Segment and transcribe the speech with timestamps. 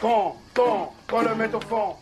[0.00, 1.96] Quand, quand, quand le met au fond.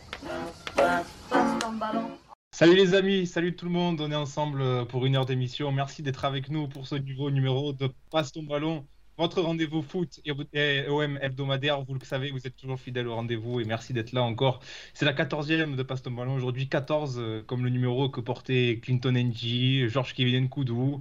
[2.51, 5.71] Salut les amis, salut tout le monde, on est ensemble pour une heure d'émission.
[5.71, 8.85] Merci d'être avec nous pour ce nouveau numéro de Passe ton ballon,
[9.17, 10.19] votre rendez-vous foot
[10.53, 11.81] et OM hebdomadaire.
[11.83, 14.59] Vous le savez, vous êtes toujours fidèles au rendez-vous et merci d'être là encore.
[14.93, 18.79] C'est la 14e de Passe ton ballon aujourd'hui, 14 euh, comme le numéro que portaient
[18.81, 20.99] Clinton NG, Georges Kevin Koudou,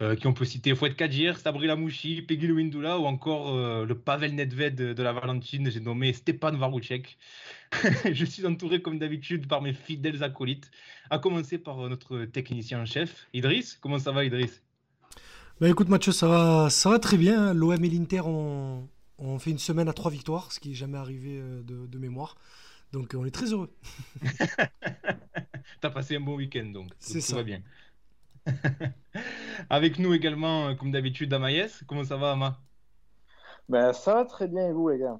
[0.00, 3.98] euh, qui on peut citer Fouet Kadir, Sabri Lamouchi, Peggy Louindoula ou encore euh, le
[3.98, 7.18] Pavel Nedved de la Valentine, j'ai nommé Stepan Varouchek.
[8.12, 10.70] je suis entouré comme d'habitude par mes fidèles acolytes,
[11.10, 13.76] à commencer par notre technicien en chef, Idriss.
[13.80, 14.65] Comment ça va Idriss?
[15.60, 17.54] Bah écoute Mathieu, ça va, ça va très bien.
[17.54, 18.88] L'OM et l'Inter ont,
[19.38, 22.36] fait une semaine à trois victoires, ce qui n'est jamais arrivé euh, de, mémoire.
[22.92, 23.70] Donc on est très heureux.
[25.80, 26.90] T'as passé un bon week-end donc.
[26.98, 27.36] C'est ça.
[27.36, 27.62] va bien.
[29.70, 31.82] Avec nous également, comme d'habitude, Amaïs.
[31.86, 32.60] Comment ça va, Ama?
[33.68, 35.18] Ben, Ça va très bien et vous, les gars?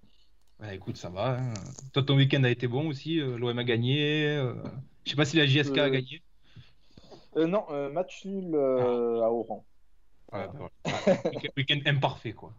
[0.59, 1.38] Bah, écoute, ça va.
[1.38, 1.54] Hein.
[1.92, 3.20] Toi, ton week-end a été bon aussi.
[3.20, 4.26] Euh, L'OM a gagné.
[4.29, 4.54] Euh...
[5.04, 6.23] Je sais pas si la JSK a euh, gagné.
[7.37, 9.26] Euh, non, match nul ah.
[9.26, 9.64] à Oran.
[10.30, 10.49] Voilà.
[10.49, 10.69] Bah,
[11.57, 12.52] week-end imparfait, quoi.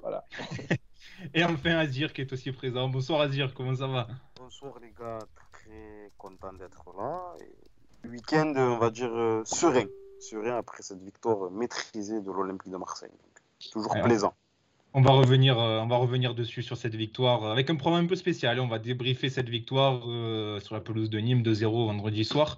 [0.00, 0.24] Voilà.
[1.34, 2.88] Et enfin, Azir qui est aussi présent.
[2.88, 4.06] Bonsoir, Azir, comment ça va?
[4.36, 5.18] Bonsoir, les gars.
[5.52, 7.36] Très content d'être là.
[8.08, 9.86] Week-end, on va dire, serein.
[10.20, 13.10] Serein après cette victoire maîtrisée de l'Olympique de Marseille.
[13.72, 14.34] toujours plaisant.
[14.98, 18.06] On va revenir, euh, on va revenir dessus sur cette victoire euh, avec un programme
[18.06, 18.58] un peu spécial.
[18.60, 22.56] On va débriefer cette victoire euh, sur la pelouse de Nîmes 2-0 vendredi soir.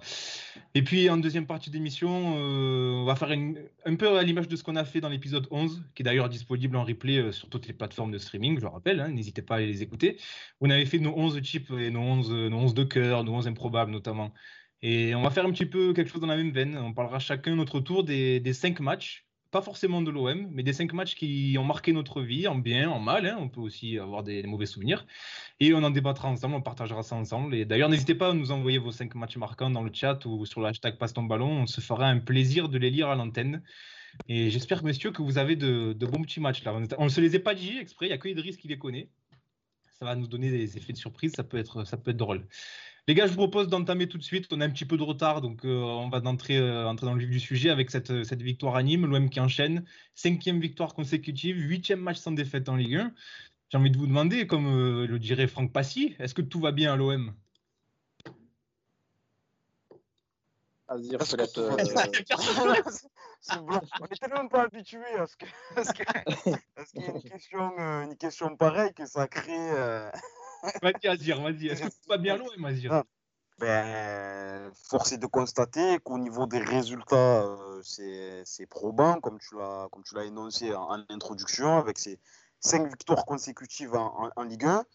[0.73, 3.37] Et puis en deuxième partie d'émission, on va faire
[3.85, 6.29] un peu à l'image de ce qu'on a fait dans l'épisode 11, qui est d'ailleurs
[6.29, 9.55] disponible en replay sur toutes les plateformes de streaming, je le rappelle, hein, n'hésitez pas
[9.55, 10.17] à les écouter.
[10.61, 13.47] On avait fait nos 11 chips et nos 11, nos 11 de cœur, nos 11
[13.49, 14.33] improbables notamment.
[14.81, 16.77] Et on va faire un petit peu quelque chose dans la même veine.
[16.77, 20.73] On parlera chacun notre tour des, des 5 matchs pas forcément de l'OM, mais des
[20.73, 23.25] cinq matchs qui ont marqué notre vie, en bien, en mal.
[23.25, 23.37] Hein.
[23.39, 25.05] On peut aussi avoir des, mauvais souvenirs.
[25.59, 27.55] Et on en débattra ensemble, on partagera ça ensemble.
[27.55, 30.45] Et d'ailleurs, n'hésitez pas à nous envoyer vos cinq matchs marquants dans le chat ou
[30.45, 31.49] sur le hashtag Passe ton ballon.
[31.49, 33.63] On se fera un plaisir de les lire à l'antenne.
[34.27, 36.73] Et j'espère, messieurs, que vous avez de, bons petits matchs là.
[36.97, 38.77] On ne se les a pas dit exprès, il n'y a que Idriss qui les
[38.77, 39.09] connaît.
[39.99, 42.45] Ça va nous donner des effets de surprise, ça peut être, ça peut être drôle.
[43.09, 44.45] Les gars, je vous propose d'entamer tout de suite.
[44.53, 47.15] On a un petit peu de retard, donc euh, on va entrer, euh, entrer dans
[47.15, 49.83] le vif du sujet avec cette, cette victoire à Nîmes, l'OM qui enchaîne.
[50.13, 53.11] Cinquième victoire consécutive, huitième match sans défaite en Ligue 1.
[53.69, 56.71] J'ai envie de vous demander, comme euh, le dirait Franck Passy, est-ce que tout va
[56.71, 57.33] bien à l'OM
[61.25, 61.59] peut-être.
[64.01, 68.93] On est tellement pas habitué à ce qu'il y ait une question, une question pareille
[68.93, 69.71] que ça crée.
[70.81, 71.67] vas-y, Azir, vas-y.
[71.67, 73.03] Est-ce que tout va bien loin, Azir?
[73.59, 80.23] Ben, Force est de constater qu'au niveau des résultats, euh, c'est probant, comme tu l'as
[80.23, 82.19] énoncé en, introduction, avec ces
[82.61, 84.85] cinq victoires consécutives en, en, Ligue 1.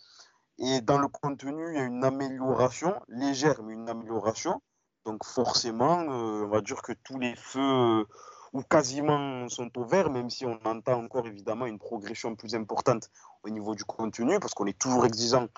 [0.59, 4.63] Et dans le contenu, il y a une amélioration, légère, mais une amélioration.
[5.05, 8.07] Donc forcément, euh, on va dire que tous les feux
[8.55, 13.11] ou quasiment sont au vert, même si on entend encore évidemment une progression plus importante
[13.43, 15.49] au niveau du contenu, parce qu'on est toujours exigeant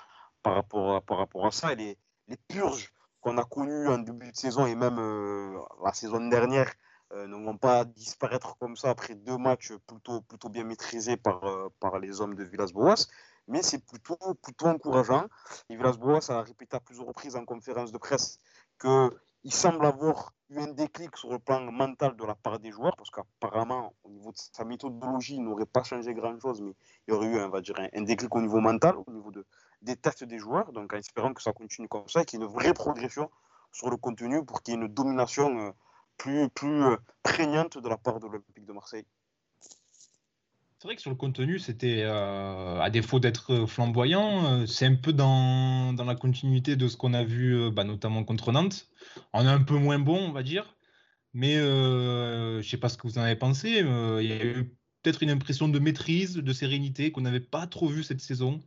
[0.42, 1.74] par rapport à, par rapport à ça.
[1.74, 6.26] Les, les purges qu'on a connues en début de saison et même euh, la saison
[6.26, 6.72] dernière
[7.12, 11.44] euh, ne vont pas disparaître comme ça après deux matchs plutôt, plutôt bien maîtrisés par,
[11.44, 13.06] euh, par les hommes de Villas-Boas.
[13.46, 15.26] Mais c'est plutôt, plutôt encourageant.
[15.68, 18.38] Villas-Boas a répété à plusieurs reprises en conférence de presse
[18.78, 19.10] que
[19.44, 22.96] il semble avoir eu un déclic sur le plan mental de la part des joueurs,
[22.96, 26.74] parce qu'apparemment, au niveau de sa méthodologie, il n'aurait pas changé grand-chose, mais
[27.06, 29.44] il y aurait eu, on va dire, un, déclic au niveau mental, au niveau de,
[29.82, 32.42] des tests des joueurs, donc en espérant que ça continue comme ça et qu'il y
[32.42, 33.30] ait une vraie progression
[33.72, 35.70] sur le contenu pour qu'il y ait une domination euh,
[36.16, 39.06] plus, plus euh, prégnante de la part de l'Olympique de Marseille.
[40.78, 44.94] C'est vrai que sur le contenu, c'était, euh, à défaut d'être flamboyant, euh, c'est un
[44.94, 48.86] peu dans, dans, la continuité de ce qu'on a vu, euh, bah, notamment contre Nantes.
[49.32, 50.76] On est un peu moins bon, on va dire.
[51.32, 53.68] Mais je ne sais pas ce que vous en avez pensé.
[53.80, 57.88] Il y a eu peut-être une impression de maîtrise, de sérénité qu'on n'avait pas trop
[57.88, 58.60] vu cette saison.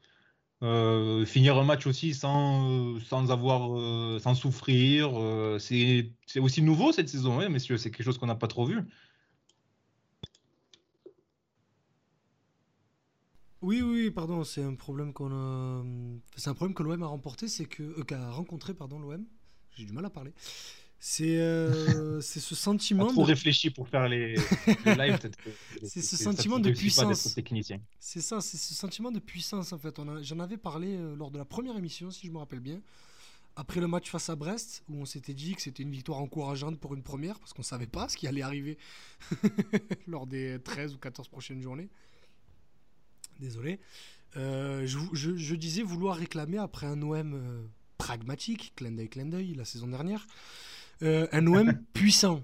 [1.25, 5.11] finir un match aussi sans, sans avoir, sans souffrir,
[5.59, 7.77] c'est aussi nouveau cette saison, hein, messieurs.
[7.77, 8.83] C'est quelque chose qu'on n'a pas trop vu.
[13.61, 15.83] Oui, oui, pardon, c'est un problème qu'on a.
[16.37, 19.25] C'est un problème que l'OM a remporté, c'est que euh, qu'a rencontré, pardon, l'OM.
[19.75, 20.33] J'ai du mal à parler.
[20.99, 23.07] C'est euh, c'est ce sentiment.
[23.07, 23.27] Trop de...
[23.27, 24.35] réfléchi pour faire les,
[24.85, 25.19] lives.
[25.83, 27.37] c'est ce sentiment de puissance.
[27.99, 29.99] C'est ça, c'est ce sentiment de puissance en fait.
[30.21, 32.81] J'en avais parlé euh, lors de la première émission, si je me rappelle bien.
[33.57, 36.79] Après le match face à Brest, où on s'était dit que c'était une victoire encourageante
[36.79, 38.77] pour une première, parce qu'on savait pas ce qui allait arriver
[40.07, 41.89] lors des 13 ou 14 prochaines journées
[43.39, 43.79] désolé.
[44.37, 47.65] Euh, je, disais vouloir réclamer après un OM euh,
[47.97, 50.27] pragmatique, clin d'œil, clin d'œil, la saison dernière,
[51.01, 52.43] euh, un OM puissant.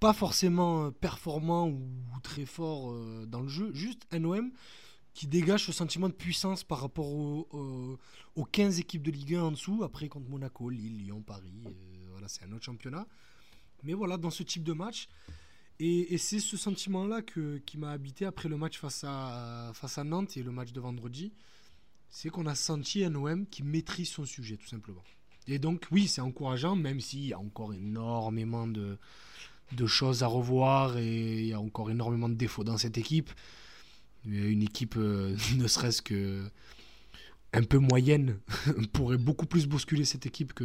[0.00, 1.80] Pas forcément performant ou,
[2.22, 2.94] très fort
[3.26, 4.52] dans le jeu, juste un OM
[5.12, 7.98] qui dégage ce sentiment de puissance par rapport aux
[8.52, 11.64] 15 équipes de Ligue 1 en dessous, après contre Monaco, Lille, Lyon, Paris,
[12.12, 13.08] voilà, c'est un autre championnat.
[13.82, 15.08] Mais voilà, dans ce type de match,
[15.80, 19.72] et, c'est ce sentiment-là qui m'a habité après le match face à,
[20.04, 21.32] Nantes et le match de vendredi.
[22.10, 25.04] C'est qu'on a senti un OM qui maîtrise son sujet, tout simplement.
[25.46, 28.98] Et donc, oui, c'est encourageant, même s'il y a encore énormément de,
[29.86, 33.30] choses à revoir et il y a encore énormément de défauts dans cette équipe.
[34.24, 36.50] Une équipe, euh, ne serait-ce que
[37.52, 38.38] un peu moyenne,
[38.92, 40.64] pourrait beaucoup plus bousculer cette équipe que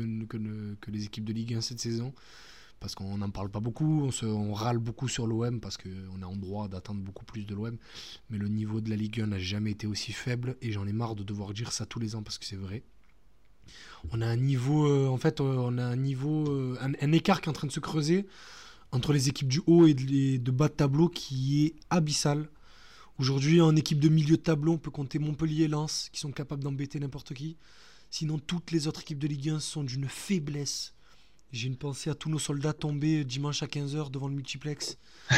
[0.87, 2.13] les équipes de Ligue 1 cette saison
[2.83, 6.35] parce qu'on n'en parle pas beaucoup, on, râle beaucoup sur l'OM parce qu'on est en
[6.35, 7.77] droit d'attendre beaucoup plus de l'OM,
[8.29, 10.91] mais le niveau de la Ligue 1 n'a jamais été aussi faible et j'en ai
[10.91, 12.83] marre de devoir dire ça tous les ans parce que c'est vrai.
[14.11, 17.39] On a un niveau, euh, en fait, euh, on a un niveau, euh, un, écart
[17.39, 18.27] qui est en train de se creuser
[18.91, 22.49] entre les équipes du haut et de, bas de tableau qui est abyssal.
[23.17, 26.33] Aujourd'hui, en équipe de milieu de tableau, on peut compter Montpellier et Lens qui sont
[26.33, 27.55] capables d'embêter n'importe qui.
[28.09, 30.93] Sinon, toutes les autres équipes de Ligue 1 sont d'une faiblesse
[31.53, 34.97] j'ai une pensée à tous nos soldats tombés dimanche à 15h devant le multiplex.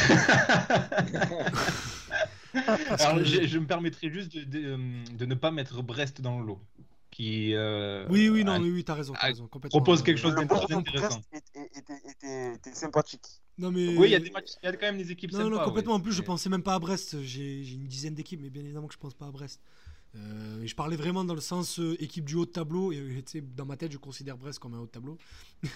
[2.98, 4.78] Alors, je, me permettrai juste de, euh,
[5.12, 6.62] de, ne pas mettre Brest dans le lot.
[7.12, 11.22] Qui, euh, oui, oui, non, oui, oui, t'as raison, as raison Propose quelque chose d'intéressant.
[11.44, 13.42] était, sympathique.
[13.58, 13.98] Non, mais...
[13.98, 15.96] Oui, il y, a des matchs, y a quand même des équipes non, Non, complètement.
[15.96, 17.22] En plus, je pensais même pas à Brest.
[17.24, 19.62] J'ai une dizaine d'équipes, mais bien évidemment que je pense pas à Brest.
[20.16, 22.92] Euh, je parlais vraiment dans le sens euh, équipe du haut de tableau.
[22.92, 23.24] Et
[23.56, 25.18] dans ma tête, je considère Brest comme un haut de tableau.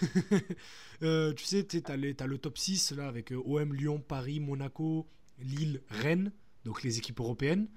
[1.01, 5.07] Euh, tu sais, tu as, le top 6 là, avec OM, Lyon, Paris, Monaco,
[5.39, 6.33] Lille, Rennes,
[6.65, 7.69] donc les équipes européennes,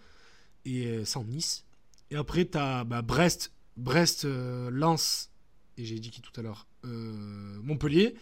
[0.64, 1.64] et sans Nice.
[2.11, 5.31] Et après, tu as bah, Brest, Brest Lens,
[5.76, 8.17] et j'ai dit qui tout à l'heure, Montpellier,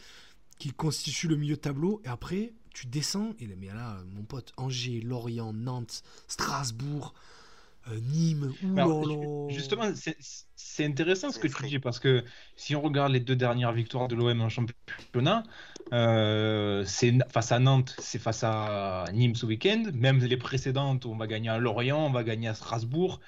[0.58, 2.02] qui constitue le milieu de tableau.
[2.04, 7.14] Et après, tu descends, et mais là, mon pote, Angers, Lorient, Nantes, Strasbourg.
[7.88, 8.52] Euh, Nîmes.
[9.48, 9.84] justement,
[10.54, 12.24] c'est intéressant ce que tu dis parce que
[12.56, 15.44] si on regarde les deux dernières victoires de l'OM en championnat,
[15.92, 19.84] euh, c'est face à Nantes, c'est face à Nîmes ce week-end.
[19.94, 23.20] Même les précédentes, on va gagner à Lorient, on va gagner à Strasbourg.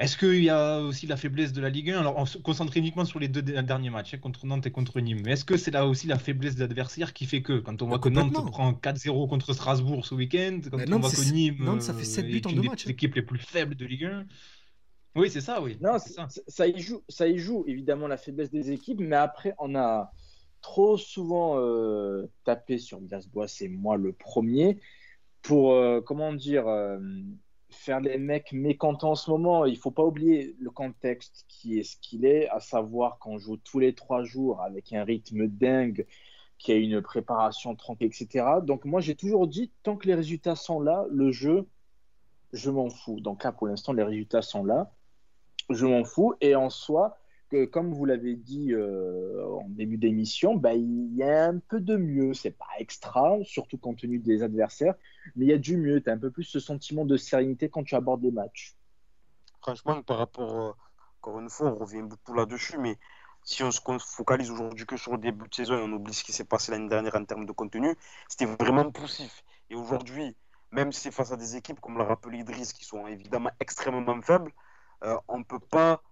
[0.00, 2.74] Est-ce qu'il y a aussi la faiblesse de la Ligue 1 Alors, on se concentre
[2.78, 5.20] uniquement sur les deux derniers matchs, hein, contre Nantes et contre Nîmes.
[5.22, 7.86] Mais est-ce que c'est là aussi la faiblesse de l'adversaire qui fait que, quand on
[7.86, 11.82] voit que Nantes prend 4-0 contre Strasbourg ce week-end, quand on voit que Nîmes Nantes,
[11.82, 12.86] ça fait 7 buts en deux matchs.
[12.88, 12.94] Hein.
[12.98, 14.24] les plus faibles de Ligue 1
[15.16, 15.76] Oui, c'est ça, oui.
[15.82, 16.28] Non, ça.
[16.48, 16.66] ça.
[16.66, 20.10] y joue, ça y joue, évidemment, la faiblesse des équipes, mais après, on a
[20.62, 24.78] trop souvent euh, tapé sur Villas-Bois, c'est moi le premier,
[25.42, 26.66] pour, euh, comment dire.
[26.68, 26.98] Euh,
[27.70, 31.82] faire les mecs mécontents en ce moment, il faut pas oublier le contexte qui est
[31.82, 36.06] ce qu'il est, à savoir qu'on joue tous les trois jours avec un rythme dingue,
[36.60, 38.46] qui a une préparation tranquille, etc.
[38.62, 41.66] Donc moi j'ai toujours dit, tant que les résultats sont là, le jeu,
[42.52, 43.20] je m'en fous.
[43.20, 44.92] Donc là pour l'instant les résultats sont là,
[45.70, 46.34] je m'en fous.
[46.42, 47.18] Et en soi,
[47.70, 51.96] comme vous l'avez dit euh, en début d'émission, bah, il y a un peu de
[51.96, 52.34] mieux.
[52.34, 54.94] C'est pas extra, surtout compte tenu des adversaires,
[55.36, 56.00] mais il y a du mieux.
[56.00, 58.76] Tu as un peu plus ce sentiment de sérénité quand tu abordes les matchs.
[59.60, 60.72] Franchement, par rapport, euh,
[61.20, 62.96] encore une fois, on revient beaucoup là-dessus, mais
[63.42, 66.24] si on se focalise aujourd'hui que sur le début de saison et on oublie ce
[66.24, 67.94] qui s'est passé l'année dernière en termes de contenu,
[68.28, 69.44] c'était vraiment poussif.
[69.70, 70.36] Et aujourd'hui,
[70.70, 74.20] même si c'est face à des équipes, comme l'a rappelé Idriss, qui sont évidemment extrêmement
[74.22, 74.52] faibles,
[75.04, 76.02] euh, on ne peut pas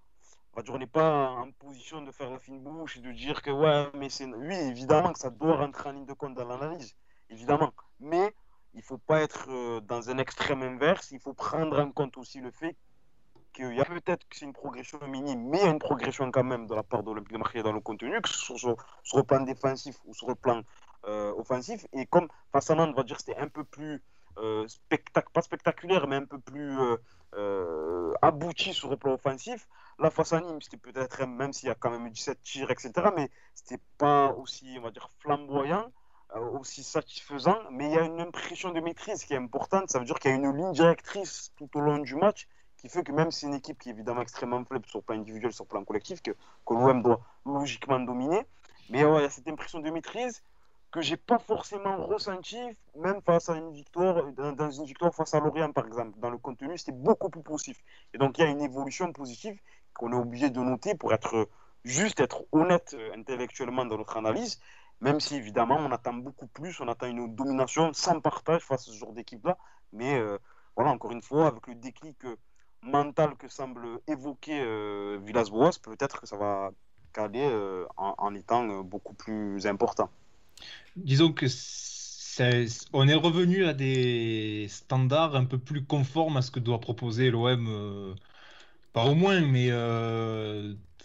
[0.68, 3.88] on n'est pas en position de faire la fine bouche et de dire que ouais,
[3.94, 4.26] mais c'est.
[4.26, 6.96] Oui, évidemment que ça doit rentrer en ligne de compte dans l'analyse,
[7.30, 7.72] évidemment.
[8.00, 8.34] Mais
[8.74, 11.10] il ne faut pas être euh, dans un extrême inverse.
[11.12, 12.76] Il faut prendre en compte aussi le fait
[13.52, 16.74] qu'il y a peut-être que c'est une progression minime, mais une progression quand même de
[16.74, 19.40] la part de l'Olympique de Marseille dans le contenu, que ce soit sur, le plan
[19.40, 20.62] défensif ou sur le plan
[21.06, 21.86] euh, offensif.
[21.92, 24.02] Et comme face à Nantes, on va dire c'était un peu plus
[24.38, 24.66] euh,
[25.32, 26.78] pas spectaculaire, mais un peu plus
[28.22, 29.68] abouti sur le plan offensif.
[29.98, 32.70] La face à Nîmes, c'était peut-être, même s'il y a quand même eu 17 tirs,
[32.70, 35.90] etc., mais c'était pas aussi, on va dire, flamboyant,
[36.36, 39.88] euh, aussi satisfaisant, mais il y a une impression de maîtrise qui est importante.
[39.90, 42.90] Ça veut dire qu'il y a une ligne directrice tout au long du match qui
[42.90, 45.16] fait que même si c'est une équipe qui est évidemment extrêmement faible sur le plan
[45.16, 48.46] individuel, sur le plan collectif, que, que l'OM doit logiquement dominer,
[48.90, 50.42] mais il y a cette impression de maîtrise
[50.90, 52.58] que j'ai pas forcément ressenti,
[52.96, 56.18] même face à une victoire, dans une victoire face à Lorient par exemple.
[56.18, 57.82] Dans le contenu, c'était beaucoup plus positif.
[58.14, 59.60] Et donc il y a une évolution positive
[59.94, 61.48] qu'on est obligé de noter pour être
[61.84, 64.60] juste, être honnête euh, intellectuellement dans notre analyse,
[65.00, 68.92] même si évidemment on attend beaucoup plus, on attend une domination sans partage face à
[68.92, 69.58] ce genre d'équipe-là.
[69.92, 70.38] Mais euh,
[70.74, 72.18] voilà, encore une fois, avec le déclic
[72.82, 74.58] mental que semble évoquer
[75.18, 76.70] Villas-Boas, peut-être que ça va
[77.12, 77.50] caler
[77.96, 80.08] en, étant beaucoup plus important.
[80.96, 81.46] Disons que
[82.92, 87.30] on est revenu à des standards un peu plus conformes à ce que doit proposer
[87.30, 88.14] l'OM,
[88.92, 89.70] pas au moins, mais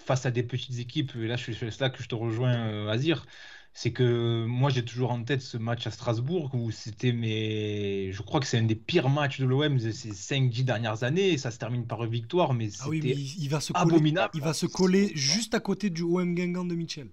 [0.05, 1.15] face à des petites équipes.
[1.15, 3.25] Et là, c'est là que je te rejoins, Azir
[3.73, 8.21] c'est que moi j'ai toujours en tête ce match à Strasbourg où c'était mais je
[8.21, 11.37] crois que c'est un des pires matchs de l'OM de ces 5-10 dernières années et
[11.37, 14.29] ça se termine par une victoire mais c'était ah oui, il, va se abominable.
[14.31, 17.07] Coller, il va se coller juste à côté du OM Guingamp de Michel.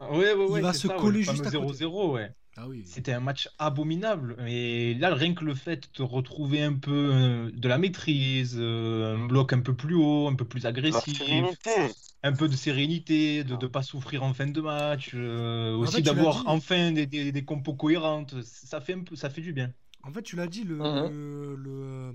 [0.00, 2.30] Ouais, ouais, ouais, il va se coller juste à 0-0 ouais.
[2.60, 4.36] Ah c'était un match abominable.
[4.48, 9.16] Et là, rien que le fait de retrouver un peu euh, de la maîtrise, euh,
[9.16, 11.22] un bloc un peu plus haut, un peu plus agressif,
[12.24, 16.42] un peu de sérénité, de ne pas souffrir en fin de match, euh, aussi d'avoir
[16.46, 19.72] enfin des, des, compos cohérentes, ça fait, un peu, ça fait du bien.
[20.02, 21.08] En fait, tu l'as dit, le, mhm.
[21.12, 22.14] le, le,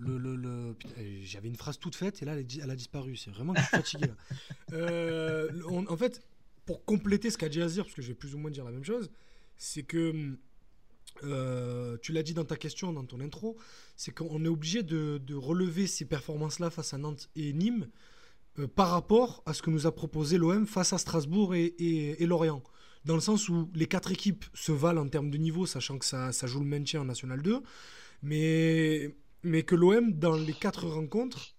[0.00, 0.74] le,
[1.22, 3.16] j'avais une phrase toute faite et là elle, a disparu.
[3.16, 4.10] C'est vraiment que je suis fatigué.
[5.88, 6.22] en fait,
[6.66, 8.70] pour compléter ce qu'a dit Azir, parce que je vais plus ou moins dire la
[8.70, 9.10] même chose,
[9.56, 10.36] c'est que
[11.24, 13.56] euh, tu l'as dit dans ta question, dans ton intro,
[13.96, 17.88] c'est qu'on est obligé de, relever ces performances-là face à Nantes et Nîmes
[18.58, 22.62] euh, par rapport à ce que nous a proposé l'OM face à Strasbourg et, Lorient.
[23.04, 26.04] Dans le sens où les quatre équipes se valent en termes de niveau, sachant que
[26.04, 27.62] ça, ça joue le maintien en National 2,
[28.22, 31.54] mais, mais que l'OM, dans les quatre rencontres,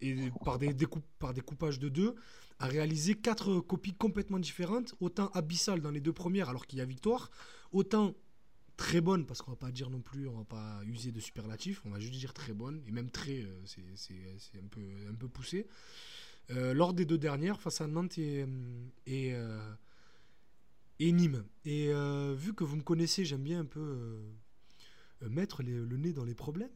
[0.00, 0.74] et par des,
[1.18, 2.14] par des coupages de deux,
[2.58, 6.82] a réalisé quatre copies complètement différentes, autant abyssales dans les deux premières alors qu'il y
[6.82, 7.30] a victoire,
[7.72, 8.14] autant
[8.76, 11.82] très bonnes, parce qu'on va pas dire non plus, on va pas user de superlatifs,
[11.84, 15.28] on va juste dire très bonnes, et même très, euh, c'est un peu, un peu
[15.28, 15.66] poussé.
[16.50, 18.46] Euh, lors des deux dernières, face à Nantes et,
[19.06, 19.72] et, euh,
[20.98, 21.44] et Nîmes.
[21.66, 21.92] Et
[22.34, 24.18] vu que vous me connaissez, j'aime bien un peu
[25.22, 26.68] mettre le nez dans les problèmes.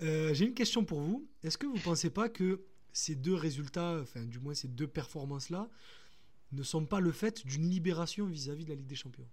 [0.00, 1.28] J'ai une question pour vous.
[1.42, 4.86] Est-ce que vous ne pensez pas que ces deux résultats, enfin du moins ces deux
[4.86, 5.68] performances-là,
[6.52, 9.28] ne sont pas le fait d'une libération vis-à-vis de la Ligue des Champions?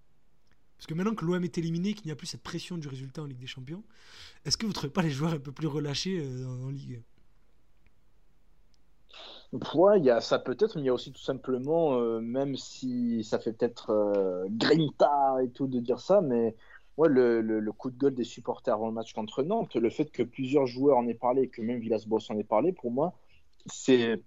[0.81, 3.21] Parce que maintenant que l'OM est éliminé, qu'il n'y a plus cette pression du résultat
[3.21, 3.83] en Ligue des Champions,
[4.45, 7.03] est-ce que vous ne trouvez pas les joueurs un peu plus relâchés euh, en, Ligue?
[9.75, 13.24] Ouais, y a ça peut-être, mais il y a aussi tout simplement, euh, même si
[13.24, 16.55] ça fait peut-être euh, grinta et tout de dire ça, mais
[16.98, 20.12] ouais, le, le, coup de gueule des supporters avant le match contre Nantes, le fait
[20.12, 23.13] que plusieurs joueurs en aient parlé, que même Villas-Boas en ait parlé, pour moi,
[23.65, 24.21] c'est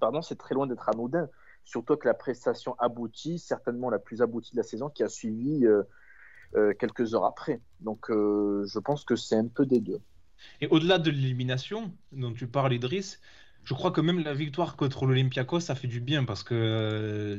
[0.00, 1.28] pardon, c'est très loin d'être anodin.
[1.64, 5.64] Surtout que la prestation aboutit, certainement la plus aboutie de la saison, qui a suivi
[5.64, 5.84] euh,
[6.56, 7.60] euh, quelques heures après.
[7.80, 10.00] Donc, euh, je pense que c'est un peu des deux.
[10.60, 13.20] Et au-delà de l'élimination dont tu parles, Idriss,
[13.62, 17.38] je crois que même la victoire contre l'Olympiakos, ça fait du bien parce que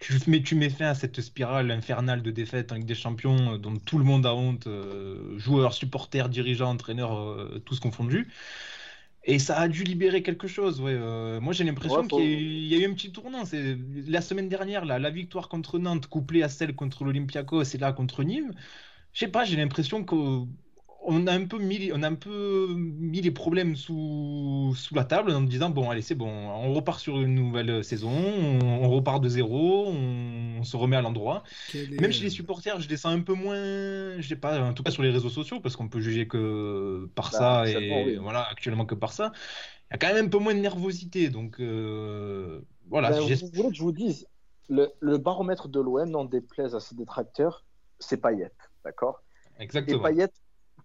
[0.00, 3.56] tu mets, tu mets fin à cette spirale infernale de défaites en Ligue des Champions
[3.58, 4.68] dont tout le monde a honte,
[5.36, 8.28] joueurs, supporters, dirigeants, entraîneurs, tous confondus.
[9.26, 10.80] Et ça a dû libérer quelque chose.
[10.80, 10.92] Ouais.
[10.94, 13.44] Euh, moi, j'ai l'impression qu'il y a eu un petit tournant.
[13.44, 17.78] C'est la semaine dernière, là, la victoire contre Nantes couplée à celle contre l'Olympiakos et
[17.78, 18.52] là contre Nîmes.
[19.12, 20.44] Je sais pas, j'ai l'impression que
[21.06, 25.04] on a un peu mis, on a un peu mis les problèmes sous, sous la
[25.04, 29.22] table en disant bon allez c'est bon, on repart sur une nouvelle saison, on, repart
[29.22, 31.42] de zéro, on, se remet à l'endroit.
[32.00, 34.90] Même chez les supporters, je descends un peu moins, je sais pas, en tout cas
[34.90, 38.86] sur les réseaux sociaux parce qu'on peut juger que par bah, ça et voilà actuellement
[38.86, 39.32] que par ça.
[39.90, 43.10] Il y a quand même un peu moins de nervosité donc euh, voilà.
[43.10, 44.26] Ben, vous voulez que je vous dise
[44.68, 47.64] le, le baromètre de l'OM n'en déplaise à ses détracteurs,
[47.98, 48.50] c'est Payet,
[48.84, 49.22] d'accord?
[49.58, 50.06] Exactement.
[50.08, 50.28] Et Payet,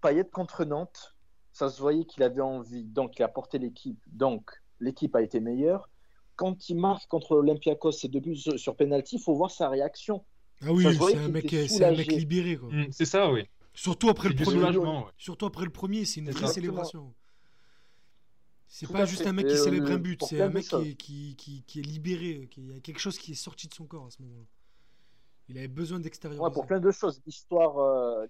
[0.01, 1.15] Payet contre Nantes,
[1.51, 5.39] ça se voyait qu'il avait envie, donc il a porté l'équipe, donc l'équipe a été
[5.39, 5.89] meilleure.
[6.35, 10.23] Quand il marque contre l'Olympiakos ses deux buts sur penalty, il faut voir sa réaction.
[10.61, 12.57] Ah oui, c'est un, mec, un mec libéré.
[12.57, 13.43] Mm, c'est ça, oui.
[13.73, 14.77] Surtout après, le premier,
[15.17, 17.13] Surtout après le premier, c'est une vraie célébration.
[18.67, 20.65] C'est pas juste un mec qui célèbre un but, c'est un mec
[20.97, 24.05] qui, qui, qui, est libéré, qui a quelque chose qui est sorti de son corps
[24.05, 24.45] à ce moment-là.
[25.49, 26.51] Il avait besoin d'extérieur.
[26.51, 27.21] Pour plein de choses.
[27.25, 28.27] L'histoire, euh,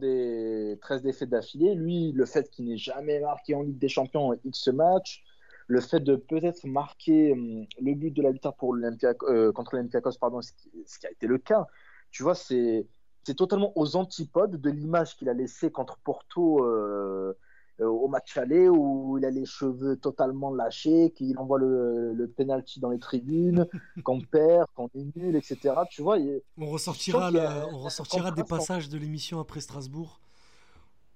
[0.00, 4.34] des 13 défaites d'affilée, lui, le fait qu'il n'ait jamais marqué en Ligue des Champions
[4.44, 5.22] X match,
[5.68, 10.18] le fait de peut-être marquer hum, le but de la victoire pour euh, contre l'Olympiakos,
[10.20, 11.66] pardon, ce qui, a été le cas.
[12.10, 12.86] Tu vois, c'est,
[13.22, 17.32] c'est totalement aux antipodes de l'image qu'il a laissée contre Porto euh,
[17.80, 22.80] au match aller où il a les cheveux totalement lâchés, qu'il envoie le, le penalty
[22.80, 23.66] dans les tribunes,
[24.04, 25.74] qu'on perd, qu'on est nul, etc.
[25.90, 26.18] Tu vois,
[26.56, 27.30] on ressortira,
[27.72, 30.20] on ressortira des passages de l'émission après Strasbourg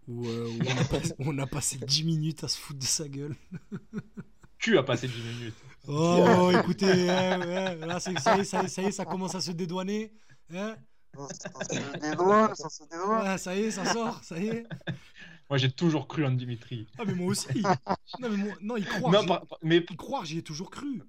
[0.08, 0.50] où, euh,
[1.20, 3.36] on, a passé, 10 minutes à se foutre de sa gueule.
[4.58, 5.54] tu as passé 10 minutes.
[5.88, 10.12] Oh, écoutez, là, ça, y est, ça, y est, ça commence à se dédouaner.
[10.52, 10.76] Hein
[11.16, 13.38] ça se dédouane, ça se dédouane.
[13.38, 14.66] ça y est, ça sort, ça y est.
[15.50, 16.86] Moi, j'ai toujours cru en Dimitri.
[16.96, 17.48] Ah, mais moi aussi.
[18.20, 18.54] non, mais moi...
[18.62, 19.42] non, il croit.
[19.62, 19.84] mais...
[19.84, 21.02] croire, j'y ai toujours cru.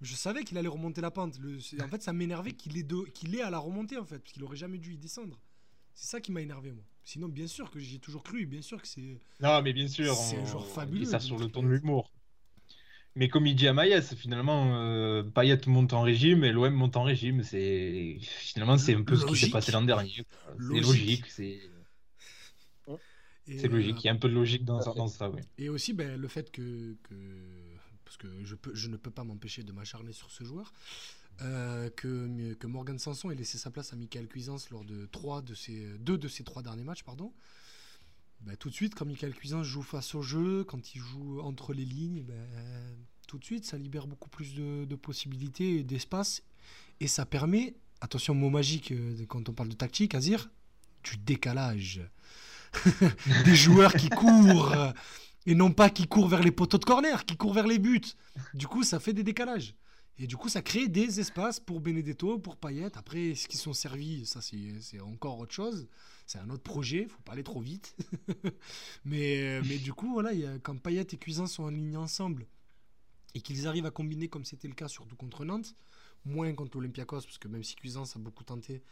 [0.00, 1.38] Je savais qu'il allait remonter la pente.
[1.40, 1.58] Le...
[1.82, 3.02] En fait, ça m'énervait qu'il ait, de...
[3.12, 5.40] qu'il ait à la remonter, en fait, parce qu'il aurait jamais dû y descendre.
[5.92, 6.84] C'est ça qui m'a énervé, moi.
[7.02, 9.18] Sinon, bien sûr que j'y ai toujours cru, bien sûr que c'est.
[9.40, 10.14] Non, mais bien sûr.
[10.14, 11.04] C'est un joueur fabuleux.
[11.04, 12.12] ça sur le ton de l'humour.
[13.16, 16.96] Mais comme il dit à Maïs, finalement, euh, Payet monte en régime et l'OM monte
[16.96, 17.42] en régime.
[17.42, 20.24] C'est finalement c'est un peu ce qui s'est passé l'an dernier.
[20.60, 21.26] C'est logique.
[21.26, 21.58] C'est
[23.46, 24.02] c'est logique.
[24.02, 25.30] Il y a un peu de logique dans, dans ça.
[25.30, 25.40] Oui.
[25.58, 27.14] Et aussi, ben, le fait que, que
[28.04, 30.72] parce que je, peux, je ne peux pas m'empêcher de m'acharner sur ce joueur.
[31.42, 35.40] Euh, que, que Morgan Sanson ait laissé sa place à Michael Cuisance lors de trois
[35.40, 37.02] de ses, deux de ses trois derniers matchs.
[37.02, 37.32] Pardon.
[38.42, 41.72] Ben, tout de suite, quand Michael Cuisance joue face au jeu, quand il joue entre
[41.72, 42.46] les lignes, ben,
[43.26, 46.42] tout de suite, ça libère beaucoup plus de, de possibilités et d'espace.
[47.00, 50.50] Et ça permet, attention, mot magique euh, quand on parle de tactique, Azir,
[51.04, 52.02] du décalage.
[53.44, 54.74] des joueurs qui courent
[55.46, 58.00] et non pas qui courent vers les poteaux de corner, qui courent vers les buts.
[58.54, 59.74] Du coup, ça fait des décalages.
[60.18, 62.94] Et du coup, ça crée des espaces pour Benedetto, pour Payet.
[62.98, 65.88] Après, ce qui sont servis, ça, c'est encore autre chose.
[66.26, 67.96] C'est un autre projet, faut pas aller trop vite.
[69.06, 72.46] mais, du coup, voilà, quand Payet et Cuisin sont alignés ensemble
[73.34, 75.74] et qu'ils arrivent à combiner comme c'était le cas surtout contre Nantes,
[76.24, 78.82] moins contre l'Olympiakos, parce que même si Cuisance a beaucoup tenté,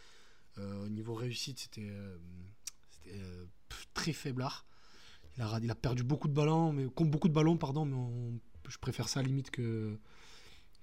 [0.59, 2.17] euh, au niveau réussite, c'était euh,
[3.09, 3.45] euh,
[3.95, 4.67] très faiblard.
[5.37, 7.95] Il a, il a perdu beaucoup de ballons, mais comme beaucoup de ballons, pardon, mais
[8.69, 9.99] je préfère ça à la limite que.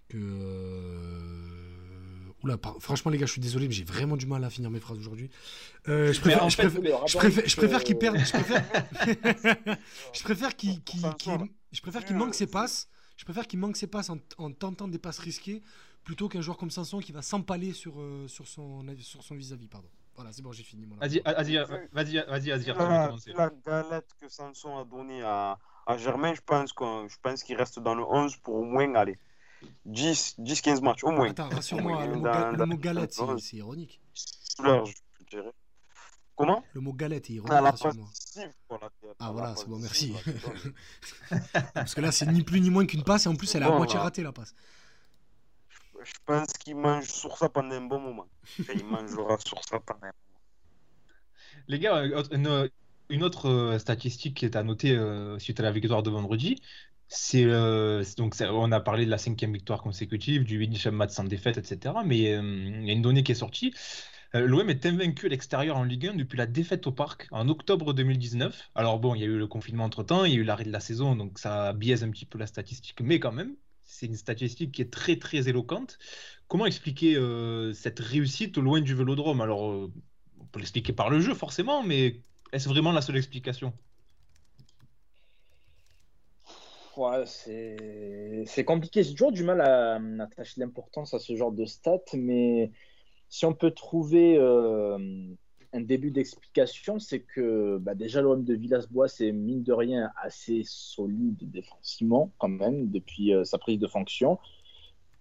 [0.07, 1.51] que euh,
[2.43, 4.79] Oula, franchement, les gars, je suis désolé, mais j'ai vraiment du mal à finir mes
[4.79, 5.29] phrases aujourd'hui.
[5.87, 8.17] Euh, je préfère, je préfère, je préfère, qu'il perde.
[8.17, 8.63] Je préfère,
[10.13, 10.79] je préfère qu'il
[11.71, 12.87] je préfère qu'il manque ses passes.
[13.17, 15.61] Je préfère qu'il manque ses passes en, en, tentant des passes risquées
[16.03, 17.95] plutôt qu'un joueur comme Sanson qui va s'empaler sur,
[18.27, 19.67] sur son sur son vis-à-vis.
[19.67, 19.89] pardon.
[20.15, 21.57] Voilà, c'est bon, j'ai fini mon Vas-y, vas-y,
[21.91, 27.57] vas-y, vas-y, vas-y, La galette que Samson a donnée à, à Germain, je pense qu'il
[27.57, 29.17] reste dans le 11 pour au moins aller
[29.87, 31.29] 10-15 matchs, au moins.
[31.29, 33.99] Attends, rassure-moi, le, le, mot galette, c'est ironique.
[34.13, 34.93] je
[35.29, 35.51] dirais.
[36.37, 36.63] Comment?
[36.73, 38.07] Le mot galette est ironique, ah, rassure-moi.
[39.19, 40.13] Ah voilà, c'est bon, merci.
[41.73, 43.65] Parce que là, c'est ni plus ni moins qu'une passe, et en plus, elle est
[43.65, 44.53] à moitié ratée, la passe
[46.05, 48.27] je pense qu'il mange sur ça pendant un bon moment.
[48.59, 50.39] il mangera sur ça pendant un moment.
[51.67, 52.69] Les gars, euh,
[53.09, 56.61] une, autre euh, statistique qui est à noter euh, suite à la victoire de vendredi,
[57.07, 57.45] c'est
[58.17, 61.95] donc on a parlé de la cinquième victoire consécutive, du huitième match sans défaite, etc.
[62.03, 63.73] Mais il y a une donnée qui est sortie.
[64.33, 67.93] L'OM est invaincu à l'extérieur en Ligue 1 depuis la défaite au Parc en octobre
[67.93, 68.71] 2019.
[68.73, 70.71] Alors bon, il y a eu le confinement entre-temps, il y a eu l'arrêt de
[70.71, 74.15] la saison, donc ça biaise un petit peu la statistique, mais quand même, c'est une
[74.15, 75.97] statistique qui est très très éloquente.
[76.47, 79.41] Comment expliquer euh, cette réussite loin du vélodrome?
[79.41, 79.91] Alors, euh,
[80.39, 82.21] on peut l'expliquer par le jeu forcément, mais
[82.51, 83.73] est-ce vraiment la seule explication?
[86.97, 89.03] Ouais, c'est compliqué.
[89.03, 92.71] J'ai toujours du mal à, attacher l'importance à ce genre de stats, mais
[93.27, 94.97] si on peut trouver euh,
[95.75, 100.61] un début d'explication, c'est que bah, déjà l'OM de Villas-Boas c'est mine de rien assez
[100.63, 104.39] solide défensivement quand même depuis euh, sa prise de fonction.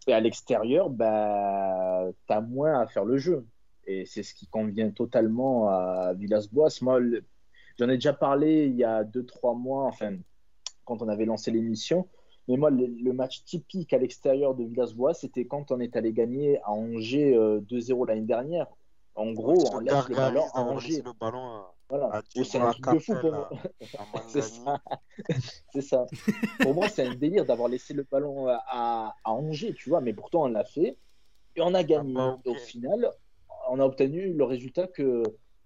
[0.06, 3.46] Et à l'extérieur, bah, tu as moins à faire le jeu.
[3.86, 6.78] Et c'est ce qui convient totalement à Villas-Boas.
[6.82, 7.00] Moi,
[7.78, 10.16] j'en ai déjà parlé il y a 2-3 mois, enfin,
[10.84, 12.06] quand on avait lancé l'émission.
[12.48, 16.60] Mais moi, le, match typique à l'extérieur de Villas-Boas, c'était quand on est allé gagner
[16.62, 18.66] à Angers 2-0 euh, l'année dernière,
[19.14, 21.02] en gros, on laisse le ballon à Angers.
[21.02, 22.22] Le ballon voilà.
[22.32, 23.50] C'est un truc de fou pour moi.
[24.28, 24.80] c'est ça.
[25.72, 26.06] c'est ça.
[26.60, 30.00] Pour moi, c'est un délire d'avoir laissé le ballon à, à, Angers, tu vois.
[30.00, 30.96] Mais pourtant, on l'a fait
[31.56, 32.14] et on a gagné.
[32.16, 33.10] Ah bah, Au final,
[33.68, 35.22] on a obtenu le résultat que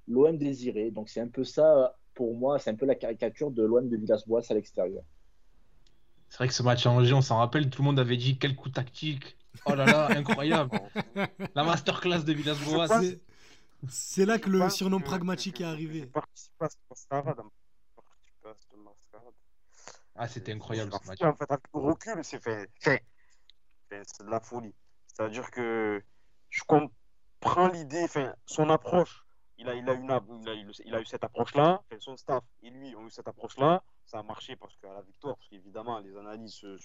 [0.09, 0.91] l'OM désirait.
[0.91, 3.97] Donc, c'est un peu ça, pour moi, c'est un peu la caricature de l'OM de
[3.97, 5.03] Villas-Boas à l'extérieur.
[6.29, 8.39] C'est vrai que ce match à Angers, on s'en rappelle, tout le monde avait dit
[8.39, 9.37] quel coup tactique.
[9.65, 10.79] Oh là là, incroyable.
[11.55, 12.89] la masterclass de Villas-Boas.
[13.87, 16.11] C'est là que le surnom pragmatique est arrivé.
[20.17, 21.23] Ah, c'était incroyable ce match.
[21.23, 22.69] En fait, avec le recul, c'est fait.
[22.81, 24.75] c'est de la folie.
[25.07, 26.03] C'est-à-dire que
[26.51, 29.25] je comprends l'idée, enfin, son approche.
[29.61, 32.45] Il a, il a, une, il a, eu, il a eu cette approche-là, son staff
[32.63, 33.83] et lui ont eu cette approche-là.
[34.07, 36.77] Ça a marché parce qu'à la victoire, parce qu'évidemment, les analyses se,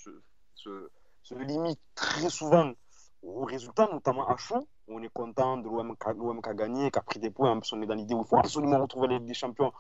[0.55, 0.89] se,
[1.21, 2.73] se limitent très souvent
[3.23, 4.67] au résultat, notamment à chaud.
[4.87, 7.59] On est content de l'OM qui a gagné, qui a pris des points.
[7.71, 9.71] On est dans l'idée où il faut absolument retrouver les, champions,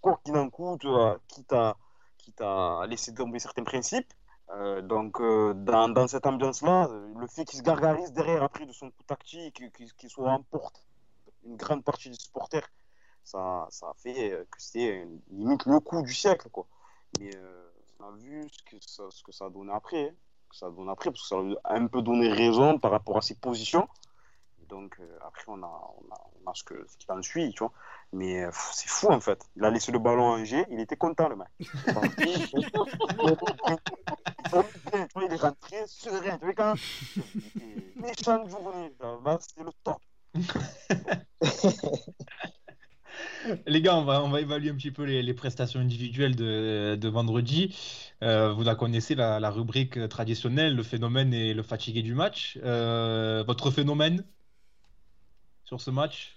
[0.00, 1.76] quoi qu'il en coûte, euh, quitte, à,
[2.18, 4.12] quitte à laisser tomber certains principes.
[4.50, 8.90] Euh, donc, euh, dans, cette ambiance-là, le fait qu'il se gargarise derrière après de son
[8.90, 9.62] coup tactique,
[9.96, 10.84] qu'il soit en porte
[11.44, 12.68] une grande partie des supporters
[13.24, 16.48] ça, ça fait que c'était limite le coup du siècle.
[16.50, 16.66] Quoi.
[17.20, 17.30] Mais
[18.00, 20.08] on a vu ce que ça, ce a donné après.
[20.08, 20.14] Hein.
[20.52, 23.22] Ça a donné après, parce que ça a un peu donné raison par rapport à
[23.22, 23.88] ses positions.
[24.68, 27.60] Donc après, on a, on a, on a ce, que, ce qui en suit, tu
[27.60, 27.72] vois.
[28.12, 29.38] Mais c'est fou en fait.
[29.56, 31.48] Il a laissé le ballon en G, il était content le mec.
[31.58, 31.66] il
[35.30, 36.38] est rentré serein.
[36.38, 36.74] Tu vois quand
[37.96, 38.94] méchant journée,
[39.40, 40.00] c'est le top.
[43.66, 46.96] les gars, on va, on va évaluer un petit peu les, les prestations individuelles de,
[46.96, 47.76] de vendredi.
[48.22, 52.58] Euh, vous la connaissez, la, la, rubrique traditionnelle, le phénomène et le fatigué du match.
[52.62, 54.24] Euh, votre phénomène
[55.64, 56.36] sur ce match?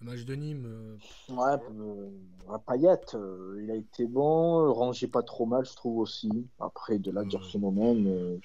[0.00, 0.64] Le match de Nîmes.
[0.66, 5.98] Euh, ouais, euh, Payet, euh, il a été bon, rangé pas trop mal, je trouve
[5.98, 6.30] aussi.
[6.60, 8.40] Après, de là, dire phénomène.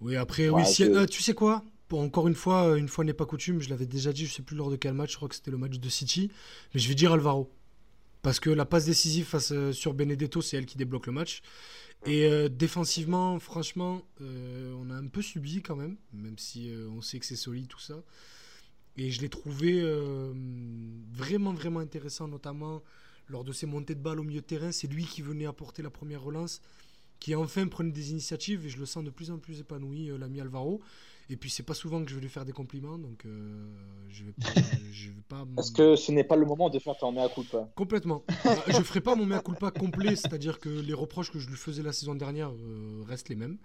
[0.00, 0.62] Oui, après, oui,
[1.10, 1.64] tu sais quoi?
[1.98, 4.56] Encore une fois, une fois n'est pas coutume, je l'avais déjà dit, je sais plus
[4.56, 6.30] lors de quel match, je crois que c'était le match de City,
[6.74, 7.50] mais je vais dire Alvaro.
[8.22, 11.40] Parce que la passe décisive face sur Benedetto, c'est elle qui débloque le match.
[12.04, 17.24] Et défensivement, franchement, on a un peu subi quand même, même si on sait que
[17.24, 18.02] c'est solide tout ça.
[18.96, 20.32] Et je l'ai trouvé euh,
[21.12, 22.82] vraiment, vraiment intéressant, notamment
[23.28, 24.72] lors de ses montées de balles au milieu de terrain.
[24.72, 26.60] C'est lui qui venait apporter la première relance,
[27.18, 30.18] qui enfin prenait des initiatives, et je le sens de plus en plus épanoui, euh,
[30.18, 30.80] l'ami Alvaro.
[31.30, 33.66] Et puis, c'est pas souvent que je vais lui faire des compliments, donc euh,
[34.08, 34.48] je vais pas.
[34.92, 37.68] je vais pas Parce que ce n'est pas le moment de faire ton mea culpa.
[37.76, 38.24] Complètement.
[38.44, 41.56] Bah, je ferai pas mon mea culpa complet, c'est-à-dire que les reproches que je lui
[41.56, 42.52] faisais la saison dernière
[43.06, 43.58] restent les mêmes.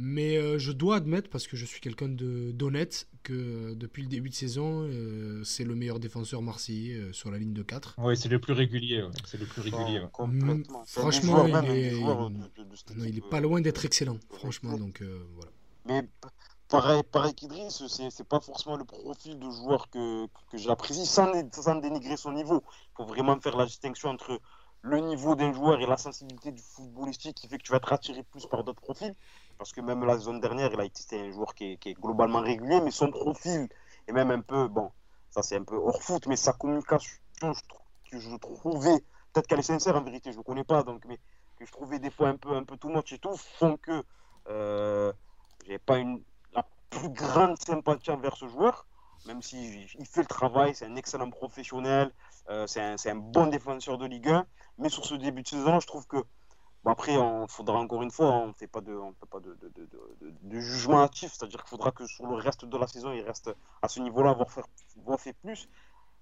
[0.00, 4.08] Mais euh, je dois admettre, parce que je suis quelqu'un d'honnête, que euh, depuis le
[4.08, 7.96] début de saison, euh, c'est le meilleur défenseur marseillais sur la ligne de 4.
[7.98, 9.04] Oui, c'est le plus régulier.
[9.24, 10.00] C'est le plus régulier.
[10.20, 14.18] Mm, franchement, il est, pas loin d'être excellent.
[14.30, 15.02] Franchement, donc
[15.34, 15.50] voilà.
[15.84, 16.08] Mais
[16.68, 21.76] pareil, pareil qu'Idriss, c'est pas forcément le profil de joueur que, que j'apprécie, sans, sans
[21.76, 22.62] dénigrer son niveau.
[22.92, 24.40] Il faut vraiment faire la distinction entre
[24.82, 27.92] le niveau d'un joueur et la sensibilité du footballistique qui fait que tu vas te
[27.92, 29.14] attirer plus par d'autres profils
[29.58, 32.80] parce que même la saison dernière, il a été un joueur qui est, globalement régulier,
[32.80, 33.68] mais son profil
[34.06, 34.92] est même un peu, bon,
[35.30, 37.18] ça c'est un peu hors foot, mais sa communication,
[38.10, 38.98] que je trouvais,
[39.32, 41.18] peut-être qu'elle est sincère en vérité, je ne le connais pas, donc, mais
[41.58, 44.04] que je trouvais des fois un peu, un peu too much et tout, font que
[44.48, 45.12] euh,
[45.66, 46.22] j'ai pas une,
[46.90, 48.86] plus grande sympathie envers ce joueur,
[49.26, 52.12] même s'il il fait le travail, c'est un excellent professionnel,
[52.50, 54.46] euh, c'est un, un, bon défenseur de Ligue 1,
[54.78, 56.24] mais sur ce début de saison, je trouve que
[56.84, 59.58] après, il faudra encore une fois, on ne fait pas de, on fait pas de,
[59.60, 59.88] de,
[60.42, 63.50] de, jugement actif, c'est-à-dire qu'il faudra que sur le reste de la saison, il reste
[63.82, 64.64] à ce niveau-là, voire faire,
[65.04, 65.68] voir faire plus,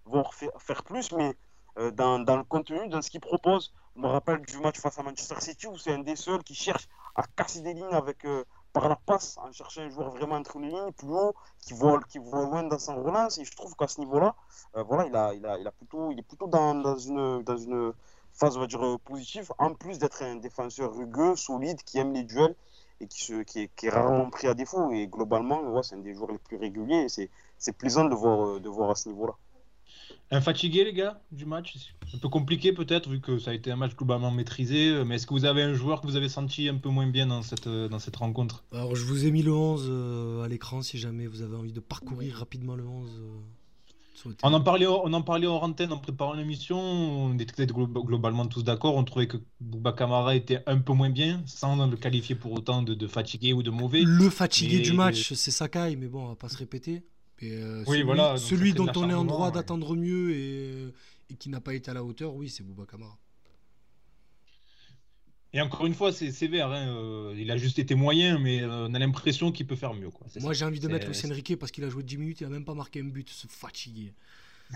[0.04, 1.36] voire faire, plus, mais
[1.78, 3.72] euh, dans, dans, le contenu, dans ce qu'il propose.
[3.94, 6.54] Je me rappelle du match face à Manchester City où c'est un des seuls qui
[6.54, 8.44] cherche à casser des lignes avec, euh,
[8.76, 11.98] par la passe, en cherchant un joueur vraiment entre les lignes, plus haut, qui voit,
[12.10, 13.38] qui voit loin dans son relance.
[13.38, 14.34] Et je trouve qu'à ce niveau-là,
[14.76, 17.42] euh, voilà, il, a, il, a, il, a plutôt, il est plutôt dans, dans une,
[17.42, 17.94] dans une
[18.34, 22.22] phase, on va dire, positive, en plus d'être un défenseur rugueux, solide, qui aime les
[22.22, 22.54] duels
[23.00, 24.90] et qui, se, qui, est, qui rarement pris à défaut.
[24.90, 27.06] Et globalement, c'est un des joueurs les plus réguliers
[27.58, 29.34] c'est plaisant de voir, euh, de voir à ce niveau-là.
[30.30, 33.70] Un fatigué, les gars, du match Un peu compliqué peut-être, vu que ça a été
[33.70, 35.04] un match globalement maîtrisé.
[35.04, 37.26] Mais est-ce que vous avez un joueur que vous avez senti un peu moins bien
[37.26, 38.64] dans cette, dans cette rencontre?
[38.72, 41.72] Alors, je vous ai mis le 11 euh, à l'écran si jamais vous avez envie
[41.72, 43.10] de parcourir rapidement le 11.
[44.42, 46.78] On en parlait, on en parlait en antenne en préparant l'émission.
[46.78, 48.96] On était globalement tous d'accord.
[48.96, 52.82] On trouvait que Bouba Kamara était un peu moins bien, sans le qualifier pour autant
[52.82, 54.02] de, fatigué ou de mauvais.
[54.04, 57.02] Le fatigué du match, c'est Sakai, mais bon, on va pas se répéter.
[57.42, 60.94] Euh, oui, celui, voilà, celui dont on est en droit d'attendre mieux et,
[61.38, 63.18] qui n'a pas été à la hauteur, oui, c'est Bouba Kamara.
[65.52, 66.70] Et encore une fois, c'est sévère.
[66.70, 66.88] Hein.
[66.88, 70.10] Euh, il a juste été moyen, mais euh, on a l'impression qu'il peut faire mieux.
[70.10, 70.26] Quoi.
[70.40, 72.50] Moi, j'ai envie de mettre Lucien Riquet parce qu'il a joué 10 minutes, il n'a
[72.50, 74.12] même pas marqué un but, ce fatigué.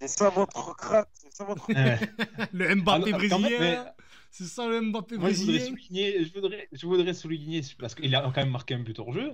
[0.00, 1.66] c'est ça votre crack, c'est ça votre...
[2.52, 3.86] le Mbappé ah, brésilien.
[4.30, 5.74] C'est ça le Mbappé brésilien.
[5.90, 9.32] Je voudrais, je, voudrais, souligner, parce qu'il a quand même marqué un but hors jeu,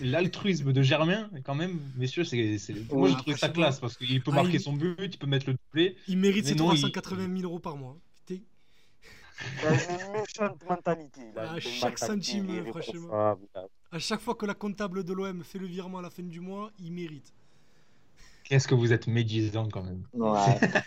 [0.00, 2.58] l'altruisme de Germain, quand même, messieurs, c'est,
[2.92, 5.46] moi je trouve ça classe parce qu'il peut ah, marquer son but, il peut mettre
[5.48, 5.96] le doublé.
[6.08, 7.96] Il mérite ses 380 000 euros par mois.
[9.64, 11.22] Une méchante mentalité.
[11.36, 13.36] à chaque centime, franchement.
[13.90, 16.40] À chaque fois que la comptable de l'OM fait le virement à la fin du
[16.40, 17.32] mois, il mérite.
[18.44, 20.04] Qu'est-ce que vous êtes médisant quand même.
[20.12, 20.38] Ouais.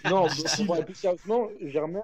[0.10, 2.03] non, plus sérieusement, Germain,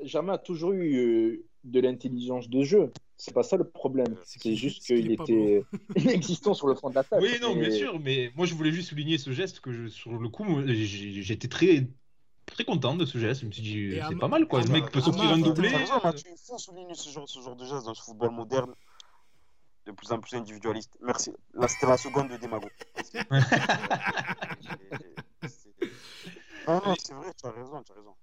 [0.00, 2.92] Germain a toujours eu euh, de l'intelligence de jeu.
[3.16, 4.16] C'est pas ça le problème.
[4.24, 5.64] C'est juste qu'il était
[5.96, 7.20] inexistant sur le front de l'attaque.
[7.22, 10.12] Oui, non, bien sûr, mais moi je voulais juste souligner ce geste que je, sur
[10.12, 11.88] le coup, j'étais très
[12.46, 13.40] très content de ce geste.
[13.42, 14.62] Je me suis dit, c'est pas mal quoi.
[14.62, 15.70] Le mec peut sortir un doublé.
[15.70, 18.72] Il faut souligner ce genre, ce genre de geste dans ce football moderne,
[19.86, 20.96] de plus en plus individualiste.
[21.00, 21.32] Merci.
[21.54, 22.68] Là, c'était la seconde de Démago.
[26.66, 28.14] Non, non, c'est vrai, tu as raison, tu as raison.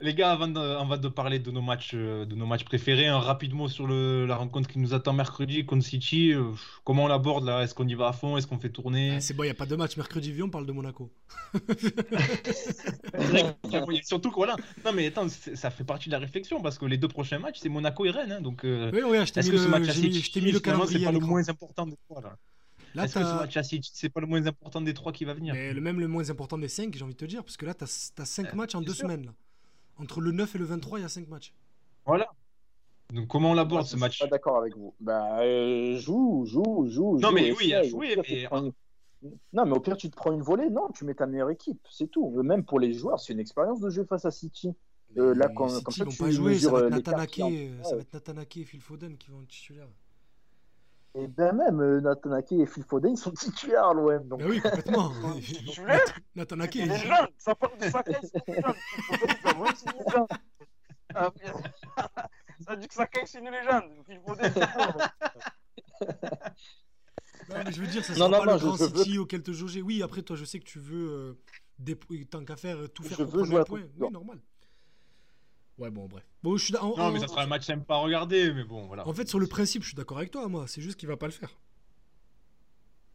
[0.00, 3.54] Les gars, avant de, parler de nos matchs, euh, de nos matchs préférés, un rapide
[3.54, 6.32] mot sur la rencontre qui nous attend mercredi contre City.
[6.32, 6.52] Euh,
[6.84, 7.62] comment on l'aborde là?
[7.62, 8.36] Est-ce qu'on y va à fond?
[8.36, 9.16] Est-ce qu'on fait tourner?
[9.16, 10.32] Ah, C'est bon, il n'y a pas de match mercredi.
[10.32, 11.10] Viens, on parle de Monaco.
[14.02, 14.56] Surtout que voilà.
[14.84, 17.58] Non, mais attends, ça fait partie de la réflexion parce que les deux prochains matchs,
[17.60, 18.32] c'est Monaco et Rennes.
[18.32, 20.60] Hein, donc, euh, oui, oui, est-ce que ce match à City, je t'ai mis le
[20.60, 20.98] calendrier.
[20.98, 22.36] C'est pas le moins important des trois là?
[22.94, 25.24] Là, Est-ce que ce match à City, c'est pas le moins important des trois qui
[25.24, 25.54] va venir?
[25.54, 27.66] Mais le Même le moins important des cinq, j'ai envie de te dire, parce que
[27.66, 29.26] là, tu as, cinq matchs en deux semaines.
[29.26, 29.32] Là.
[29.98, 31.52] Entre le 9 et le 23, il y a 5 matchs.
[32.06, 32.28] Voilà.
[33.12, 34.94] Donc comment on l'aborde ce match Je suis pas d'accord avec vous.
[35.00, 37.18] Bah, euh, joue, joue, joue.
[37.18, 38.16] Non, mais oui, a joué.
[38.28, 38.48] Mais...
[39.52, 40.68] Non, mais au pire, tu te prends une volée.
[40.70, 41.80] Non, tu mets ta meilleure équipe.
[41.90, 42.30] C'est tout.
[42.42, 44.74] Même pour les joueurs, c'est une expérience de jeu face à City.
[45.16, 46.58] Euh, là, quand, City, comme ça, vont tu pas jouer.
[46.58, 49.88] Ça va ça va être Natanake et Phil Foden qui vont être titulaires.
[51.14, 54.28] Et ben même, euh, Natanake et Phil Foden, ils sont titulaires à l'OM.
[54.28, 54.40] Donc...
[54.40, 55.12] Ben oui, complètement.
[56.36, 56.74] Natanake.
[56.76, 58.32] Il est jeune, ça parle de sa caisse.
[62.60, 63.84] Ça dit que sa caisse, c'est une légende.
[64.06, 64.52] Phil Foden,
[67.48, 69.20] Non, mais je veux dire, ça sera non, pas non, le grand City veux...
[69.20, 69.80] auquel te jauger.
[69.80, 71.38] Oui, après, toi, je sais que tu veux, euh,
[71.78, 71.96] des...
[72.26, 73.82] tant qu'à faire, tout faire je pour veux prendre un point.
[73.98, 74.40] Oui, normal.
[75.78, 76.24] Ouais, bon, bref.
[76.42, 79.06] Bon, je suis non, mais ça sera un match sympa à regarder, mais bon, voilà.
[79.06, 80.66] En fait, sur le principe, je suis d'accord avec toi, moi.
[80.66, 81.56] C'est juste qu'il va pas le faire.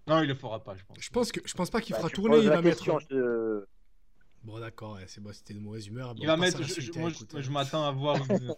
[0.07, 0.97] Non, il le fera pas, je pense.
[0.99, 2.37] Je pense que je pense pas qu'il bah, fera tourner.
[2.39, 2.83] Il va mettre.
[4.43, 6.15] Bon, d'accord, c'est bon, c'était de mauvaise humeur.
[6.17, 6.61] il va mettre.
[6.63, 8.17] Je, moi, je, m'attends à voir.
[8.29, 8.53] Une...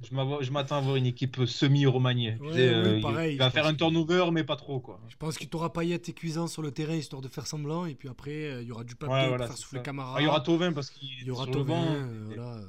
[0.00, 2.36] je m'attends à voir une équipe semi-remaniée.
[2.40, 5.00] Ouais, euh, pareil, il va faire un turnover, mais pas trop, quoi.
[5.08, 7.96] Je pense qu'il t'aura Payet et Cuisant sur le terrain histoire de faire semblant, et
[7.96, 10.14] puis après, euh, il y aura du papier pour faire souffler Camara.
[10.16, 11.84] Ah, il y aura Tovin parce qu'il y aura Tovin.
[11.84, 12.60] Euh, voilà.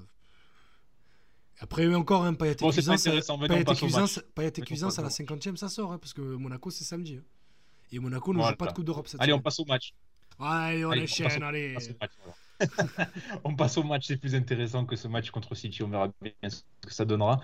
[1.60, 4.24] Après, encore un Payet et bon, Cuisance.
[4.36, 7.16] Payet et Cuisance à la 50e, ça sort, hein, parce que Monaco, c'est samedi.
[7.16, 7.24] Hein.
[7.92, 9.94] Et Monaco ne joue pas de Coupe d'Europe cette Allez, on passe au match.
[10.40, 11.78] Allez, on allez, on allez.
[13.44, 15.84] on passe au match, c'est plus intéressant que ce match contre City.
[15.84, 17.40] On verra bien ce que ça donnera.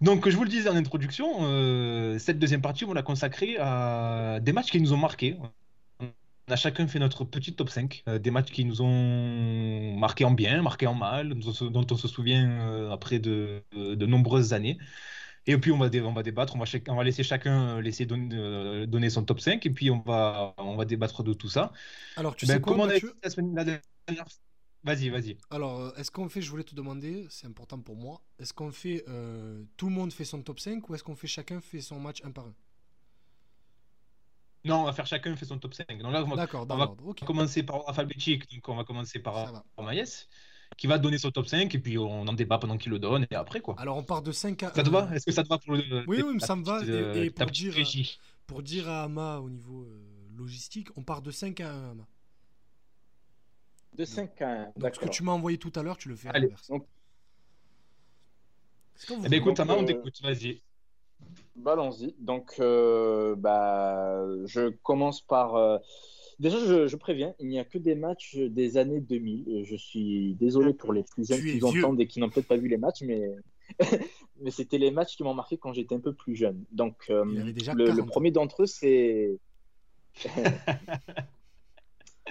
[0.00, 4.40] Donc, je vous le disais en introduction, euh, cette deuxième partie, on l'a consacrée à
[4.40, 5.36] des matchs qui nous ont marqués
[6.48, 10.24] on a chacun fait notre petit top 5, euh, des matchs qui nous ont marqué
[10.24, 14.78] en bien, marqué en mal, dont on se souvient euh, après de, nombreuses années.
[15.48, 18.04] Et puis on va, on va débattre, on va, on va laisser chacun euh, laisser
[18.06, 21.72] donner, son top 5 et puis on va, on va débattre de tout ça.
[22.16, 23.80] Alors tu ben, sais quoi, comment la semaine dernière
[24.84, 25.36] Vas-y, vas-y.
[25.50, 29.04] Alors, est-ce qu'on fait, je voulais te demander, c'est important pour moi, est-ce qu'on fait,
[29.76, 32.22] tout le monde fait son top 5 ou est-ce qu'on fait chacun fait son match
[32.24, 32.54] un par un?
[34.66, 35.86] Non, on va faire chacun fait son top 5.
[35.98, 38.52] Donc là, on va, on va commencer par alphabétique.
[38.52, 40.28] Donc on va commencer par, Maïs,
[40.76, 43.26] qui va donner son top 5 et puis on en débat pendant qu'il le donne
[43.30, 43.76] et après quoi.
[43.78, 44.74] Alors on part de 5 à.
[44.74, 45.08] Ça te va?
[45.14, 46.04] Est-ce que ça te va pour le.
[46.06, 46.82] Oui, oui, ça me va.
[46.84, 47.74] et, pour, dire,
[48.46, 52.06] pour dire à Ama au niveau euh, logistique, on part de 5 à 1, Ama.
[53.96, 54.72] De 5 à 1.
[54.76, 56.68] Donc ce que tu m'as envoyé tout à l'heure, tu le fais à l'inverse.
[56.68, 56.86] Donc...
[59.10, 60.62] Eh bien, écoute, Ama, on euh, t'écoute, vas-y.
[61.56, 62.14] Bah, allons-y.
[62.18, 65.56] Donc, euh, bah, je commence par.
[65.56, 65.78] Euh,
[66.38, 69.64] déjà, je, préviens, il n'y a que des matchs des années 2000.
[69.64, 72.68] Je suis désolé pour les plus jeunes qui entendent et qui n'ont peut-être pas vu
[72.68, 73.30] les matchs, mais,
[74.40, 76.62] mais c'était les matchs qui m'ont marqué quand j'étais un peu plus jeune.
[76.72, 79.38] Donc, euh, le, premier d'entre eux, c'est.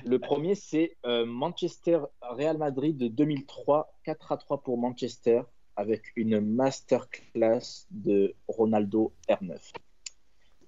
[0.06, 5.42] le premier, c'est Manchester Real Madrid de 2003, 4 à 3 pour Manchester
[5.76, 9.60] avec une masterclass de Ronaldo R9.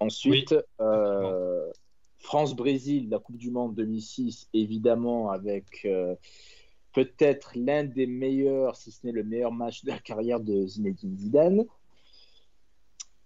[0.00, 1.72] Ensuite, euh,
[2.18, 6.14] France-Brésil, la Coupe du Monde 2006, évidemment, avec euh,
[6.92, 11.16] peut-être l'un des meilleurs, si ce n'est le meilleur match de la carrière de Zinedine
[11.16, 11.64] Zidane.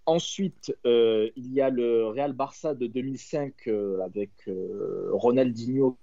[0.06, 3.68] Ensuite, euh, il y a le Real Barça de 2005
[4.04, 4.30] avec
[5.12, 5.96] Ronaldinho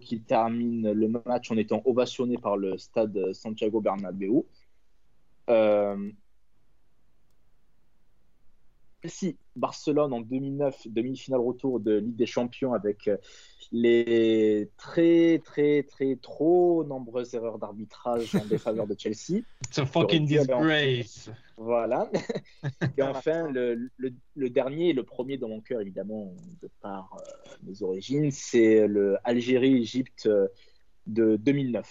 [0.00, 4.44] qui termine le match en étant ovationné par le stade Santiago Bernabéu.
[5.50, 5.96] Euh,
[9.04, 13.16] si Barcelone en 2009, demi-finale retour de Ligue des Champions avec euh,
[13.72, 19.42] les très très très trop nombreuses erreurs d'arbitrage en défaveur de Chelsea.
[19.66, 21.30] It's a fucking disgrace.
[21.56, 22.10] Voilà.
[22.96, 27.82] et enfin, le, le, dernier, le premier dans mon cœur évidemment de par euh, mes
[27.82, 30.28] origines, c'est le Algérie-Égypte
[31.06, 31.88] de 2009.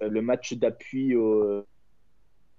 [0.00, 1.66] le match d'appui au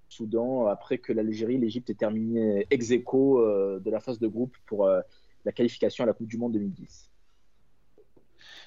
[0.10, 4.56] Soudan après que l'Algérie l'Égypte ait terminé ex aequo euh, de la phase de groupe
[4.66, 5.02] pour euh,
[5.46, 7.10] la qualification à la Coupe du Monde 2010.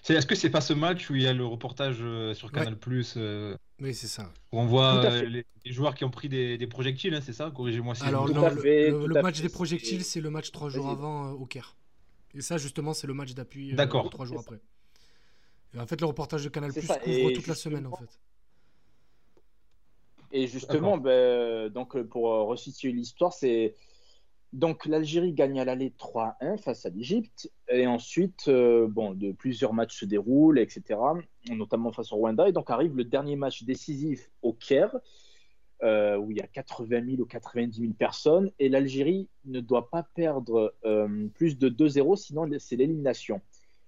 [0.08, 2.76] Est-ce que c'est pas ce match où il y a le reportage euh, sur Canal
[2.76, 3.18] Plus
[3.80, 4.32] Oui, c'est ça.
[4.50, 7.52] Où on voit les, joueurs qui ont pris des, projectiles, hein, c'est ça?
[7.54, 11.46] Corrigez-moi si Alors, non, le, match des projectiles, c'est le match trois jours avant au
[11.46, 11.76] Caire.
[12.34, 13.74] Et ça, justement, c'est le match d'appui
[14.10, 14.60] trois jours après.
[15.78, 18.18] en fait, le reportage de Canal Plus couvre toute la semaine, en fait.
[20.32, 23.74] Et justement, ben, donc pour resituer l'histoire, c'est
[24.52, 27.50] donc l'Algérie gagne à l'aller 3-1 face à l'Égypte.
[27.68, 30.98] Et ensuite, euh, bon, de plusieurs matchs se déroulent, etc.
[31.48, 32.48] Notamment face au Rwanda.
[32.48, 34.96] Et donc arrive le dernier match décisif au Caire,
[35.82, 38.50] euh, où il y a 80 000 ou 90 000 personnes.
[38.58, 43.40] Et l'Algérie ne doit pas perdre euh, plus de 2-0, sinon c'est l'élimination.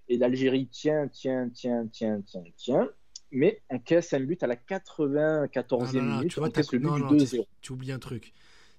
[0.08, 2.88] Et l'Algérie tient, tient, tient, tient, tient, tient.
[3.32, 6.30] Mais encaisse un but à la 94e minute.
[6.30, 7.46] Tu, vois, le but du 2-0.
[7.60, 8.32] Tu oublies un truc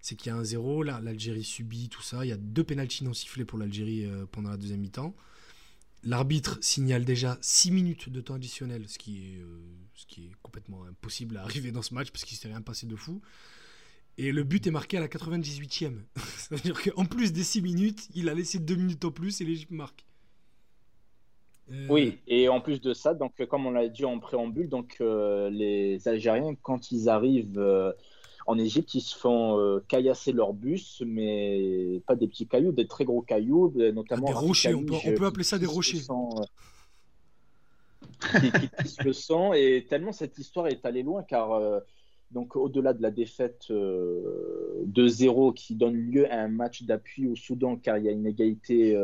[0.04, 0.84] c'est qu'il y a un zéro.
[0.84, 2.26] Là, l'Algérie subit tout ça.
[2.26, 5.16] Il y a deux pénalties non sifflés pour l'Algérie euh, pendant la deuxième mi-temps.
[6.04, 9.48] L'arbitre signale déjà 6 minutes de temps additionnel, ce qui est, euh,
[9.96, 12.62] ce qui est complètement impossible à arriver dans ce match parce qu'il ne s'est rien
[12.62, 13.22] passé de fou.
[14.18, 16.02] Et le but est marqué à la 98e.
[16.38, 19.40] Ça veut dire qu'en plus des 6 minutes, il a laissé 2 minutes en plus
[19.40, 20.06] et l'Égypte marque.
[21.72, 24.98] Euh, oui, et en plus de ça, donc comme on l'a dit en préambule, donc
[25.00, 27.60] les Algériens, quand ils arrivent
[28.46, 32.88] en Égypte, ils se font euh, caillasser leur bus, mais pas des petits cailloux, des
[32.88, 34.28] très gros cailloux, notamment.
[34.28, 36.02] Des rochers, on peut, appeler ça des rochers.
[36.10, 36.46] Euh,
[38.40, 38.52] qui,
[38.86, 41.80] qui le sang, et tellement cette histoire est allée loin, car euh,
[42.32, 47.36] donc au-delà de la défaite de 0 qui donne lieu à un match d'appui au
[47.36, 49.00] Soudan, car il y a une égalité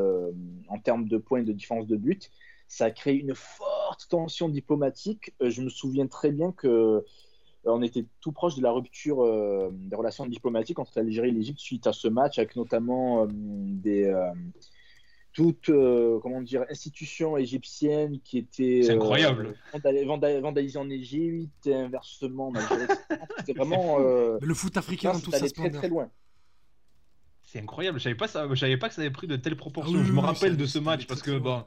[0.68, 2.32] en termes de points de différence de but,
[2.70, 5.34] ça a créé une forte tension diplomatique.
[5.42, 7.04] je me souviens très bien que
[7.66, 11.32] euh, on était tout proche de la rupture euh, des relations diplomatiques entre l'Algérie et
[11.32, 14.14] l'Égypte suite à ce match, avec notamment euh, des
[15.32, 15.72] toutes
[16.22, 22.88] comment dire institutions égyptiennes qui étaient incroyable vandalisées en Égypte et inversement en Algérie.
[23.38, 26.10] C'était vraiment le foot africain dans tout ça très très loin.
[27.44, 28.00] C'est incroyable.
[28.00, 28.48] Je savais pas ça.
[28.50, 30.00] Je savais pas que ça avait pris de telles proportions.
[30.00, 31.64] Ah je me rappelle de ce match parce que bon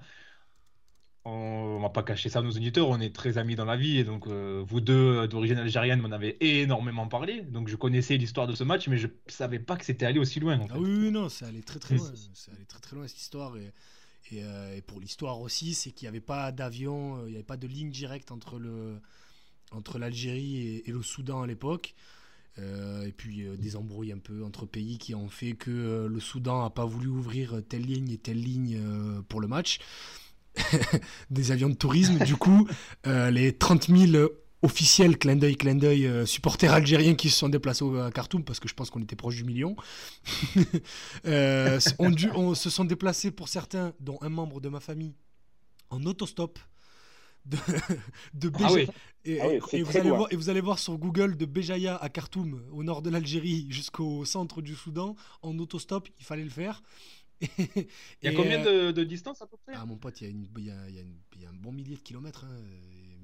[1.24, 3.98] on va pas cacher ça à nos auditeurs, on est très amis dans la vie,
[3.98, 8.16] et donc euh, vous deux euh, d'origine algérienne m'en avez énormément parlé, donc je connaissais
[8.16, 10.58] l'histoire de ce match, mais je savais pas que c'était allé aussi loin.
[10.70, 13.56] Ah oui, non, c'est allé très très loin, c'est allé très très loin cette histoire,
[13.56, 13.72] et,
[14.34, 17.66] euh, pour l'histoire aussi, c'est qu'il n'y avait pas d'avion, il n'y avait pas de
[17.66, 18.98] ligne directe entre le
[19.70, 21.94] entre l'Algérie et, le Soudan à l'époque.
[22.58, 26.70] et puis des embrouilles un peu entre pays qui ont fait que le Soudan n'a
[26.70, 28.78] pas voulu ouvrir telle ligne et telle ligne
[29.28, 29.78] pour le match.
[31.30, 32.18] des avions de tourisme.
[32.24, 32.68] Du coup,
[33.06, 34.28] euh, les 30 000
[34.62, 38.60] officiels, clin d'œil, clin d'œil, euh, supporters algériens qui se sont déplacés à Khartoum, parce
[38.60, 39.76] que je pense qu'on était proche du million,
[41.26, 45.14] euh, on, se sont déplacés pour certains, dont un membre de ma famille,
[45.90, 46.58] en autostop.
[47.44, 47.56] De,
[48.34, 48.70] de ah
[49.24, 52.08] et, ah et, vous allez voir, et vous allez voir sur Google de Béjaïa à
[52.08, 56.82] Khartoum, au nord de l'Algérie, jusqu'au centre du Soudan, en autostop, il fallait le faire.
[57.42, 57.86] Il
[58.22, 59.72] y a combien euh, de, distance à peu près?
[59.76, 62.44] Ah mon pote, il y, a, un bon millier de kilomètres.
[62.44, 62.56] Hein,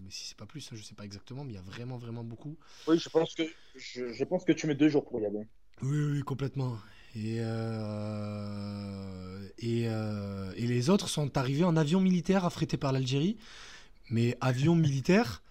[0.02, 1.98] mais si c'est pas plus, hein, je sais pas exactement, mais il y a vraiment
[1.98, 2.56] vraiment beaucoup.
[2.86, 3.42] Oui, je pense que
[3.76, 5.46] je, pense que tu mets deux jours pour y aller.
[5.82, 6.78] Oui, oui, complètement.
[7.14, 13.38] Et, euh, euh, et, les autres sont arrivés en avion militaire affrété par l'Algérie.
[14.10, 15.42] Mais avion militaire,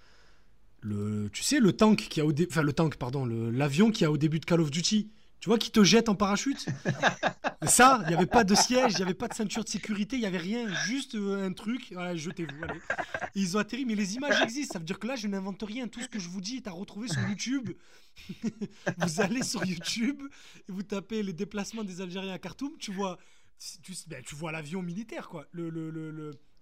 [0.82, 4.12] le, tu sais, le tank qui a au enfin le tank, pardon, l'avion qui a
[4.12, 6.66] au début de Call of Duty, tu vois, qui te jette en parachute?
[7.66, 10.16] Ça, il n'y avait pas de siège, il n'y avait pas de ceinture de sécurité,
[10.16, 11.94] il n'y avait rien, juste euh, un truc.
[12.16, 12.80] Jetez-vous, allez.
[13.36, 14.74] ils ont atterri, mais les images existent.
[14.74, 15.88] Ça veut dire que là, je n'invente rien.
[15.88, 17.72] Tout ce que je vous dis est à retrouver sur YouTube.
[18.98, 20.22] vous allez sur YouTube
[20.68, 22.72] et vous tapez les déplacements des Algériens à Khartoum.
[22.80, 23.18] Tu vois,
[23.84, 25.48] tu, ben, vois l'avion militaire, quoi.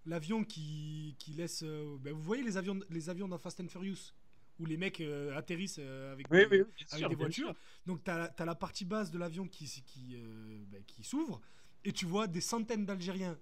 [0.05, 1.63] L'avion qui, qui laisse.
[1.63, 4.13] Euh, ben, vous voyez les avions, les avions dans Fast and Furious?
[4.59, 7.53] Où les mecs euh, atterrissent euh, avec, des, voitures.
[7.85, 11.41] Donc tu as, la partie basse de l'avion qui, qui, euh, bah, qui s'ouvre
[11.83, 13.37] et tu vois des centaines d'Algériens,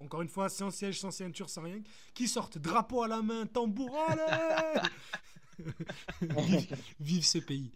[0.00, 1.80] encore une fois, sans siège, sans ceinture, sans rien,
[2.14, 3.94] qui sortent drapeau à la main, tambour,
[7.00, 7.72] vive, ce pays.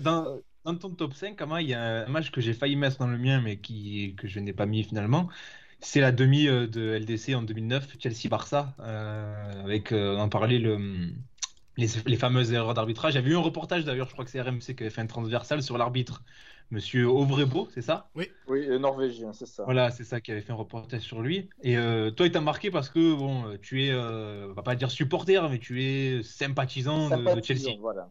[0.00, 3.08] dans, dans, ton top 5, il y a un match que j'ai failli mettre dans
[3.08, 5.28] le mien, mais qui, que je n'ai pas mis finalement.
[5.82, 10.58] C'est la demi euh, de LDC en 2009, Chelsea-Barça, euh, avec, euh, on en parlait,
[10.58, 10.78] le,
[11.76, 13.14] les, fameuses erreurs d'arbitrage.
[13.14, 15.62] J'avais vu un reportage d'ailleurs, je crois que c'est RMC qui avait fait un transversal
[15.62, 16.22] sur l'arbitre,
[16.70, 18.10] monsieur Ovrebo, c'est ça?
[18.14, 19.64] Oui, oui, norvégien, c'est ça.
[19.64, 21.48] Voilà, c'est ça qui avait fait un reportage sur lui.
[21.62, 25.48] Et toi, il t'a marqué parce que, bon, tu es, on va pas dire supporter,
[25.48, 27.70] mais tu es sympathisant, de, Chelsea.
[27.80, 28.10] voilà.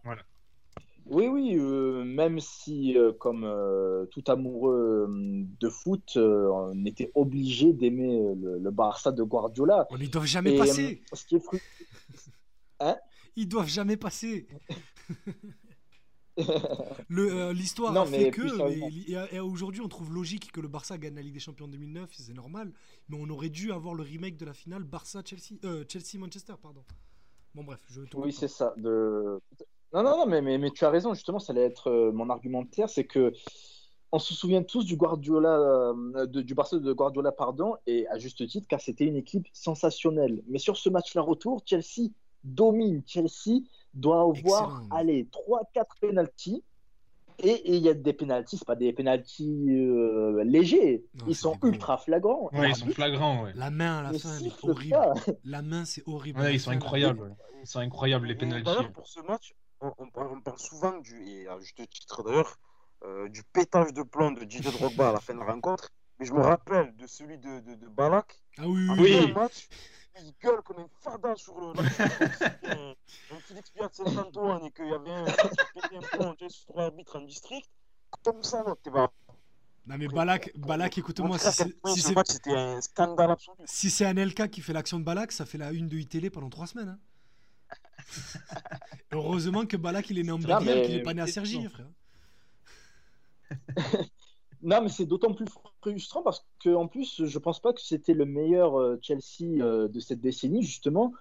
[1.10, 7.74] Oui, oui, euh, même si, euh, comme euh, tout amoureux de foot, on était obligé
[7.74, 9.88] d'aimer le, Barça de Guardiola.
[9.90, 11.02] Oh, ils doivent jamais passer.
[11.12, 11.44] ce qui est
[12.80, 12.98] hein?
[13.36, 14.48] Ils doivent jamais passer.
[17.10, 21.34] L'histoire a fait que, et, aujourd'hui on trouve logique que le Barça gagne la Ligue
[21.34, 22.72] des Champions en 2009, c'est normal,
[23.10, 25.56] mais on aurait dû avoir le remake de la finale Barça-Chelsea,
[25.90, 26.86] Chelsea-Manchester, pardon.
[27.56, 28.74] Bon bref, je Oui, c'est ça.
[28.78, 29.42] De...
[29.94, 32.30] Non, non, non, mais, mais, mais, tu as raison, justement, ça allait être euh, mon
[32.30, 33.34] argumentaire, c'est que
[34.12, 38.46] on se souvient tous du Guardiola, euh, du Barça de Guardiola, pardon, et à juste
[38.48, 40.42] titre, car c'était une équipe sensationnelle.
[40.48, 42.10] Mais sur ce match-là retour, Chelsea
[42.44, 43.04] domine.
[43.06, 43.62] Chelsea
[43.94, 46.64] doit avoir, allez, 3-4 pénalties.
[47.42, 51.98] Et il y a des pénalties, c'est pas des pénalties euh, légers, ils sont ultra
[51.98, 52.50] flagrants.
[52.52, 53.54] Ouais, ils sont flagrants, ouais.
[53.56, 54.98] La main à la fin, elle est horrible.
[55.46, 56.42] La main, c'est horrible.
[56.42, 57.34] Ouais, ils sont incroyables.
[57.62, 58.92] Ils sont incroyables, les pénalties.
[58.94, 62.58] Pour ce match, on, parle, souvent du, et à juste titre d'ailleurs,
[63.04, 65.90] euh, du pétage de plomb de Didier Drogba à la fin de la rencontre.
[66.20, 68.42] Mais je me rappelle de celui de, de, de Balak.
[68.58, 69.32] Ah oui, oui.
[69.32, 69.70] Match,
[70.20, 71.68] il gueule comme un fada sur le.
[71.68, 72.90] un,
[73.32, 77.22] un Félix Piat Saint-Antoine et qu'il y avait un, un plomb sur trois arbitres en
[77.22, 77.70] district.
[78.24, 79.10] Comme ça, non, t'es pas.
[79.88, 81.52] Non mais Balak, Balak écoute-moi, si
[82.02, 83.58] c'est un scandale absolu.
[83.66, 86.50] Si c'est Anelka qui fait l'action de Balak, ça fait la une de ITL pendant
[86.50, 86.90] trois semaines.
[86.90, 87.00] Hein.
[89.12, 91.88] Heureusement que Balak il est né en Belgique, qu'il est pas né à Sergi, frère.
[94.62, 95.46] non, mais c'est d'autant plus
[95.82, 99.88] frustrant parce que en plus, je pense pas que c'était le meilleur euh, Chelsea euh,
[99.88, 101.14] de cette décennie, justement.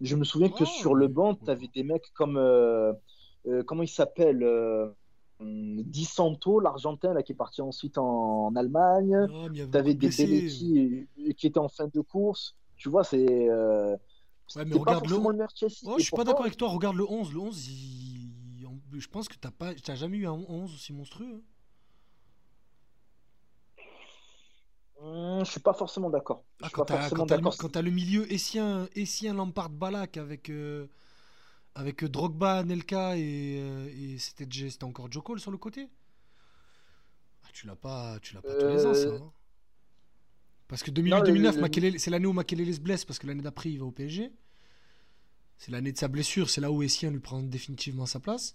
[0.00, 2.36] Je me souviens que sur le banc, tu avais des mecs comme.
[2.36, 2.92] Euh,
[3.66, 4.44] comment il s'appelle
[5.40, 9.26] Di Santo, l'Argentin, qui est parti ensuite en, Allemagne.
[9.30, 11.06] Oh, tu avais des Belletti
[11.36, 12.56] qui étaient en fin de course.
[12.76, 13.48] Tu vois, c'est.
[14.56, 15.16] Ouais, mais regarde le...
[15.16, 15.46] le.
[15.84, 16.68] Oh, je suis pas d'accord avec toi.
[16.68, 17.32] Regarde le 11.
[17.32, 17.70] Le 11,
[18.92, 21.34] je pense que tu n'as jamais eu un 11 aussi monstrueux.
[21.34, 21.40] Hein.
[25.04, 26.44] Hmm, je suis pas forcément d'accord.
[26.62, 30.86] Ah, quand tu as, le milieu Essien, Essien Lampard, Balak avec, euh,
[31.74, 34.46] avec Drogba, Nelka et, euh, et c'était
[34.82, 35.90] encore Joe Cole sur le côté
[37.42, 39.08] ah, Tu l'as pas, tu l'as pas tous les ans, ça.
[39.08, 39.32] Hein.
[40.68, 43.84] parce que 2008-2009, c'est l'année où Makelele se blesse parce que l'année d'après, il va
[43.84, 44.32] au PSG.
[45.64, 48.54] C'est l'année de sa blessure, c'est là où Essien lui prend définitivement sa place.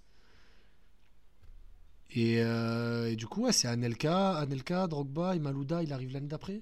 [2.15, 6.61] Euh, et, du coup, c'est Anelka, Anelka, Drogba, Malouda, il arrive l'année d'après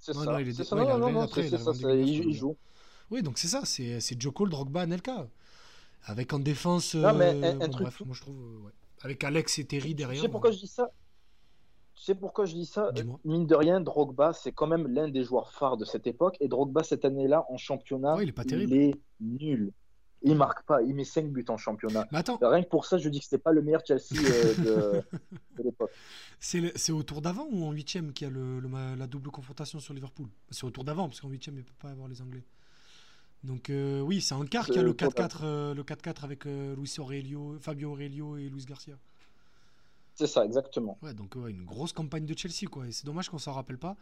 [0.00, 0.24] C'est ça.
[0.24, 0.64] Non, il est...
[0.64, 0.74] ça.
[0.74, 2.56] non, non, non c'est ça, il, joue.
[3.12, 5.28] Oui, donc c'est ça, c'est Joe Cole, Drogba, Anelka.
[6.02, 6.96] Avec en défense.
[6.96, 7.82] Non, mais un, euh, truc.
[7.82, 8.40] Bref, moi je trouve.
[8.40, 8.72] Euh, ouais.
[9.02, 10.20] Avec Alex et Terry derrière.
[10.20, 10.90] Tu sais pourquoi je dis ça?
[11.98, 12.92] Tu sais pourquoi je dis ça?
[13.24, 16.36] Mine de rien, Drogba, c'est quand même l'un des joueurs phares de cette époque.
[16.38, 18.72] Et Drogba, cette année-là, en championnat, il, est pas terrible.
[18.72, 19.72] il est nul.
[20.22, 22.06] Il marque pas, il met 5 buts en championnat.
[22.12, 25.02] Rien que pour ça, je dis que c'était pas le meilleur Chelsea euh,
[25.56, 25.90] de, l'époque.
[26.38, 28.60] C'est au tour d'avant ou en 8 qu'il y a le,
[28.96, 30.28] la double confrontation sur Liverpool?
[30.50, 32.44] C'est au tour d'avant, parce qu'en 8 il ne peut pas avoir les Anglais.
[33.42, 36.44] Donc euh, oui, c'est en quart qu'il y a le 4-4 euh, le 4-4 avec
[36.44, 38.94] Luis Aurelio, Fabio Aurelio et Luis Garcia.
[40.18, 40.98] C'est ça, exactement.
[41.02, 42.86] Ouais, donc une grosse campagne de Chelsea quoi.
[42.86, 43.96] Et c'est dommage qu'on s'en rappelle pas.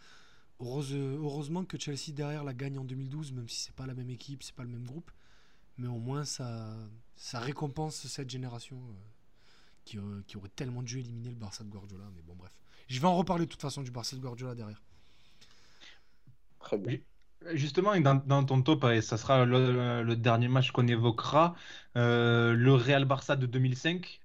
[0.60, 4.42] heureusement que Chelsea derrière la gagne en 2012, même si c'est pas la même équipe,
[4.42, 5.10] c'est pas le même groupe
[5.78, 6.74] mais au moins ça,
[7.16, 8.92] ça récompense cette génération euh,
[9.84, 12.04] qui, euh, qui, aurait tellement dû éliminer le Barça de Guardiola.
[12.14, 12.52] Mais bon, bref.
[12.88, 14.82] Je vais en reparler de toute façon du Barça de Guardiola derrière.
[16.60, 16.98] Très bien.
[17.52, 21.54] Justement, dans, dans ton top, et ça sera le, dernier match qu'on évoquera,
[21.96, 24.20] euh, le Real Barça de 2005.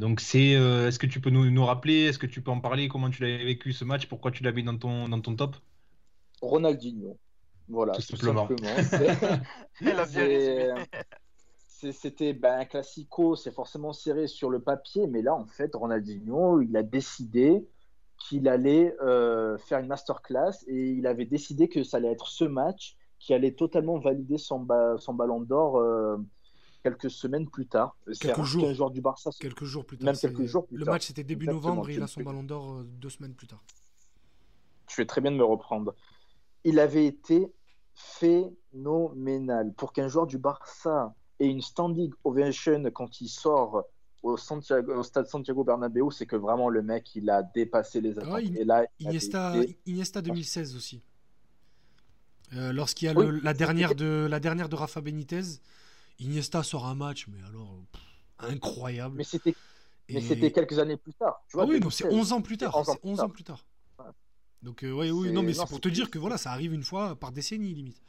[0.00, 2.88] donc, c'est, est-ce que tu peux nous, nous rappeler, est-ce que tu peux en parler,
[2.88, 5.56] comment tu l'avais vécu ce match, pourquoi tu l'as mis dans ton, dans ton top?
[6.40, 7.16] Ronaldinho.
[7.68, 8.48] Voilà, tout, simplement.
[11.90, 16.60] C'était ben, un classico, c'est forcément serré sur le papier, mais là, en fait, Ronaldinho,
[16.60, 17.66] il a décidé
[18.28, 22.44] qu'il allait euh, faire une masterclass et il avait décidé que ça allait être ce
[22.44, 24.66] match qui allait totalement valider son,
[24.98, 26.16] son ballon d'or euh,
[26.82, 27.96] quelques semaines plus tard.
[28.20, 28.68] Quelques jours.
[28.68, 29.30] Un joueur du Barça.
[29.38, 30.06] Quelques jours plus tard.
[30.06, 32.84] Même quelques jours le match, c'était début novembre et il a son ballon d'or euh,
[32.84, 33.62] deux semaines plus tard.
[34.88, 35.94] Je fais très bien de me reprendre.
[36.64, 37.52] Il avait été
[37.94, 39.72] phénoménal.
[39.74, 43.84] Pour qu'un joueur du Barça ait une standing ovation quand il sort
[44.22, 48.42] au, stade Santiago Bernabéu, c'est que vraiment le mec, il a dépassé les attentes.
[48.56, 51.02] Et là, Iniesta, 2016 aussi.
[52.54, 55.42] Euh, lorsqu'il y a la, dernière de, la dernière de Rafa Benitez,
[56.20, 57.74] Iniesta sort un match, mais alors
[58.38, 59.16] incroyable.
[59.16, 61.42] Mais c'était quelques années plus tard.
[61.54, 62.76] ah oui, c'est 11 ans plus tard.
[63.02, 63.64] 11 ans plus tard.
[64.62, 66.84] Donc, euh, ouais, oui, non, mais c'est pour te dire que voilà, ça arrive une
[66.84, 68.00] fois par décennie, limite.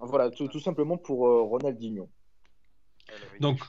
[0.00, 2.08] Voilà, tout, simplement pour euh, Ronaldinho.
[3.40, 3.60] Donc,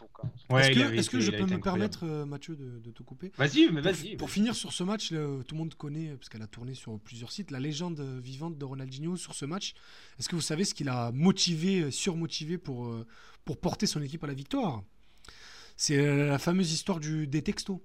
[0.49, 3.31] est-ce que, je peux me permettre, euh, Mathieu, de, te couper?
[3.37, 4.15] Vas-y, mais vas-y.
[4.15, 7.31] Pour, finir sur ce match, tout le monde connaît, parce qu'elle a tourné sur plusieurs
[7.31, 9.73] sites, la légende vivante de Ronaldinho sur ce match.
[10.19, 13.05] Est-ce que vous savez ce qu'il a motivé, surmotivé pour, euh,
[13.45, 14.83] pour porter son équipe à la victoire?
[15.77, 17.79] C'est euh, la fameuse histoire du, des textos.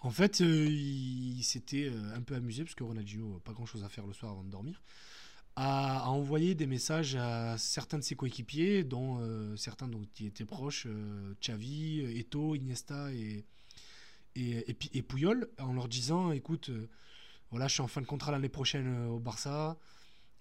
[0.00, 4.04] En fait, il s'était un peu amusé, parce que Ronaldinho n'a pas grand-chose à faire
[4.04, 4.82] le soir avant de dormir
[5.56, 10.44] a, envoyé des messages à certains de ses coéquipiers, dont euh, certains dont il était
[10.44, 13.44] proche, euh, Xavi, Eto, Iniesta et,
[14.34, 16.88] et, et, Puyol, en leur disant écoute, euh,
[17.50, 19.76] voilà, je suis en fin de contrat l'année prochaine au Barça.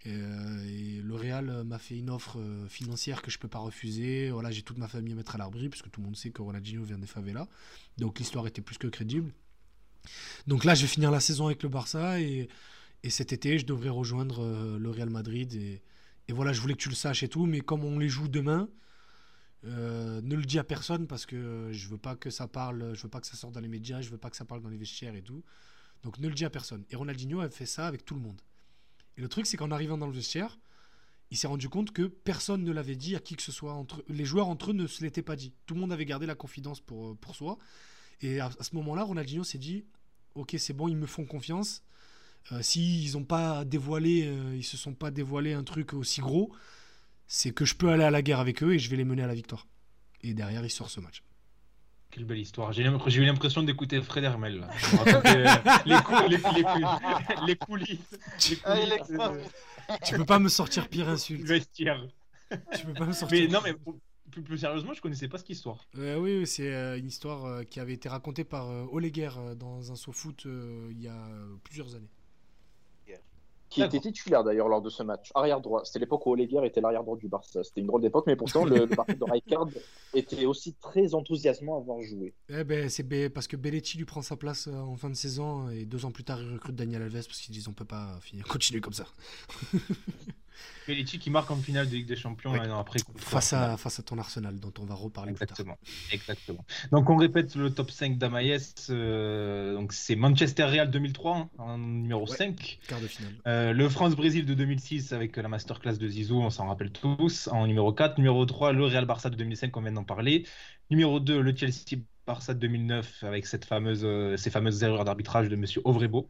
[0.06, 2.40] Et, le Real m'a fait une offre
[2.70, 4.32] financière que je peux pas refuser.
[4.32, 6.42] Voilà, j'ai toute ma famille à mettre à l'abri, puisque tout le monde sait que
[6.42, 7.48] Ronaldinho vient des favelas.
[7.98, 9.32] Donc l'histoire était plus que crédible.
[10.48, 12.50] Donc là, je vais finir la saison avec le Barça et,
[13.04, 15.54] et cet été, je devrais rejoindre euh, le Real Madrid.
[15.54, 15.82] Et,
[16.30, 17.46] voilà, je voulais que tu le saches et tout.
[17.46, 18.70] Mais comme on les joue demain,
[19.66, 23.04] euh, ne le dis à personne parce que je veux pas que ça parle, je
[23.04, 24.70] veux pas que ça sorte dans les médias, je veux pas que ça parle dans
[24.70, 25.44] les vestiaires et tout.
[26.04, 26.86] Donc ne le dis à personne.
[26.90, 28.42] Et Ronaldinho a fait ça avec tout le monde.
[29.18, 30.58] Et le truc, c'est qu'en arrivant dans le vestiaire,
[31.32, 33.74] il s'est rendu compte que personne ne l'avait dit à qui que ce soit.
[33.74, 35.54] Entre, les joueurs entre eux ne se l'étaient pas dit.
[35.66, 37.58] Tout le monde avait gardé la confidence pour, euh, pour soi.
[38.22, 39.86] Et à, à ce moment-là, Ronaldinho s'est dit
[40.36, 41.84] Ok, c'est bon, ils me font confiance.
[42.52, 46.52] Euh, s'ils n'ont pas dévoilé, euh, ils se sont pas dévoilé un truc aussi gros,
[47.28, 49.24] c'est que je peux aller à la guerre avec eux et je vais les mener
[49.24, 49.68] à la victoire.
[50.22, 51.24] Et derrière, il sort ce match.
[52.10, 52.74] Quelle belle histoire.
[52.74, 54.68] J'ai eu l'impression d'écouter Fred Hermel.
[55.86, 55.96] les,
[57.48, 58.00] les, coulisses.
[58.66, 61.46] Ah, tu peux pas me sortir pire insulte.
[61.46, 62.06] Vestiaire.
[62.78, 63.40] Tu peux pas me sortir.
[63.40, 63.74] Mais non, mais
[64.30, 65.86] plus, sérieusement, je connaissais pas cette histoire.
[65.98, 70.44] Euh, oui, c'est une histoire qui avait été racontée par Oleguer dans un SoFoot
[70.92, 71.30] il y a
[71.64, 72.12] plusieurs années
[73.72, 75.32] qui était titulaire d'ailleurs lors de ce match.
[75.34, 75.84] Arrière droit.
[75.86, 77.64] C'était l'époque où Olivier était l'arrière droit du Barça.
[77.64, 79.70] C'était une drôle d'époque, mais pourtant le, le Barça de Rijkaard
[80.14, 82.34] était aussi très enthousiasmant à avoir joué.
[82.50, 85.70] Eh ben, c'est parce que Belletti lui prend sa place euh, en fin de saison
[85.70, 88.20] et deux ans plus tard il recrute Daniel Alves parce qu'ils disent on peut pas
[88.22, 89.06] finir, continuer comme ça.
[90.86, 93.00] Pelletti qui marque en finale de Ligue des Champions après.
[93.18, 95.78] Face à, face à ton Arsenal, dont on va reparler Exactement.
[96.12, 96.66] Exactement.
[96.92, 98.88] Donc on répète le top 5 d'Amaïs.
[98.90, 102.80] Euh, donc c'est Manchester Real 2003 hein, en numéro 5.
[102.88, 103.34] Quart de finale.
[103.48, 107.68] Euh, le France-Brésil de 2006 avec la masterclass de Zizou, on s'en rappelle tous, en
[107.68, 108.18] numéro 4.
[108.18, 110.46] Numéro 3, le Real Barça de 2005, on vient d'en parler.
[110.90, 115.50] Numéro 2, le Chelsea Barça de 2009 avec cette fameuse, euh, ces fameuses erreurs d'arbitrage
[115.50, 116.28] de Monsieur Ovrebo.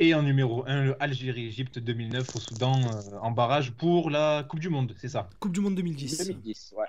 [0.00, 4.60] Et en numéro 1, le Algérie-Égypte 2009 au Soudan euh, en barrage pour la Coupe
[4.60, 5.28] du Monde, c'est ça?
[5.40, 6.28] Coupe du Monde 2010.
[6.28, 6.86] 2010, ouais.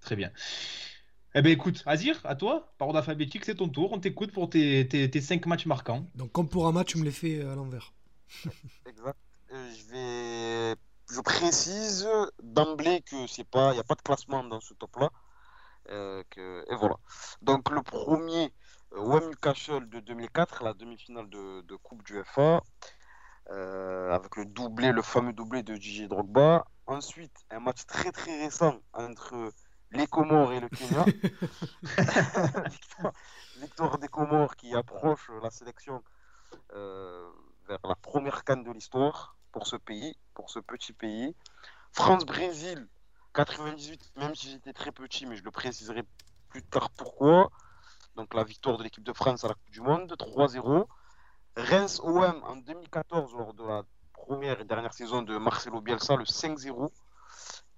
[0.00, 0.30] très bien.
[1.34, 3.92] Eh bien écoute, Azir, à toi, par ordre alphabétique, c'est ton tour.
[3.92, 6.08] On t'écoute pour tes, tes, tes 5 matchs marquants.
[6.14, 7.92] Donc comme pour un match, tu me les fais à l'envers.
[8.86, 9.18] exact.
[9.52, 10.76] Euh, je vais...
[11.12, 12.08] Je précise
[12.42, 15.10] d'emblée que c'est pas, il n'y a pas de classement dans ce top-là.
[15.90, 16.64] Euh, que...
[16.72, 16.96] Et voilà.
[17.42, 18.50] Donc le premier,
[18.92, 22.60] Wem Castle de 2004, la demi-finale de, Coupe du FA,
[23.50, 26.64] euh, avec le doublé, le fameux doublé de Gigi Drogba.
[26.86, 29.52] Ensuite, un match très très récent entre
[29.92, 31.04] les Comores et le Kenya.
[33.60, 36.02] victoire, des Comores qui approche la sélection
[36.74, 37.30] euh,
[37.68, 41.34] vers la première canne de l'histoire pour ce pays, pour ce petit pays.
[41.92, 42.88] France-Brésil,
[43.34, 46.02] 98, même si j'étais très petit, mais je le préciserai
[46.48, 47.50] plus tard pourquoi
[48.16, 50.86] donc la victoire de l'équipe de France à la Coupe du Monde, 3-0.
[51.56, 53.82] Reims OM en 2014 lors de la
[54.12, 56.90] première et dernière saison de Marcelo Bielsa, le 5-0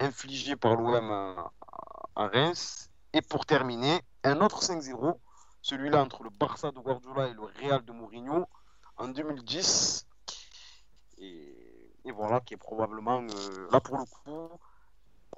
[0.01, 2.91] infligé par l'OM à, Reims.
[3.13, 5.17] Et pour terminer, un autre 5-0,
[5.61, 8.47] celui-là entre le Barça de Guardiola et le Real de Mourinho
[8.97, 10.07] en 2010.
[11.19, 14.51] Et, voilà, qui est probablement, euh, là pour le coup,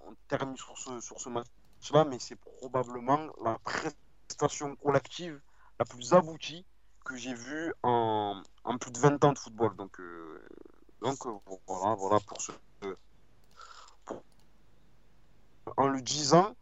[0.07, 3.59] on termine sur ce, match-là, mais c'est probablement la
[4.35, 5.41] prestation collective
[5.79, 6.65] la plus aboutie
[7.05, 9.77] que j'ai vue en, en, plus de 20 ans de football.
[9.77, 10.43] Donc, euh,
[11.01, 11.33] donc euh,
[11.67, 12.53] voilà, voilà pour ce.
[15.77, 16.55] en le disant,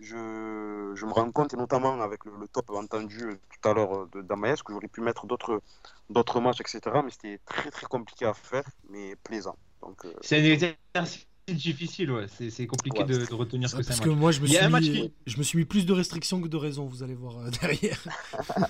[0.00, 4.20] je, je, me rends compte, et notamment avec le, top entendu tout à l'heure de
[4.22, 6.80] Damaès, que j'aurais pu mettre d'autres, matchs, etc.
[7.04, 9.56] Mais c'était très très compliqué à faire, mais plaisant.
[9.80, 12.26] Donc, euh, C'est un exercice difficile, ouais.
[12.28, 13.88] C'est compliqué de, retenir ce que c'est.
[13.88, 16.48] Parce que moi, je me, suis mis, je me suis mis plus de restrictions que
[16.48, 17.98] de raisons, vous allez voir euh, derrière.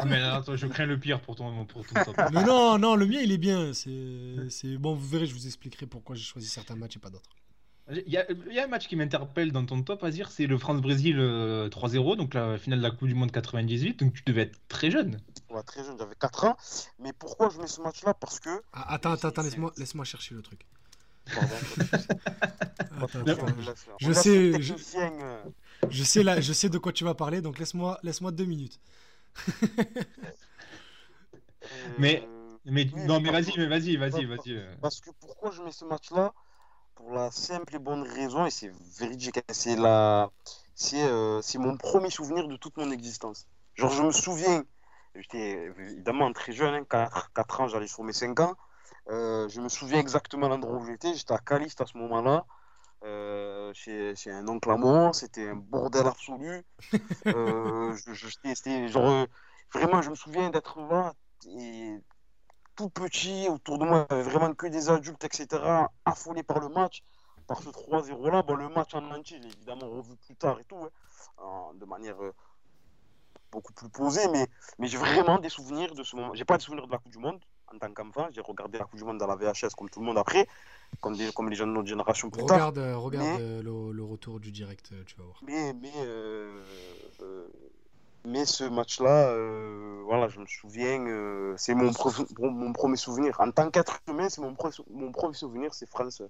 [0.07, 2.17] mais attends, je crains le pire pour ton, pour ton top.
[2.33, 3.73] mais non, non, le mien, il est bien.
[3.73, 7.31] C'est bon, vous verrez, je vous expliquerai pourquoi j'ai choisi certains matchs et pas d'autres.
[7.91, 10.57] Il y, a, y, a un match qui m'interpelle dans ton top, Azir, c'est le
[10.57, 14.01] France-Brésil 3-0, euh, donc la finale de la Coupe du Monde 98.
[14.01, 15.21] Donc tu devais être très jeune.
[15.51, 16.57] Ouais, très jeune, j'avais 4 ans.
[16.99, 18.15] Mais pourquoi je mets ce match-là?
[18.15, 18.49] Parce que.
[18.73, 20.65] Ah, attends, attends, attends, laisse-moi laisse chercher le truc.
[23.99, 24.75] je sais, je,
[25.89, 28.79] je, sais là, je sais de quoi tu vas parler, donc laisse-moi, laisse-moi deux minutes.
[31.99, 32.29] mais,
[32.67, 34.63] mais non, mais vas-y, mais vas-y, vas-y, vas-y.
[34.83, 36.35] Parce que pourquoi je mets ce match-là?
[36.95, 40.31] Pour la simple et bonne raison, et c'est véridique, c'est la,
[40.75, 41.09] c'est,
[41.43, 43.47] c'est mon premier souvenir de toute mon existence.
[43.75, 44.65] Genre, je me souviens
[45.15, 48.57] J'étais évidemment très jeune, 4, hein, 4 ans, j'allais sur mes 5 ans.
[49.11, 51.15] Euh, je me souviens exactement l'endroit où j'étais.
[51.15, 52.45] J'étais à Caliste à ce moment-là,
[53.05, 55.13] euh, chez, chez, un oncle à moi.
[55.13, 56.65] C'était un bordel absolu.
[57.27, 59.27] euh, je, genre,
[59.73, 61.13] vraiment, je me souviens d'être là
[61.47, 61.99] et
[62.77, 63.47] tout petit.
[63.49, 65.47] Autour de moi, il n'y avait vraiment que des adultes, etc.,
[66.05, 67.03] affolés par le match,
[67.47, 68.43] par ce 3-0 là.
[68.43, 70.89] Bon, le match en entier, j'ai évidemment revu plus tard et tout,
[71.39, 72.17] hein, de manière
[73.53, 74.49] beaucoup plus posé, mais,
[74.79, 76.35] mais j'ai vraiment des souvenirs de ce moment.
[76.35, 77.41] J'ai pas de souvenirs de la Coupe du Monde
[77.73, 78.29] en tant qu'enfant.
[78.33, 80.47] J'ai regardé la Coupe du Monde dans la VHS comme tout le monde après,
[81.01, 83.03] comme, des, comme les jeunes de notre génération plus regarde, tard.
[83.03, 85.41] Regarde euh, le, retour du direct, euh, tu vas voir.
[85.47, 86.63] Mais, mais, euh,
[88.25, 89.35] mais ce match-là,
[90.05, 91.93] voilà, je me souviens, c'est mon,
[92.39, 93.41] mon premier souvenir.
[93.41, 94.57] En tant qu'être humain, c'est mon,
[94.91, 96.23] mon premier souvenir, c'est France.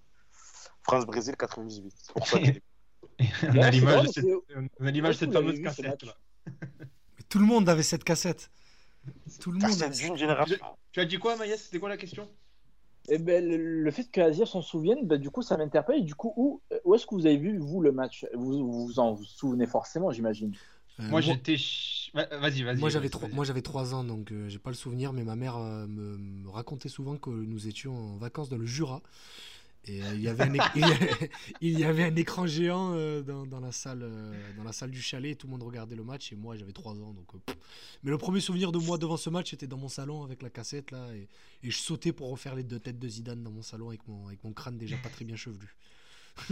[0.83, 1.95] France-Brésil 98.
[2.15, 2.39] Pour ça
[3.43, 6.03] on a l'image de cette, fameuse cassette.
[6.03, 6.17] Là.
[7.29, 8.51] Tout le monde avait cette cassette.
[9.41, 9.93] Tout le monde.
[9.93, 10.57] d'une génération.
[10.93, 12.29] Tu as dit quoi, Maïs C'était quoi la question?
[13.09, 16.05] Eh ben, le, fait que Azir s'en souvienne, ben, du coup, ça m'interpelle.
[16.05, 18.27] du coup, où, où est-ce que vous avez vu, vous, le match?
[18.33, 20.55] Vous, vous en vous souvenez forcément, j'imagine.
[21.01, 21.57] Euh, moi, j'étais.
[22.15, 22.79] Vas-y, vas-y.
[22.79, 25.35] Moi, j'avais trois, moi, j'avais 3 ans, donc euh, j'ai pas le souvenir, mais ma
[25.35, 29.03] mère euh, me, racontait souvent que nous étions en vacances dans le Jura.
[29.89, 30.15] Euh,
[31.61, 35.03] il, y avait un écran géant euh, dans, la salle, euh, dans la salle du
[35.03, 37.13] chalet et tout le monde regardait le match et moi j'avais 3 ans.
[37.13, 37.27] Donc,
[38.03, 40.51] Mais le premier souvenir de moi devant ce match était dans mon salon avec la
[40.51, 41.29] cassette là et,
[41.63, 44.43] je sautais pour refaire les deux têtes de Zidane dans mon salon avec mon, avec
[44.45, 45.75] mon crâne déjà pas très bien chevelu.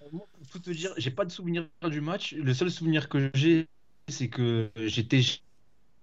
[0.00, 2.32] pour tout te dire, j'ai pas de souvenir du match.
[2.32, 3.66] Le seul souvenir que j'ai,
[4.08, 5.20] c'est que j'étais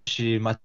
[0.07, 0.59] chez ma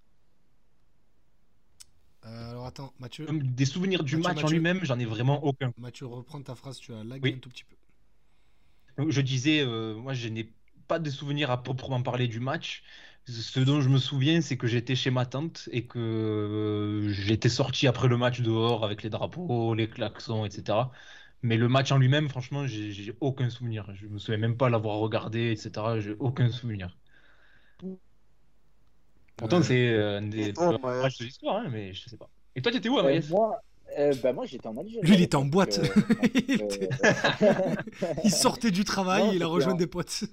[2.27, 3.27] euh, alors attends, Mathieu.
[3.31, 5.72] Des souvenirs du match en lui-même, j'en ai vraiment aucun.
[5.79, 9.11] Mathieu, reprends ta phrase, tu as lagué un tout petit peu.
[9.11, 10.53] je disais, euh, moi je n'ai
[10.89, 12.83] pas de souvenirs à proprement parler du match.
[13.27, 17.49] Ce dont je me souviens, c'est que j'étais chez ma tante et que euh, j'étais
[17.49, 20.79] sorti après le match dehors avec les drapeaux, les klaxons, etc.
[21.43, 23.93] Mais le match en lui-même, franchement, j'ai aucun souvenir.
[23.95, 25.70] Je me souviens même pas l'avoir regardé, etc.
[26.01, 26.97] J'ai aucun souvenir.
[29.37, 32.28] Pourtant, c'est un des matchs de l'histoire, hein, mais je sais pas.
[32.57, 33.61] Et toi, tu étais où, euh, Moi,
[33.99, 35.07] euh, bah, moi j'étais en Algérie.
[35.07, 35.78] Lui, il était en boîte.
[35.78, 35.87] Euh,
[38.24, 40.24] il sortait du travail, il a rejoint des potes.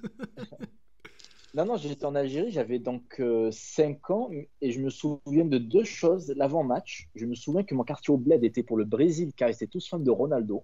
[1.53, 4.29] non, non, j'étais en Algérie, j'avais donc 5 ans
[4.61, 6.33] et je me souviens de deux choses.
[6.37, 9.53] L'avant-match, je me souviens que mon quartier au bled était pour le Brésil car ils
[9.53, 10.63] étaient tous fans de Ronaldo.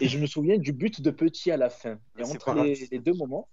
[0.00, 1.98] Et je me souviens du but de Petit à la fin.
[2.18, 3.48] Et entre les, deux moments,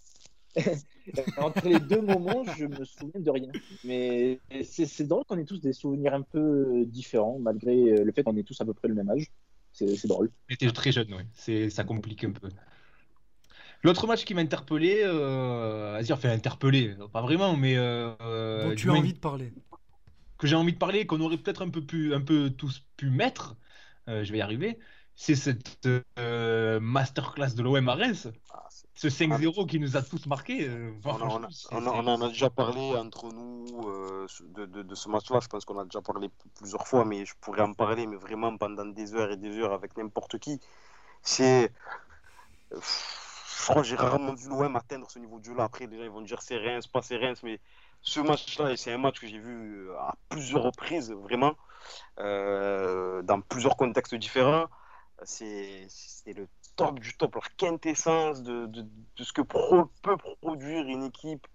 [1.37, 3.51] Entre les deux moments, je me souviens de rien.
[3.83, 8.37] Mais c'est drôle qu'on ait tous des souvenirs un peu différents, malgré le fait qu'on
[8.37, 9.31] ait tous à peu près le même âge.
[9.71, 10.31] C'est drôle.
[10.47, 11.69] J'étais très jeune, oui.
[11.69, 12.49] Ça complique un peu.
[13.83, 17.75] L'autre match qui m'a interpellé, euh, vas-y, enfin interpellé, pas vraiment, mais.
[17.77, 19.53] Euh, tu as envie de parler.
[20.39, 23.11] Que j'ai envie de parler, qu'on aurait peut-être un peu pu, un peu tous pu
[23.11, 23.55] mettre.
[24.07, 24.79] Euh, je vais y arriver.
[25.15, 25.87] C'est cette
[26.17, 28.27] euh, masterclass de l'OM à Reims.
[28.51, 30.67] Ah, ce 5-0 qui nous a tous marqué.
[30.69, 34.25] Euh, on, en a déjà parlé entre nous euh,
[34.55, 35.39] de, ce match-là.
[35.41, 38.55] Je pense qu'on a déjà parlé plusieurs fois, mais je pourrais en parler, mais vraiment
[38.57, 40.61] pendant des heures et des heures avec n'importe qui.
[41.21, 41.71] C'est.
[42.71, 45.65] Je crois que j'ai rarement vu l'OM atteindre ce niveau de jeu-là.
[45.65, 47.59] Après, déjà, ils vont dire c'est Reims, pas c'est Reims, mais
[48.01, 51.55] ce match-là, c'est un match que j'ai vu euh, à plusieurs reprises, vraiment,
[52.17, 54.67] dans plusieurs contextes différents.
[55.23, 55.87] C'est
[56.27, 61.47] le top du top, leur quintessence de, de, de ce que peut produire une équipe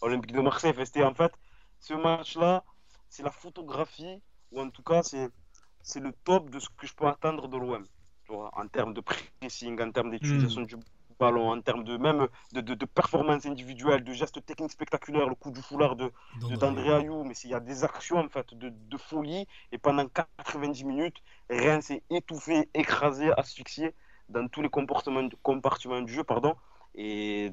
[0.00, 0.98] olympique de Marseille FST.
[0.98, 1.32] En fait,
[1.80, 2.64] ce match-là,
[3.08, 4.20] c'est la photographie,
[4.52, 7.84] ou en tout cas, c'est le top de ce que je peux attendre de l'OM.
[8.28, 10.66] En termes de pressing, en termes d'utilisation hmm.
[10.66, 10.76] du
[11.20, 15.34] ballon, en termes de même de, de, de, performance individuelle, de gestes techniques spectaculaires, le
[15.34, 16.10] coup du foulard de
[16.58, 20.06] d'André Ayou, mais il y a des actions en fait de, de folie et pendant
[20.08, 23.94] 90 minutes, rien s'est étouffé, écrasé, asphyxié
[24.28, 26.54] dans tous les comportements, compartiments du jeu, pardon,
[26.94, 27.52] et,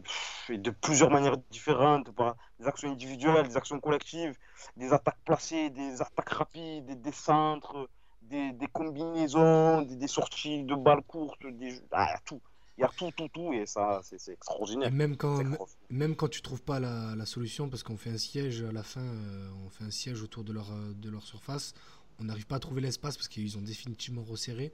[0.50, 4.38] de plusieurs manières différentes, par des actions individuelles, des actions collectives,
[4.78, 7.90] des attaques placées, des attaques rapides, des, centres,
[8.22, 12.42] des, combinaisons, des, sorties de balles courtes, des, ah, il y a tout.
[12.78, 14.92] Il y a tout, tout, tout, et ça, c'est extraordinaire.
[14.92, 15.44] même quand,
[15.90, 18.82] même quand tu trouves pas la, la solution, parce qu'on fait un siège à la
[18.82, 21.74] fin, euh, on fait un siège autour de leur, de leur surface,
[22.20, 24.74] on n'arrive pas à trouver l'espace parce qu'ils ont définitivement resserré.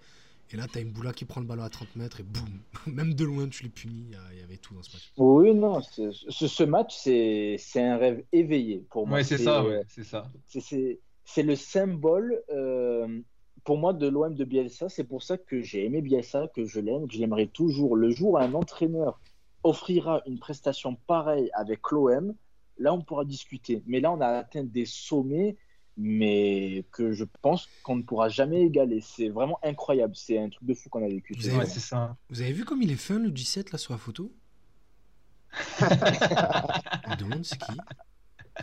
[0.51, 2.61] Et là, tu as une boula qui prend le ballon à 30 mètres et boum,
[2.87, 4.11] même de loin, tu les punis.
[4.31, 5.11] Il y avait tout dans ce match.
[5.17, 9.17] Oui, non, ce, ce match, c'est un rêve éveillé pour moi.
[9.17, 10.31] Ouais, c'est ça, ouais, c'est ça.
[11.29, 13.19] C'est le symbole euh,
[13.65, 14.87] pour moi de l'OM de Bielsa.
[14.87, 17.97] C'est pour ça que j'ai aimé Bielsa, que je l'aime, que je l'aimerais toujours.
[17.97, 19.19] Le jour où un entraîneur
[19.63, 22.33] offrira une prestation pareille avec l'OM,
[22.77, 23.83] là, on pourra discuter.
[23.85, 25.57] Mais là, on a atteint des sommets
[25.97, 29.01] mais que je pense qu'on ne pourra jamais égaler.
[29.01, 30.15] C'est vraiment incroyable.
[30.15, 31.33] C'est un truc de fou qu'on a vécu.
[31.37, 32.15] Vous avez, ça.
[32.29, 34.31] Vous avez vu comme il est fin le 17 là sur la photo?
[35.81, 37.71] On demande c'est qui.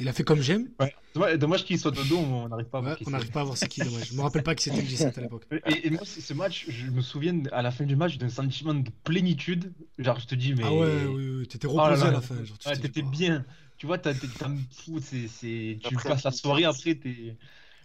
[0.01, 0.68] Il a fait comme j'aime?
[1.14, 1.39] Ouais.
[1.39, 2.97] Dommage, qu'il soit de dos, on n'arrive pas à voir.
[3.07, 4.09] on n'arrive pas à voir c'est qui, dommage.
[4.09, 5.47] Je me rappelle pas que c'était le 17 à l'époque.
[5.66, 8.91] Et, moi, ce match, je me souviens à la fin du match d'un sentiment de
[9.05, 9.72] plénitude.
[9.99, 10.64] Genre, je te dis, mais.
[10.64, 11.47] Ah ouais, oui, oui.
[11.47, 12.43] t'étais oh reposé à la fin.
[12.43, 13.45] Genre, tu t'étais bien.
[13.77, 16.95] Tu vois, t'as, fou, c'est, tu passes la soirée après.
[16.95, 17.37] T'es...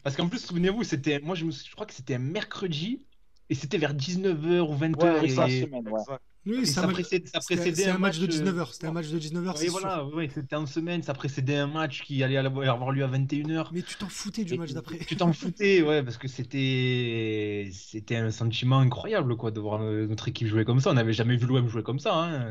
[0.03, 3.01] Parce qu'en plus, souvenez-vous, c'était, moi je, me, je crois que c'était un mercredi
[3.49, 5.23] et c'était vers 19h ou 20h.
[5.23, 5.61] et...
[5.61, 6.17] semaine, ouais.
[6.45, 8.71] Oui, ça, précédait, un, match, de 19h.
[8.71, 9.55] C'était un match de 19h.
[9.59, 11.03] Oui, voilà, c'était en semaine.
[11.03, 13.67] Ça précédait un match qui allait avoir lieu à 21h.
[13.71, 14.99] Mais tu t'en foutais du match d'après.
[14.99, 20.29] Tu t'en foutais, ouais, parce que c'était c'était un sentiment incroyable, quoi, de voir notre
[20.29, 20.91] équipe jouer comme ça.
[20.91, 22.15] On n'avait jamais vu l'OM jouer comme ça.
[22.15, 22.45] Hein.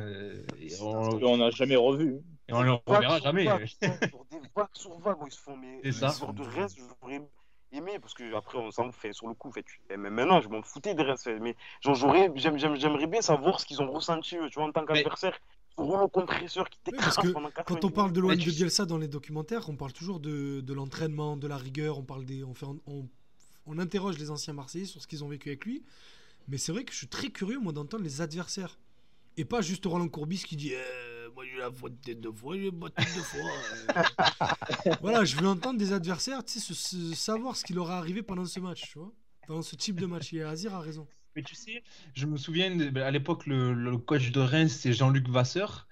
[0.83, 2.19] on n'a jamais revu.
[2.49, 3.47] Et on ne le reverra jamais.
[4.11, 5.57] Pour des vagues sur vagues où ils se font.
[5.57, 6.09] Mais ça.
[6.33, 7.23] de reste, j'aurais
[7.73, 9.53] aimé, parce que après on s'en fait sur le coup.
[9.53, 11.29] Fait, mais maintenant, je m'en foutais de reste.
[11.41, 15.39] Mais j'aurais, j'aimerais bien savoir ce qu'ils ont ressenti, tu vois, en tant qu'adversaire.
[15.77, 19.69] le compresseur qui t'écrase pendant Quand on parle de l'OM de Bielsa dans les documentaires,
[19.69, 23.09] on parle toujours de, de l'entraînement, de la rigueur, on, parle des, on, fait, on,
[23.67, 25.85] on interroge les anciens Marseillais sur ce qu'ils ont vécu avec lui.
[26.49, 28.79] Mais c'est vrai que je suis très curieux, moi, d'entendre les adversaires.
[29.37, 32.73] Et pas juste Roland Courbis qui dit eh, Moi j'ai la faute deux fois, j'ai
[32.73, 34.97] botté deux fois.
[35.03, 38.45] voilà, je veux entendre des adversaires, tu sais, savoir ce qui leur est arrivé pendant
[38.45, 39.13] ce match, tu vois.
[39.47, 40.33] Pendant ce type de match.
[40.33, 41.07] Et Azir a raison.
[41.37, 45.29] Mais tu sais, je me souviens, à l'époque, le, le, coach de Reims, c'est Jean-Luc
[45.29, 45.87] Vasseur.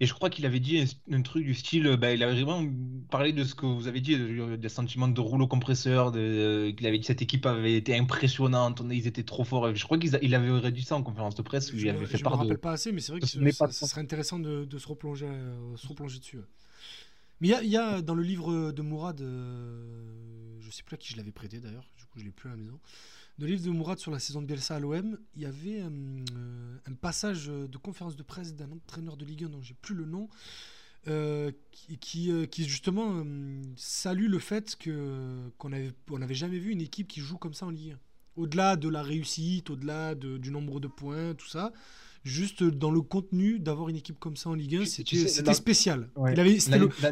[0.00, 2.62] Et je crois qu'il avait dit un, truc du style, bah, il avait vraiment
[3.10, 4.16] parlé de ce que vous avez dit,
[4.58, 9.06] des sentiments de rouleau compresseur, de, qu'il avait dit cette équipe avait été impressionnante, ils
[9.06, 9.74] étaient trop forts.
[9.74, 11.70] Je crois qu'il avait réduit ça en conférence de presse.
[11.74, 14.88] je ne me rappelle pas assez, mais c'est vrai que ce, serait intéressant de, se,
[14.88, 16.38] replonger, euh, se replonger dessus.
[17.40, 21.12] Mais il y, a dans le livre de Mourad, euh, je sais plus à qui
[21.12, 22.78] je l'avais prêté d'ailleurs, du coup je l'ai plus à la maison
[23.40, 26.76] le livre de Mourad sur la saison de Bielsa à l'OM, il y avait euh,
[26.86, 30.04] un, passage de conférence de presse d'un entraîneur de Ligue 1 dont j'ai plus le
[30.04, 30.28] nom,
[31.08, 31.50] euh,
[32.00, 33.24] qui, euh, qui, justement
[33.76, 37.54] salue le fait que qu'on n'avait on avait jamais vu une équipe qui joue comme
[37.54, 38.42] ça en Ligue 1.
[38.42, 41.72] Au-delà de la réussite, au-delà de, du nombre de points, tout ça,
[42.22, 46.10] juste dans le contenu d'avoir une équipe comme ça en Ligue 1, c'était spécial.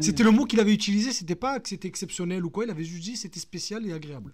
[0.01, 2.83] C'était le, mot qu'il avait utilisé, c'était pas que c'était exceptionnel ou quoi, il avait
[2.83, 4.33] juste dit c'était spécial et agréable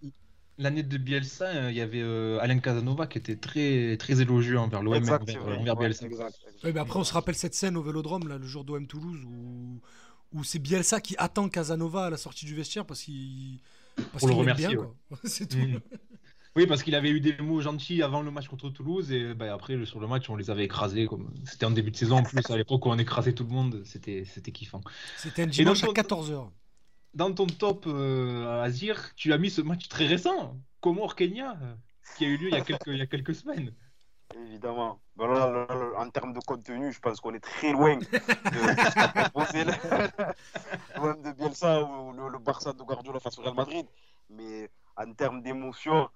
[0.58, 4.58] l'année de Bielsa, euh, il y avait euh, Alain Casanova qui était très, très élogieux
[4.58, 6.06] envers l'OM, envers, Bielsa.
[6.64, 9.82] après, on se rappelle cette scène au Vélodrome, là, le jour d'OM Toulouse, où,
[10.34, 13.60] où c'est Bielsa qui attend Casanova à la sortie du vestiaire parce qu'il
[14.18, 14.78] Pour le remercier.
[15.24, 15.58] c'est tout.
[15.58, 15.80] Mm.
[16.58, 19.54] Oui, parce qu'il avait eu des mots gentils avant le match contre Toulouse et bah,
[19.54, 21.06] après sur le match on les avait écrasés.
[21.06, 21.34] Comme...
[21.44, 23.84] C'était en début de saison en plus, à l'époque où on écrasait tout le monde,
[23.84, 24.80] c'était kiffant.
[25.18, 26.48] C'était un dimanche à 14h
[27.16, 31.58] dans ton top euh, Azir, tu as mis ce match très récent, Comore-Kenya,
[32.18, 33.72] qui a eu lieu il y a quelques, il y a quelques semaines.
[34.36, 35.00] Évidemment.
[35.18, 38.12] en termes de contenu, je pense qu'on est très loin de le
[41.24, 43.88] de Bielsa ou le, Barça de Guardiola face au Real Madrid.
[44.30, 46.10] Mais en termes d'émotion,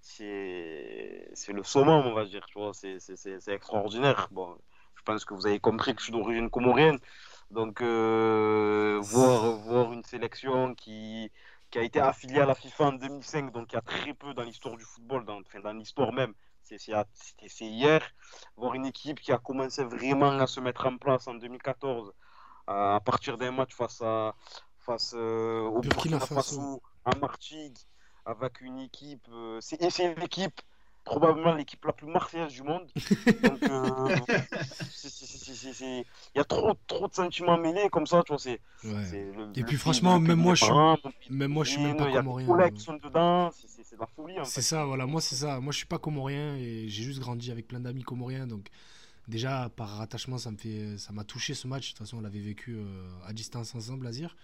[0.00, 2.46] c'est le summum, on va dire.
[2.74, 4.28] C'est extraordinaire.
[4.32, 4.58] Bon,
[4.96, 6.98] je pense que vous avez compris que je suis d'origine comorienne.
[7.52, 11.30] Donc, euh, voir, voir une sélection qui,
[11.70, 14.32] qui a été affiliée à la FIFA en 2005, donc il y a très peu
[14.32, 16.32] dans l'histoire du football, dans, dans l'histoire même,
[16.62, 18.00] c'est hier.
[18.56, 22.14] Voir une équipe qui a commencé vraiment à se mettre en place en 2014,
[22.68, 24.34] à partir d'un match face, à,
[24.78, 27.76] face euh, au Burkina Faso, à Martigues,
[28.24, 29.28] avec une équipe.
[29.30, 30.58] Euh, c'est une équipe
[31.04, 32.86] probablement l'équipe la plus marseillaise du monde.
[33.42, 34.16] Donc, euh,
[35.82, 36.04] il
[36.36, 38.38] y a trop, trop de sentiments mêlés comme ça, tu vois.
[38.38, 38.60] C'est,
[39.56, 40.74] Et puis, franchement, même moi, je suis,
[41.30, 42.66] même moi, je suis même pas comorien.
[42.66, 44.34] Il qui sont dedans, c'est, de la folie.
[44.44, 45.06] c'est ça, voilà.
[45.06, 45.60] Moi, c'est ça.
[45.60, 48.46] Moi, je suis pas comorien et j'ai juste grandi avec plein d'amis comoriens.
[48.46, 48.68] Donc,
[49.28, 51.88] déjà, par attachement, ça, me fait, ça m'a touché ce match.
[51.88, 54.36] De toute façon, on l'avait vécu euh, à distance ensemble, Azir.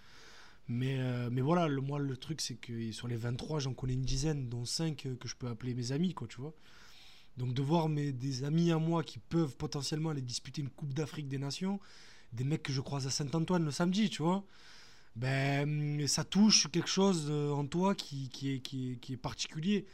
[0.69, 3.95] Mais, euh, mais voilà, le, moi, le truc, c'est que sur les 23, j'en connais
[3.95, 6.55] une dizaine, dont 5 euh, que je peux appeler mes amis, quoi, tu vois.
[7.39, 10.93] Donc de voir mes, des amis à moi qui peuvent potentiellement aller disputer une Coupe
[10.93, 11.81] d'Afrique des Nations,
[12.33, 14.45] des mecs que je croise à Saint-Antoine le samedi, tu vois,
[15.17, 19.17] ben, ça touche quelque chose euh, en toi qui, qui, est, qui, est, qui est
[19.17, 19.87] particulier.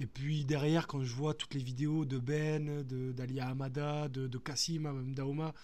[0.00, 4.38] Et puis derrière, quand je vois toutes les vidéos de Ben, d'Alia Hamada, de, de
[4.38, 5.54] Kassim, même d'Aoma,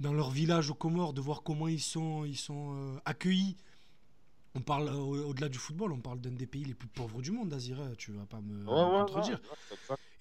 [0.00, 3.56] dans leur village aux Comores, de voir comment ils sont, ils sont accueillis.
[4.54, 7.52] On parle au-delà du football, on parle d'un des pays les plus pauvres du monde,
[7.52, 9.40] Azira, tu vas pas me contredire.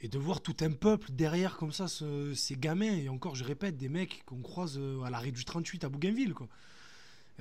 [0.02, 3.76] et de voir tout un peuple derrière comme ça, ces gamins, et encore je répète,
[3.76, 6.36] des mecs qu'on croise euh, à l'arrêt du 38 à Bougainville.
[6.36, 6.48] Quoi.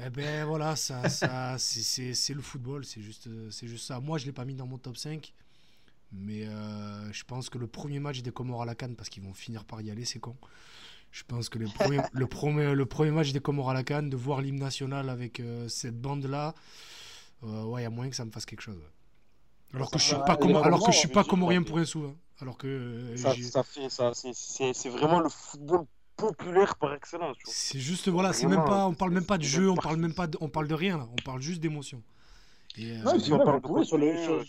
[0.02, 4.00] Eh ben voilà, ça, ça c'est le football, c'est juste, euh, juste ça.
[4.00, 5.34] Moi je l'ai pas mis dans mon top 5.
[6.10, 6.46] Mais
[7.12, 9.66] je pense que le premier match des Comores à la Cannes, parce qu'ils vont finir
[9.66, 10.34] par y aller, c'est con.
[11.10, 14.10] Je pense que le, premier, le, premier, le premier match des Comores à la Cannes,
[14.10, 16.54] de voir l'hymne national avec euh, cette bande-là,
[17.44, 18.80] euh, ouais, il y a moyen que ça me fasse quelque chose.
[19.74, 22.04] Alors que je suis pas comme, alors que je suis pas comorien pour un sou.
[22.04, 22.14] Hein.
[22.40, 25.86] Alors que euh, ça, ça, fait ça, c'est vraiment le football
[26.16, 27.36] populaire par excellence.
[27.44, 30.14] C'est juste voilà, c'est même pas, on parle même pas de jeu, on parle même
[30.14, 32.02] pas, de, on parle de rien là, on parle juste d'émotion.
[32.76, 32.96] Et,
[33.32, 34.44] on parle de sur le, sur...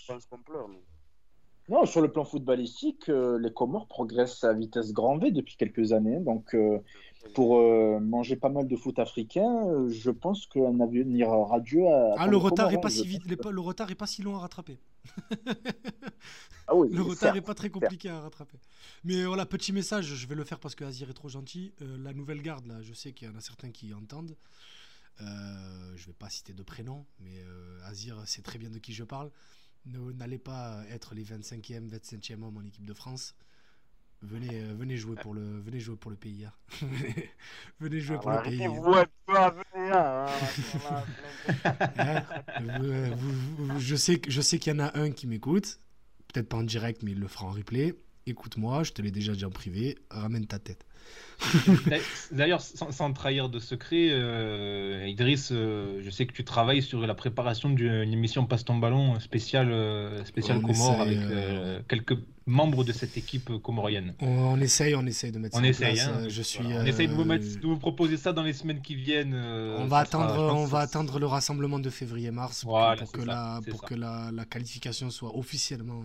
[1.69, 5.91] Non, sur le plan footballistique, euh, les Comores progressent à vitesse grand V depuis quelques
[5.91, 6.19] années.
[6.19, 6.79] Donc, euh,
[7.35, 11.85] pour euh, manger pas mal de foot africain, je pense qu'un avenir radieux.
[11.85, 14.39] À, ah, le retard n'est pas si vite, le retard est pas si long à
[14.39, 14.79] rattraper.
[16.67, 18.57] ah oui, le retard n'est pas très compliqué à rattraper.
[19.03, 21.73] Mais voilà, petit message, je vais le faire parce que Azir est trop gentil.
[21.81, 24.35] la nouvelle garde, là, je sais qu'il y en a certains qui entendent.
[25.19, 27.43] je vais pas citer de prénom, mais
[27.85, 29.29] Azir sait très bien de qui je parle
[29.85, 33.35] n'allez pas être les 25e, 25e hommes en équipe de France.
[34.21, 36.43] Venez, euh, venez jouer pour le, venez jouer pour le pays.
[36.43, 36.51] Hein.
[37.79, 38.67] venez jouer pour le pays.
[43.79, 45.79] je sais, je sais qu'il y en a un qui m'écoute,
[46.27, 47.95] peut-être pas en direct, mais il le fera en replay.
[48.25, 49.97] Écoute-moi, je te l'ai déjà dit en privé.
[50.09, 50.85] Ramène ta tête.
[52.31, 57.15] D'ailleurs, sans, trahir de secret, euh, Idriss, euh, je sais que tu travailles sur la
[57.15, 61.17] préparation d'une émission Passe ton ballon spéciale, euh, spéciale Comore avec
[61.87, 62.17] quelques
[62.49, 64.13] membres de cette équipe comorienne.
[64.19, 66.07] On, essaye, on essaye de mettre on ça essaye, en place.
[66.07, 66.29] Hein.
[66.29, 68.95] je suis, on essaye de vous, mettre, de vous, proposer ça dans les semaines qui
[68.95, 69.35] viennent.
[69.35, 73.95] on va attendre, on va attendre le rassemblement de février-mars pour, que, la, pour que
[73.95, 76.03] la, la, qualification soit officiellement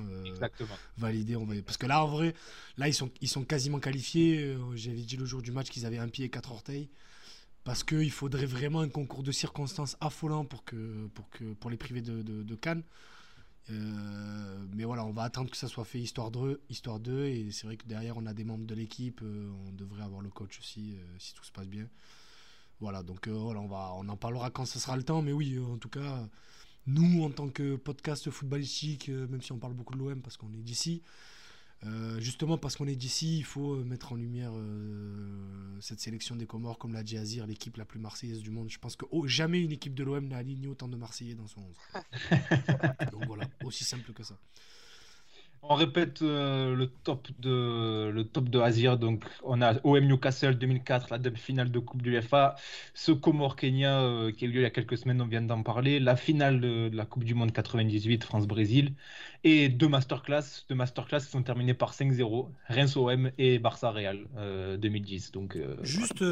[0.98, 1.36] validée.
[1.36, 1.54] On va...
[1.64, 2.34] Parce que là, en vrai,
[2.78, 4.56] là ils sont, ils sont quasiment qualifiés.
[4.74, 6.88] J'avais dit le jour du match qu'ils avaient un pied et quatre orteils.
[7.64, 11.78] Parce qu'il faudrait vraiment un concours de circonstances affolant pour, que, pour, que, pour les
[11.78, 12.82] priver de, de, Cannes.
[13.70, 16.62] Euh, mais voilà, on va attendre que ça soit fait histoire 2.
[16.68, 19.20] Histoire 2 et c'est vrai que derrière, on a des membres de l'équipe.
[19.22, 21.88] Euh, on devrait avoir le coach aussi, euh, si tout se passe bien.
[22.80, 25.22] Voilà, donc on, va, on en parlera quand ce sera le temps.
[25.22, 26.28] Mais oui, en tout cas,
[26.86, 30.52] nous, en tant que podcast footballistique, même si on parle beaucoup de l'OM parce qu'on
[30.52, 31.02] est d'ici,
[31.86, 36.34] euh, justement parce qu'on est d'ici, il faut euh, mettre en lumière euh, cette sélection
[36.34, 38.70] des Comores, comme l'a dit Azir, l'équipe la plus marseillaise du monde.
[38.70, 41.46] Je pense que oh, jamais une équipe de l'OM n'a aligné autant de Marseillais dans
[41.46, 43.10] son 11.
[43.12, 44.38] Donc voilà, aussi simple que ça.
[45.68, 48.98] On répète euh, le top de le top de Azir.
[48.98, 52.56] Donc, on a OM Newcastle 2004, la demi-finale de Coupe du FA.
[52.92, 55.40] Ce Comore Kenya euh, qui a eu lieu il y a quelques semaines, on vient
[55.40, 56.00] d'en parler.
[56.00, 58.92] La finale de, la Coupe du Monde 98, France-Brésil.
[59.42, 60.66] Et deux masterclass.
[60.68, 62.48] Deux masterclass qui sont terminés par 5-0.
[62.68, 64.26] Reims OM et Barça Real
[64.78, 65.28] 2010.
[65.28, 66.22] Euh, donc, juste.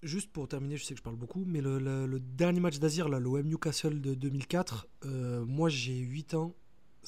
[0.00, 3.08] Juste pour terminer, je sais que je parle beaucoup, mais le, le dernier match d'Azir,
[3.08, 4.86] l'OM Newcastle de 2004,
[5.44, 6.54] moi j'ai 8 ans,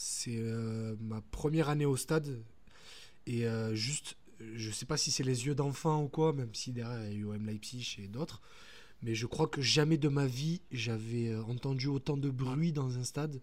[0.01, 2.42] c'est euh, ma première année au stade.
[3.26, 4.16] Et euh, juste,
[4.55, 7.16] je sais pas si c'est les yeux d'enfant ou quoi, même si derrière il y
[7.16, 8.40] a eu OM Leipzig et d'autres.
[9.03, 12.98] Mais je crois que jamais de ma vie j'avais euh, entendu autant de bruit dans
[12.98, 13.40] un stade.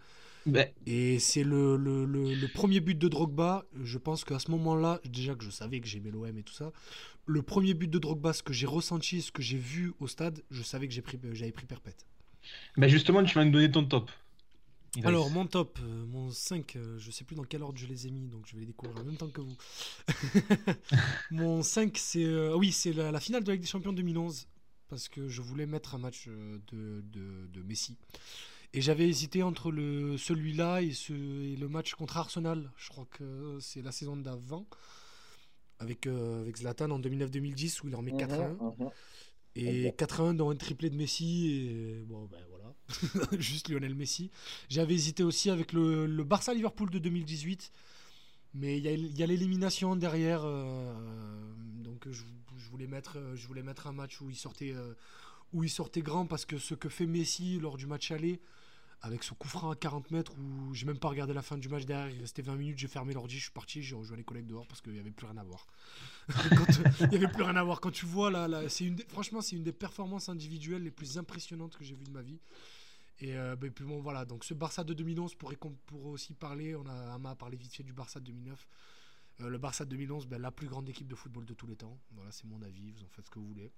[0.48, 0.68] Ben.
[0.88, 3.66] Et c'est le, le, le, premier but de Drogba.
[3.84, 6.72] Je pense qu'à ce moment-là, déjà que je savais que j'aimais l'OM et tout ça,
[7.28, 10.42] le premier but de Drogba, ce que j'ai ressenti, ce que j'ai vu au stade,
[10.50, 12.06] je savais que j'avais pris, pris perpète.
[12.78, 14.10] Ben justement, tu vas me donner ton top.
[15.04, 18.08] Alors, mon top, euh, mon 5, euh, je sais plus dans quel ordre je les
[18.08, 19.56] ai mis, donc je vais les découvrir en même temps que vous.
[21.32, 24.48] mon 5, c'est euh, oui, c'est la, finale de la Ligue des Champions 2011,
[24.90, 27.98] parce que je voulais mettre un match de, de, Messi.
[28.74, 32.72] Et j'avais hésité entre le, celui-là et, ce, et le match contre Arsenal.
[32.78, 34.66] Je crois que c'est la saison d'avant,
[35.80, 38.58] avec, avec Zlatan en 2009-2010, où il en met 4-1.
[39.58, 41.50] Et 4-1 dans un triplé de Messi.
[41.52, 43.28] Et bon, ben voilà.
[43.40, 44.32] Juste Lionel Messi.
[44.70, 47.72] J'avais hésité aussi avec le, le Barça-Liverpool de 2018.
[48.54, 50.42] Mais il y a, l'élimination derrière.
[50.44, 50.94] Euh,
[51.84, 52.24] donc je,
[52.72, 54.94] voulais mettre, je voulais mettre un match où il, sortait, euh,
[55.54, 56.26] où il sortait grand.
[56.26, 58.40] Parce que ce que fait Messi lors du match aller
[59.02, 61.70] avec ce coup franc à 40 mètres où j'ai même pas regardé la fin du
[61.70, 64.24] match derrière, il restait 20 minutes, j'ai fermé l'ordi, je suis parti, j'ai rejoint les
[64.24, 65.68] collègues dehors parce qu'il n'y avait plus rien à voir.
[67.02, 67.80] il n'y avait plus rien à voir.
[67.80, 71.84] Quand tu vois là, c'est franchement, c'est une des performances individuelles les plus impressionnantes que
[71.84, 72.40] j'ai vues de ma vie.
[73.20, 74.26] Et ben, puis bon, voilà.
[74.26, 76.76] Donc ce Barça de 2011 pourrait, pourrait aussi parler.
[76.76, 78.68] On a Ama a parlé vite fait du Barça de 2009.
[79.40, 82.00] le Barça de 2011, ben, la plus grande équipe de football de tous les temps.
[82.12, 82.92] Voilà, c'est mon avis.
[82.92, 83.72] Vous en faites ce que vous voulez.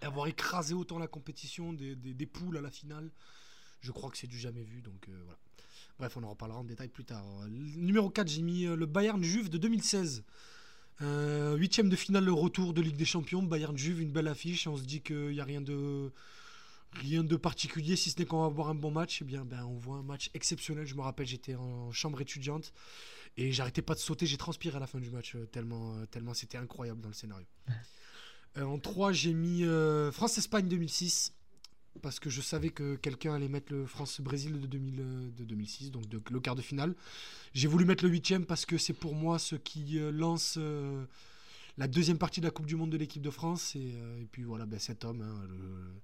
[0.00, 3.10] avoir écrasé autant la compétition des, des, poules à la finale,
[3.82, 4.80] je crois que c'est du jamais vu.
[4.80, 5.38] Donc voilà.
[5.98, 7.24] Bref, on en reparlera en détail plus tard.
[7.50, 10.24] Numéro 4, j'ai mis le Bayern Juve de 2016.
[11.02, 14.66] Euh, huitième de finale, le retour de Ligue des Champions, Bayern Juve, une belle affiche.
[14.66, 16.12] On se dit qu'il n'y a rien de,
[16.92, 19.20] rien de particulier, si ce n'est qu'on va voir un bon match.
[19.22, 20.86] Eh bien, ben, on voit un match exceptionnel.
[20.86, 22.72] Je me rappelle, j'étais en chambre étudiante
[23.36, 24.26] et j'arrêtais pas de sauter.
[24.26, 27.14] J'ai transpiré à la fin du match, euh, tellement, euh, tellement c'était incroyable dans le
[27.14, 27.46] scénario.
[28.56, 29.64] en 3, j'ai mis
[30.12, 31.32] France-Espagne 2006
[32.00, 36.40] parce que je savais que quelqu'un allait mettre le France-Brésil de, de 2006, donc le
[36.40, 36.94] quart de finale.
[37.54, 41.04] J'ai voulu mettre le huitième parce que c'est pour moi ce qui euh, lance euh,
[41.76, 43.76] la deuxième partie de la Coupe du Monde de l'équipe de France.
[43.76, 46.00] Et, euh, puis voilà, ben, cet homme, hein,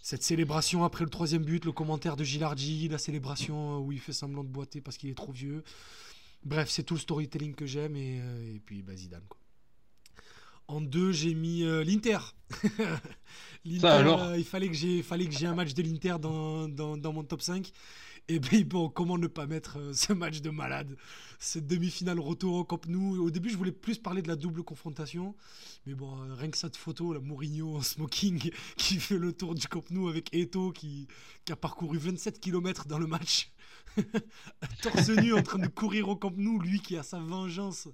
[0.00, 4.12] cette célébration après le troisième but, le commentaire de Gilardi, la célébration où il fait
[4.12, 5.64] semblant de boiter parce qu'il est trop vieux.
[6.44, 9.24] Bref, c'est tout le storytelling que j'aime et, puis bah, Zidane.
[9.28, 9.40] Quoi.
[10.68, 12.18] En deux, j'ai mis l'Inter.
[13.64, 17.12] L'Inter, il fallait que j'ai fallait que j'ai un match de l'Inter dans, dans, dans,
[17.12, 17.72] mon top 5.
[18.28, 20.96] Et puis bon, comment ne pas mettre euh, ce match de malade?
[21.38, 23.24] Cette demi-finale retour au Camp Nou.
[23.24, 25.34] Au début, je voulais plus parler de la double confrontation.
[25.86, 29.54] Mais bon, euh, rien que cette photo, la Mourinho en smoking qui fait le tour
[29.54, 31.08] du Camp Nou avec Eto qui,
[31.44, 33.50] qui a parcouru 27 km dans le match.
[34.82, 37.88] Torse nu en train de courir au Camp Nou, lui qui a sa vengeance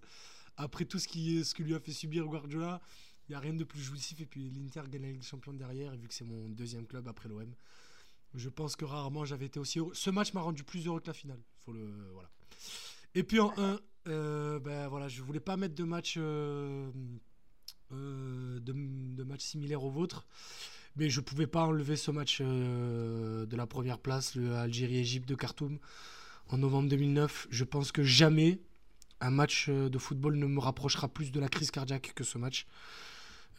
[0.57, 2.81] après tout ce qui, ce que lui a fait subir Guardiola.
[3.29, 4.21] Il n'y a rien de plus jouissif.
[4.21, 5.95] Et puis l'Inter gagne la Ligue des Champions derrière.
[5.95, 7.55] Et vu que c'est mon deuxième club après l'OM,
[8.35, 9.95] je pense que rarement j'avais été aussi heureux.
[9.95, 11.41] Ce match m'a rendu plus heureux que la finale.
[11.65, 12.31] Faut le, voilà.
[13.15, 13.79] Et puis en 1,
[14.09, 16.91] euh, ben voilà, je voulais pas mettre de match, euh,
[17.93, 20.27] euh, de, match similaire au vôtre.
[20.97, 25.79] Mais je pouvais pas enlever ce match de la première place, le Algérie-Égypte de Khartoum,
[26.49, 27.49] en novembre 2009.
[27.51, 28.61] Je pense que jamais
[29.21, 32.67] un match de football ne me rapprochera plus de la crise cardiaque que ce match.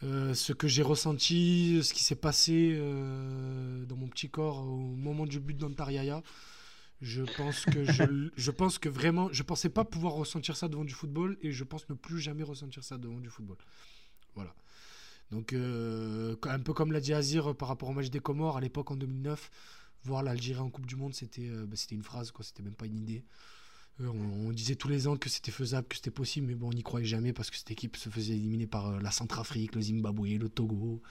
[0.02, 4.94] Euh, ce que j'ai ressenti, ce qui s'est passé euh, dans mon petit corps au
[4.94, 6.22] moment du but d'Antariaya.
[7.00, 10.84] Je pense que je, je, pense que vraiment, je pensais pas pouvoir ressentir ça devant
[10.84, 13.56] du football et je pense ne plus jamais ressentir ça devant du football.
[14.34, 14.54] Voilà.
[15.30, 18.60] Donc euh, un peu comme l'a dit Azir par rapport au match des Comores à
[18.60, 19.50] l'époque en 2009,
[20.04, 22.86] voir l'Algérie en Coupe du Monde, c'était bah, c'était une phrase quoi, c'était même pas
[22.86, 23.24] une idée.
[24.00, 26.72] Euh, on, disait tous les ans que c'était faisable, que c'était possible, mais bon, on
[26.72, 29.80] n'y croyait jamais parce que cette équipe se faisait éliminer par euh, la Centrafrique, le
[29.80, 31.02] Zimbabwe, le Togo.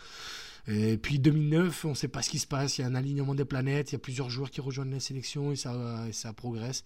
[0.68, 2.78] Et puis 2009, on ne sait pas ce qui se passe.
[2.78, 5.00] Il y a un alignement des planètes, il y a plusieurs joueurs qui rejoignent la
[5.00, 6.84] sélection et ça, progresse.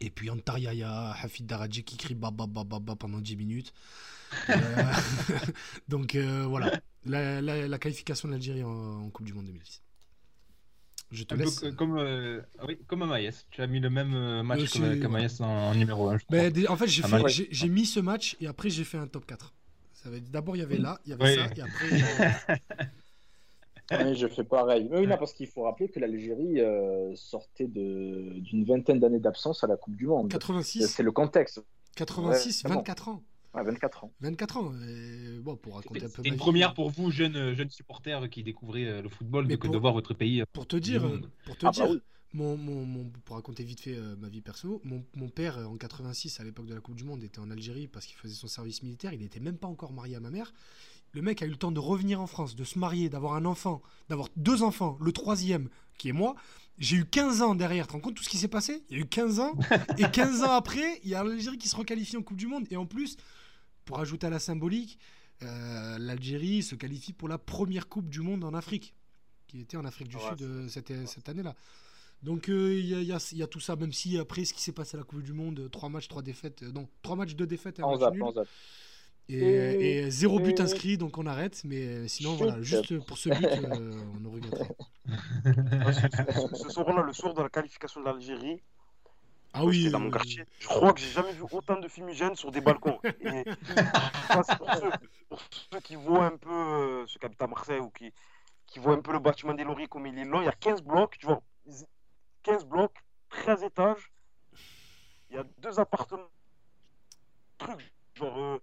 [0.00, 2.46] Et puis Antariaya, Hafid Daradji qui crie baba
[2.96, 3.72] pendant 10 minutes.
[4.50, 4.54] Euh,
[5.88, 9.82] donc voilà, la, qualification de l'Algérie en, Coupe du Monde 2006.
[11.16, 11.64] Je te laisse.
[11.76, 13.46] comme, euh, oui, comme Amaïs.
[13.50, 16.18] Tu as mis le même euh, match euh, qu'Amaïs en, numéro 1.
[16.28, 19.54] Ben, en fait, j'ai mis ce match et après, j'ai fait un top 4.
[20.30, 22.84] D'abord, il y avait là, il y avait ça, et après.
[24.04, 24.86] oui, je fais pareil.
[24.88, 26.60] Mais oui, non, parce qu'il faut rappeler que l'Algérie
[27.16, 30.30] sortait d'une vingtaine d'années d'absence à la Coupe du Monde.
[30.30, 30.86] 86.
[30.86, 31.64] C'est le contexte.
[31.96, 33.22] 86, 24 ans.
[33.62, 34.12] 24 ans.
[34.20, 34.72] 24 ans.
[35.40, 36.22] bon, pour raconter un peu.
[36.24, 39.92] une première pour vous, jeunes, jeunes supporters qui découvrez euh, le football, Mais de voir
[39.92, 40.42] votre pays.
[40.42, 41.02] Euh, pour te dire,
[41.44, 42.00] pour te ah, bah dire,
[42.32, 46.40] mon, mon, pour raconter vite fait euh, ma vie perso, mon, mon père en 86
[46.40, 48.82] à l'époque de la Coupe du Monde était en Algérie parce qu'il faisait son service
[48.82, 49.12] militaire.
[49.12, 50.52] Il n'était même pas encore marié à ma mère.
[51.12, 53.46] Le mec a eu le temps de revenir en France, de se marier, d'avoir un
[53.46, 56.34] enfant, d'avoir deux enfants, le troisième qui est moi.
[56.78, 57.86] J'ai eu 15 ans derrière.
[57.86, 58.84] Tu te rends compte tout ce qui s'est passé?
[58.90, 59.54] Il y a eu 15 ans.
[59.98, 62.66] et 15 ans après, il y a l'Algérie qui se requalifie en Coupe du Monde.
[62.70, 63.16] Et en plus,
[63.86, 64.98] pour ajouter à la symbolique,
[65.42, 68.94] euh, l'Algérie se qualifie pour la première Coupe du Monde en Afrique,
[69.46, 71.54] qui était en Afrique du Sud euh, cette, cette année-là.
[72.22, 74.96] Donc euh, il y, y, a tout ça, même si après ce qui s'est passé
[74.96, 77.82] à la Coupe du Monde, trois matchs, trois défaites, non, trois matchs, deux défaites et
[77.82, 78.24] un match nul.
[79.28, 81.62] Et, et, zéro but inscrit, donc on arrête.
[81.64, 83.46] Mais sinon, voilà, juste pour ce but,
[84.14, 84.66] on ne regrettera.
[86.54, 88.62] ce soir-là, le soir de la qualification de l'Algérie,
[89.58, 89.90] ah oui.
[89.90, 90.44] Dans mon quartier.
[90.60, 92.98] Je crois que j'ai jamais vu autant de fumigènes sur des balcons.
[93.20, 93.44] Et,
[95.28, 98.12] pour, ceux, qui voient un peu, euh, habitent à Marseille ou qui,
[98.66, 100.52] qui voient un peu le bâtiment des Lauriers comme il est long, il y a
[100.52, 101.40] 15 blocs, tu vois,
[102.42, 102.96] 15 blocs,
[103.30, 104.12] 13 étages.
[105.30, 106.28] Il y a deux appartements.
[107.56, 108.58] Trucs, genre, euh,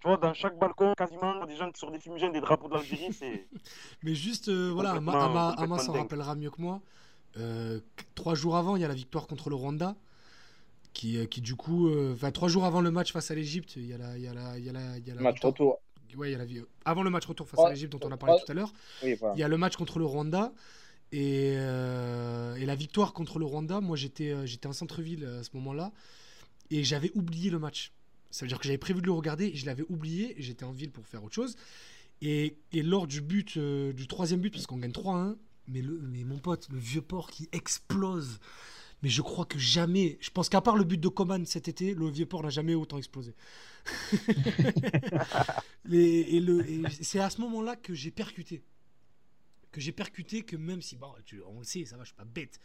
[0.00, 3.12] tu vois, dans chaque balcon, quasiment des gens qui sont des fumigènes, des drapeaux d'Algérie,
[3.12, 3.46] c'est.
[4.02, 6.80] Mais juste, euh, voilà, Ama s'en rappellera mieux que moi.
[8.16, 9.94] trois jours avant, il y a la victoire contre le Rwanda
[10.98, 13.76] qui, euh, qui du coup, euh, enfin trois jours avant le match face à l'Egypte,
[13.76, 15.14] il y a la, il y a la, il y a la, il y a
[15.14, 15.78] la match retour.
[16.16, 16.44] Ouais, il y a la,
[16.84, 18.72] avant le match retour face à l'Egypte dont on a parlé tout à l'heure,
[19.04, 20.52] il y a le match contre le Rwanda.
[21.12, 25.92] Et, et, la victoire contre le Rwanda, moi j'étais j'étais en centre-ville à ce moment-là
[26.70, 27.92] et j'avais oublié le match.
[28.30, 30.34] Ça veut dire que j'avais prévu de le regarder et je l'avais oublié.
[30.38, 31.56] J'étais en ville pour faire autre chose.
[32.20, 35.36] Et, et lors du but, du troisième but, parce qu'on gagne 3-1,
[35.68, 38.40] mais, le, mais mon pote, le vieux port qui explose.
[39.02, 41.94] Mais je crois que jamais, je pense qu'à part le but de Coman cet été,
[41.94, 43.34] le vieux port n'a jamais autant explosé.
[45.92, 46.42] et,
[47.00, 48.64] c'est à ce moment-là que j'ai percuté.
[49.70, 51.12] Que j'ai percuté que même si, bon,
[51.46, 52.58] on le sait, ça va, je suis pas bête,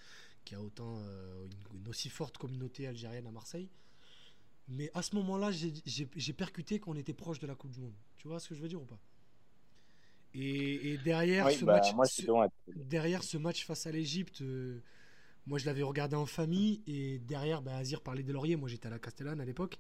[0.44, 3.70] qu'il y a autant euh, une, aussi forte communauté algérienne à Marseille.
[4.68, 7.96] Mais à ce moment-là, j'ai percuté qu'on était proche de la Coupe du Monde.
[8.16, 9.00] Tu vois ce que je veux dire ou pas?
[10.34, 12.26] Et, derrière, ce bah, match,
[12.68, 14.82] derrière ce match face à l'Égypte, euh,
[15.48, 18.56] moi je l'avais regardé en famille et derrière, bah, Azir parlait des lauriers.
[18.56, 19.78] Moi j'étais à la Castellane à l'époque.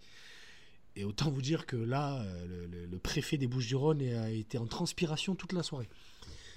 [0.95, 5.33] Et autant vous dire que là, euh, le, préfet des Bouches-du-Rhône a été en transpiration
[5.33, 5.89] toute la soirée.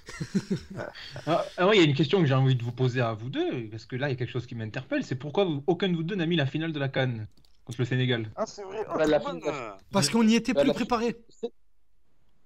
[1.25, 3.31] ah, ah il y a une question que j'ai envie de vous poser à vous
[3.31, 5.03] deux, parce que là, il y a quelque chose qui m'interpelle.
[5.03, 7.27] C'est pourquoi aucun de vous deux n'a mis la finale de la Cannes
[7.65, 8.29] contre le Sénégal?
[8.35, 8.85] Ah, c'est vrai.
[8.87, 11.15] Ah, parce qu'on y était plus préparé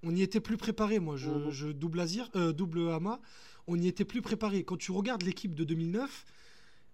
[0.03, 0.99] on y était plus préparé.
[0.99, 1.73] Moi, je, mhm.
[1.73, 3.19] double Azir, euh, double Ama.
[3.67, 4.63] On y était plus préparé.
[4.63, 6.25] Quand tu regardes l'équipe de 2009,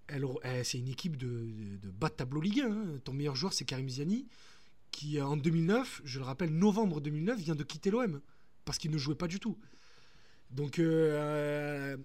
[0.07, 0.25] elle,
[0.63, 1.47] c'est une équipe de,
[1.91, 2.71] bas de tableau Ligue 1.
[2.71, 2.99] Hein.
[3.03, 4.27] Ton meilleur joueur, c'est Karim Ziani,
[4.91, 8.21] qui en 2009, je le rappelle, novembre 2009, vient de quitter l'OM
[8.65, 9.57] parce qu'il ne jouait pas du tout.
[10.51, 11.97] Donc, euh,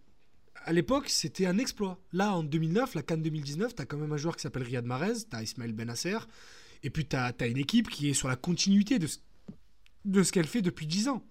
[0.65, 1.99] à l'époque, c'était un exploit.
[2.13, 4.85] Là, en 2009, la Cannes 2019, tu as quand même un joueur qui s'appelle Riyad
[4.85, 6.19] Mahrez, tu as Ismaël Benasser,
[6.83, 9.09] et puis tu as, une équipe qui est sur la continuité de,
[10.05, 11.25] de ce qu'elle fait depuis 10 ans.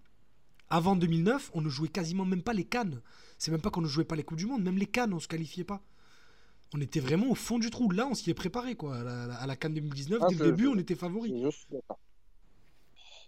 [0.69, 3.01] Avant 2009, on ne jouait quasiment même pas les Cannes.
[3.37, 5.19] C'est même pas qu'on ne jouait pas les Coupes du Monde, même les Cannes, on
[5.19, 5.81] se qualifiait pas.
[6.73, 7.91] On était vraiment au fond du trou.
[7.91, 8.95] Là, on s'y est préparé, quoi.
[8.95, 11.43] À la, Cannes 2019, ah, dès le début, on était favori.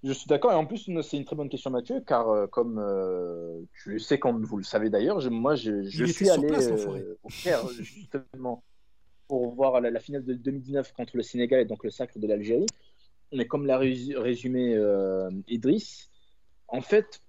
[0.04, 0.52] Je suis d'accord.
[0.52, 4.20] Et en plus, c'est une très bonne question, Mathieu, car euh, comme euh, tu sais,
[4.20, 8.64] comme vous le savez d'ailleurs, moi, je, suis allé euh, au Caire, justement,
[9.28, 12.28] pour voir la, la, finale de 2019 contre le Sénégal et donc le sacre de
[12.28, 12.66] l'Algérie
[13.34, 16.10] mais comme l'a résumé euh, Idriss,
[16.68, 17.22] en fait,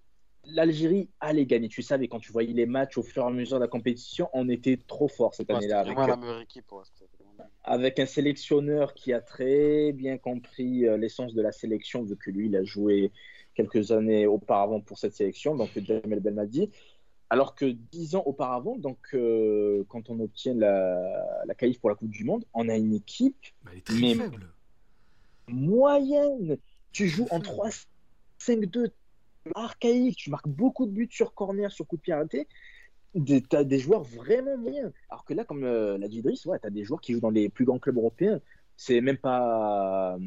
[0.47, 1.69] l'Algérie allait gagner.
[1.69, 4.29] Tu savais, quand tu voyais les matchs au fur et à mesure de la compétition,
[4.33, 5.85] on était trop fort cette année-là.
[7.65, 12.31] Avec, un sélectionneur qui a très bien compris euh, l'essence de la sélection, vu que
[12.31, 13.11] lui, il a joué
[13.55, 16.71] quelques années auparavant pour cette sélection, donc Jamel Belmadi.
[17.31, 21.97] Alors que dix ans auparavant, donc euh, quand on obtient la, la qualif pour la
[21.97, 24.55] Coupe du Monde, on a une équipe elle est très faible
[25.49, 26.59] moyenne.
[26.93, 28.91] Tu joues en 3-5-2
[29.55, 32.49] archaïque, tu marques beaucoup de buts sur corner, sur coup de pied arrêté.
[33.27, 34.93] Tu as des joueurs vraiment moyens.
[35.09, 37.21] Alors que là, comme euh, l'a dit Idriss, ouais, tu as des joueurs qui jouent
[37.21, 38.41] dans les plus grands clubs européens.
[38.77, 40.19] C'est même pas euh,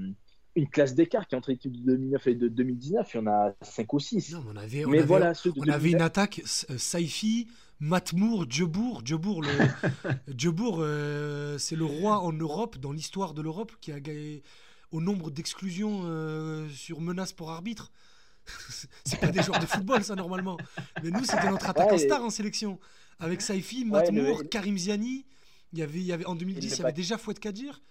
[0.56, 3.14] une classe d'écart qui est entre l'équipe de 2009 et de 2019.
[3.14, 4.34] Il y en a 5 ou 6.
[4.34, 7.48] Non, on avait, on mais avait, voilà, on avait une attaque, euh, Saifi,
[7.82, 9.06] Matmour, Djebour.
[9.06, 11.58] Djebour, le...
[11.58, 14.44] c'est le roi en Europe, dans l'histoire de l'Europe, qui a gagné
[14.92, 17.92] au nombre d'exclusions euh, sur menace pour arbitre.
[19.06, 20.58] c'est pas des joueurs de football, ça, normalement.
[21.04, 22.80] Mais nous, c'était notre attaquant star en sélection.
[23.20, 25.26] Avec Saifi, Matmour, Karim Ziani.
[25.74, 27.82] Il y avait, il y avait, en 2010, il y avait déjà Fouet Kadir.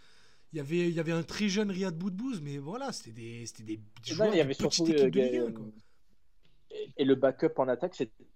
[0.53, 3.45] Il y, avait, il y avait un très jeune Riyad Boudbouz, mais voilà, c'était des,
[3.65, 6.81] des joueurs il y avait de de Ligue 1.
[6.97, 8.27] Et le backup en attaque, c'était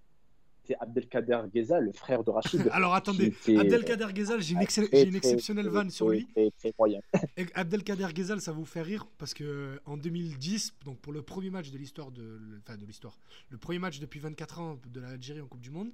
[0.78, 2.68] Abdelkader Ghezal, le frère de Rachid.
[2.72, 6.28] Alors attendez, Abdelkader Ghezal, j'ai une, exceptionnelle vanne sur lui.
[7.54, 11.70] Abdelkader Ghezal, ça vous fait rire parce que en 2010, donc pour le premier match
[11.70, 13.18] de l'histoire de, enfin de l'histoire,
[13.50, 15.90] le premier match depuis 24 ans de l'Algérie en Coupe du Monde,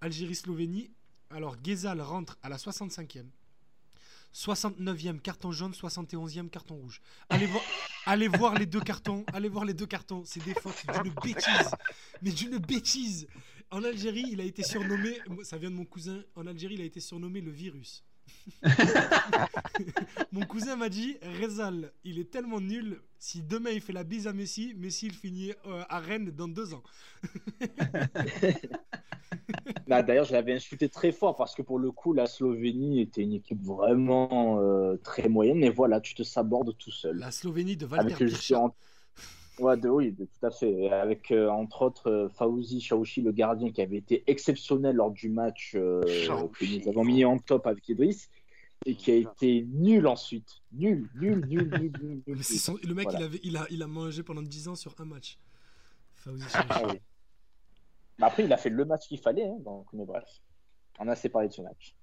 [0.00, 0.90] Algérie-Slovénie.
[1.30, 3.26] Alors Ghezal rentre à la 65e.
[4.34, 7.00] 69e carton jaune, 71e carton rouge.
[7.28, 7.62] Allez, voir,
[8.06, 11.70] allez voir les deux cartons, allez voir les deux cartons, c'est des fautes d'une bêtise,
[12.22, 13.26] mais d'une bêtise.
[13.70, 16.84] En Algérie, il a été surnommé, ça vient de mon cousin, en Algérie, il a
[16.84, 18.04] été surnommé le virus.
[20.32, 24.26] mon cousin m'a dit, Rezal, il est tellement nul, si demain il fait la bise
[24.26, 26.82] à Messi, Messi il finit euh, à Rennes dans deux ans.
[29.86, 33.22] Bah, d'ailleurs, je l'avais insulté très fort parce que pour le coup, la Slovénie était
[33.22, 35.58] une équipe vraiment euh, très moyenne.
[35.58, 37.18] Mais voilà, tu te sabordes tout seul.
[37.18, 38.28] La Slovénie de Valter
[39.60, 40.90] Ouais, de, oui, tout à fait.
[40.90, 45.28] Avec, euh, entre autres, euh, Fauzi Chaouchi, le gardien, qui avait été exceptionnel lors du
[45.28, 48.30] match que nous avons mis en top avec Idriss
[48.86, 50.62] et qui a été nul ensuite.
[50.72, 52.22] Nul, nul, nul, nul, nul.
[52.26, 55.38] le mec, il, avait, il, a, il a mangé pendant 10 ans sur un match.
[56.14, 56.44] Fauzi.
[56.54, 56.82] Ah
[58.22, 60.24] après, il a fait le match qu'il fallait, hein, donc, mais bref.
[60.98, 61.94] On a assez parlé de ce match.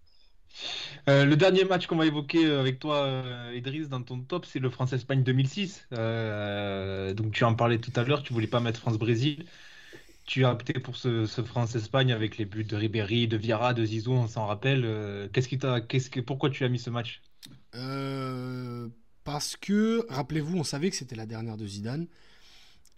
[1.07, 4.45] Euh, le dernier match qu'on va évoquer euh, avec toi, euh, Idriss, dans ton top,
[4.45, 5.88] c'est le France-Espagne 2006.
[5.91, 9.45] donc tu en parlais tout à l'heure, tu voulais pas mettre France-Brésil.
[10.26, 14.14] tu as opté pour ce, France-Espagne avec les buts de Ribéry, de Viera, de Zizou,
[14.14, 15.30] on s'en rappelle.
[15.32, 17.22] Qu'est-ce qui t'a, qu'est-ce que, pourquoi tu as mis ce match?
[19.24, 22.07] Parce que, rappelez-vous, on savait que c'était la dernière de Zidane.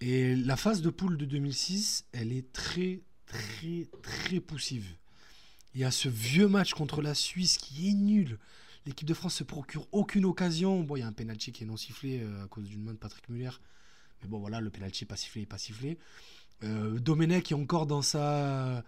[0.01, 4.98] Et la phase de poule de 2006, elle est très, très, très poussive.
[5.79, 8.37] Il y a ce vieux match contre la Suisse qui est nul.
[8.85, 10.83] L'équipe de France se procure aucune occasion.
[10.83, 12.91] Bon, il y a un penalty qui est non sifflé euh, à cause d'une main
[12.91, 13.51] de Patrick Muller.
[14.21, 15.97] Mais bon, voilà, le penalty pas sifflé, pas sifflé.
[16.65, 18.83] Euh, Domenech est encore dans sa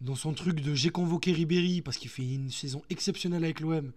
[0.00, 3.90] dans son truc de j'ai convoqué Ribéry parce qu'il fait une saison exceptionnelle avec l'OM.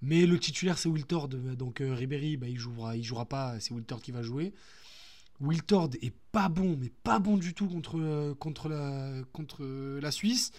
[0.00, 3.74] Mais le titulaire c'est Wiltord, donc euh, Ribéry bah, il jouera, il jouera pas, c'est
[3.74, 4.54] Wiltord qui va jouer.
[5.40, 9.58] Wiltord est pas bon, mais pas bon du tout contre
[10.00, 10.52] la Suisse.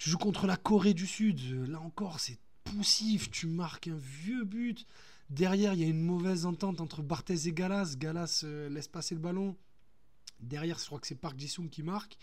[0.00, 4.44] Tu joues contre la Corée du Sud, là encore c'est poussif, tu marques un vieux
[4.44, 4.86] but.
[5.28, 7.96] Derrière il y a une mauvaise entente entre Barthez et Galas.
[7.98, 9.58] Galas laisse passer le ballon.
[10.40, 12.16] Derrière, je crois que c'est Park Ji-sung qui marque.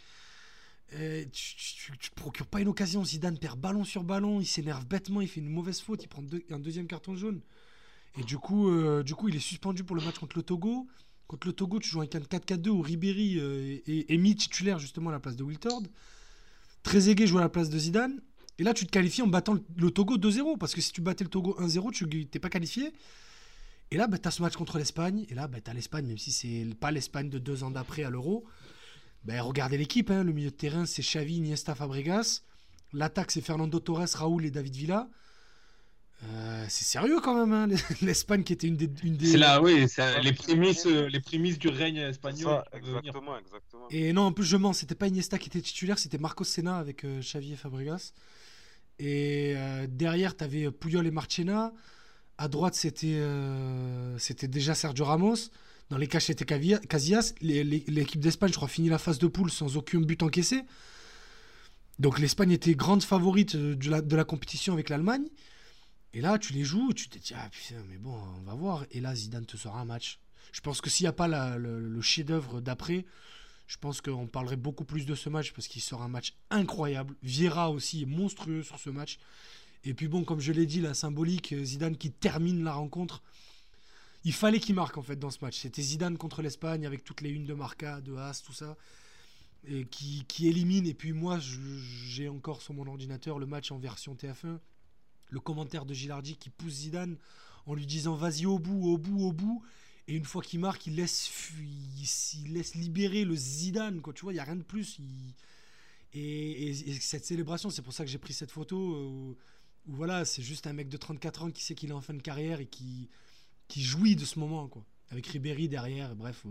[0.89, 3.05] tu, te procures pas une occasion.
[3.05, 6.23] Zidane perd ballon sur ballon, il s'énerve bêtement, il fait une mauvaise faute, il prend
[6.49, 7.41] un deuxième carton jaune.
[8.17, 10.87] Et du coup, euh, du coup, il est suspendu pour le match contre le Togo.
[11.27, 15.11] Contre le Togo, tu joues avec un 4-4-2 où Ribéry euh, est, mis titulaire justement
[15.11, 15.83] à la place de Wiltord.
[16.83, 18.21] Trezeguet joue à la place de Zidane.
[18.59, 20.57] Et là, tu te qualifies en battant le, Togo 2-0.
[20.57, 22.93] Parce que si tu battais le Togo 1-0, tu n'es pas qualifié.
[23.91, 25.25] Et là, bah, tu as ce match contre l'Espagne.
[25.29, 28.03] Et là, bah, tu as l'Espagne, même si c'est pas l'Espagne de deux ans d'après
[28.03, 28.45] à l'Euro.
[29.23, 30.09] Bah, regardez l'équipe.
[30.09, 30.23] Hein.
[30.23, 32.41] Le milieu de terrain, c'est Xavi, Iniesta, Fabregas.
[32.93, 35.09] L'attaque, c'est Fernando Torres, Raúl et David Villa.
[36.23, 37.75] Euh, c'est sérieux quand même, hein.
[38.01, 38.89] l'Espagne qui était une des.
[39.03, 39.85] Une C'est là, oui,
[40.23, 42.63] les, prémices, euh, les prémices du règne espagnol.
[42.73, 43.87] exactement, exactement.
[43.91, 46.77] Et non, en plus, je mens, c'était pas Iniesta qui était titulaire, c'était Marcos Senna
[46.77, 48.13] avec euh, Xavi et Fabregas.
[48.99, 49.55] Et
[49.89, 51.71] derrière, tu avais Puyol et Marchena.
[52.39, 55.49] À droite, c'était euh, c'était déjà Sergio Ramos.
[55.89, 57.33] Dans les caches, c'était Casillas.
[57.41, 60.63] L'équipe d'Espagne, je crois, finit la phase de poule sans aucun but encaissé.
[61.97, 65.25] Donc l'Espagne était grande favorite de la, de la compétition avec l'Allemagne.
[66.17, 68.87] Et là, tu les joues, tu te dis, ah putain, mais bon, on va voir.
[68.89, 70.19] Et là, Zidane te sort un match.
[70.51, 73.05] Je pense que s'il n'y a pas le, chef-d'œuvre d'après,
[73.67, 77.15] je pense qu'on parlerait beaucoup plus de ce match parce qu'il sort un match incroyable.
[77.21, 79.19] Vieira aussi est monstrueux sur ce match.
[79.83, 83.21] Et puis bon, comme je l'ai dit, la symbolique, euh, Zidane qui termine la rencontre.
[84.23, 85.59] Il fallait qu'il marque en fait dans ce match.
[85.59, 88.75] C'était Zidane contre l'Espagne avec toutes les unes de Marca, de Haas, tout ça.
[89.67, 90.87] Et qui élimine.
[90.87, 91.37] Et puis moi,
[92.07, 94.57] j'ai encore sur mon ordinateur le match en version TF1.
[95.29, 97.17] Le commentaire de Gilardi qui pousse Zidane
[97.65, 99.63] en lui disant vas-y au bout, au bout, au bout.
[100.07, 101.51] Et une fois qu'il marque, il laisse,
[102.33, 104.01] il, laisse libérer le Zidane.
[104.01, 104.13] Quoi.
[104.13, 104.99] Tu vois, il n'y a rien de plus.
[106.13, 108.95] Et, cette célébration, c'est pour ça que j'ai pris cette photo.
[108.95, 109.37] Euh,
[109.85, 112.21] voilà, c'est juste un mec de 34 ans qui sait qu'il est en fin de
[112.21, 113.09] carrière et qui,
[113.67, 114.69] qui jouit de ce moment.
[115.09, 116.45] Avec Ribéry derrière, bref.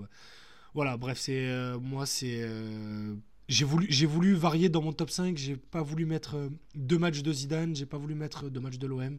[0.74, 2.42] Voilà, bref, c'est euh, moi, c'est.
[2.42, 3.14] Euh,
[3.48, 5.36] j'ai voulu, j'ai voulu varier dans mon top 5.
[5.36, 8.78] J'ai pas voulu mettre euh, deux matchs de Zidane, j'ai pas voulu mettre deux matchs
[8.78, 9.18] de l'OM,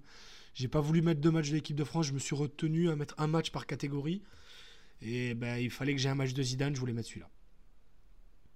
[0.53, 2.07] j'ai pas voulu mettre deux matchs de l'équipe de France.
[2.07, 4.21] Je me suis retenu à mettre un match par catégorie.
[5.01, 7.29] Et ben, il fallait que j'ai un match de Zidane, je voulais mettre celui-là.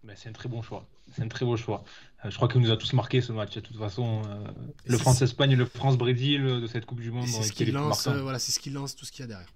[0.03, 0.87] Ben, c'est un très bon choix.
[1.13, 1.83] C'est un très beau choix.
[2.25, 3.53] Euh, je crois qu'il nous a tous marqué ce match.
[3.53, 4.47] De toute façon, euh,
[4.85, 7.27] le France-Espagne et le France-Brésil de cette Coupe du Monde.
[7.27, 9.27] C'est ce qui lance, euh, voilà, c'est ce qui lance tout ce qu'il y a
[9.27, 9.49] derrière.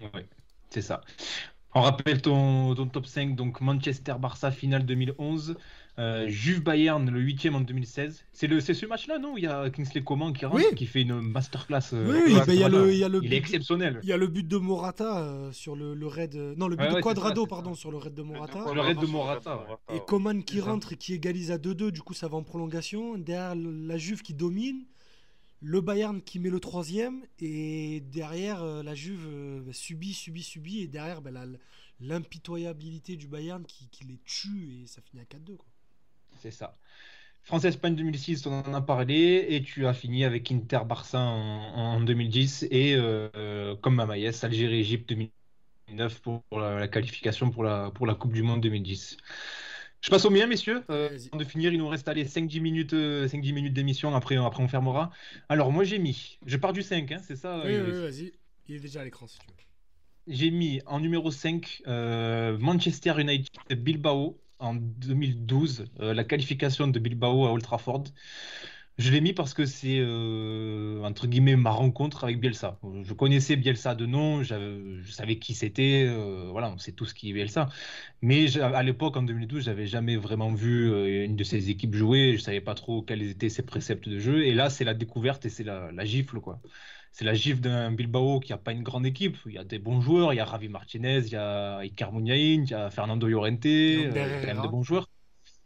[0.00, 0.22] Oui,
[0.70, 1.02] c'est ça.
[1.76, 5.56] On rappelle ton, ton top 5, donc Manchester-Barça finale 2011,
[5.98, 8.24] euh, Juve Bayern, le 8 en 2016.
[8.32, 11.20] C'est ce match-là, non Où il y a Kingsley Coman qui rentre, qui fait une
[11.20, 11.92] masterclass.
[11.92, 14.00] Euh, oui, bah, il, y a le, il, y a le il est exceptionnel.
[14.02, 16.34] Il y a le but de Morata euh, sur le, le, raid.
[16.56, 18.64] Non, le but de Quadrado, pardon, sur le raid de Morata.
[18.74, 19.66] Le raid de Morata.
[19.94, 23.18] Et Coman qui rentre et qui égalise à 2-2, du coup ça va en prolongation.
[23.18, 24.86] Derrière la Juve qui domine.
[25.68, 31.20] Le Bayern qui met le troisième et derrière la Juve subit, subit, subit et derrière
[31.20, 31.32] bah,
[31.98, 35.58] l'impitoyabilité du Bayern qui, les tue et ça finit à 4-2
[36.38, 36.76] c'est ça.
[37.42, 42.94] France-Espagne 2006, on en a parlé, et tu as fini avec Inter-Barça en, 2010, et
[42.94, 45.08] euh, comme Mamaïs, Algérie-Égypte
[45.88, 49.16] 2009 pour, la, qualification pour la Coupe du Monde 2010.
[50.00, 50.84] Je passe au mien, messieurs.
[50.90, 54.68] Euh, avant de finir, il nous reste 5-10 minutes, euh, minutes d'émission, après, après on
[54.68, 55.10] fermera.
[55.48, 58.32] Alors, moi j'ai mis, je pars du 5, hein, c'est ça Oui, oui, vas-y.
[58.68, 59.52] Il est déjà à l'écran si tu veux.
[60.28, 67.46] J'ai mis en numéro 5 Manchester United Bilbao en 2012, euh, la qualification de Bilbao
[67.46, 68.04] à Old Trafford.
[68.98, 72.78] Je l'ai mis parce que c'est euh, entre guillemets ma rencontre avec Bielsa.
[73.02, 77.28] Je connaissais Bielsa de nom, je savais qui c'était, euh, voilà, on sait tous qui
[77.28, 77.68] est Bielsa.
[78.22, 82.36] Mais à l'époque, en 2012, j'avais jamais vraiment vu une de ces équipes jouer.
[82.38, 84.46] Je savais pas trop quels étaient ses préceptes de jeu.
[84.46, 86.60] Et là, c'est la découverte et c'est la, la, gifle, quoi
[87.12, 89.38] c'est la gifle d'un Bilbao qui n'a pas une grande équipe.
[89.46, 92.12] Il y a des bons joueurs, il y a Ravi Martinez, il y a Icar
[92.12, 95.08] Muniain, il y a Fernando Llorente, il y a quand même de bons joueurs.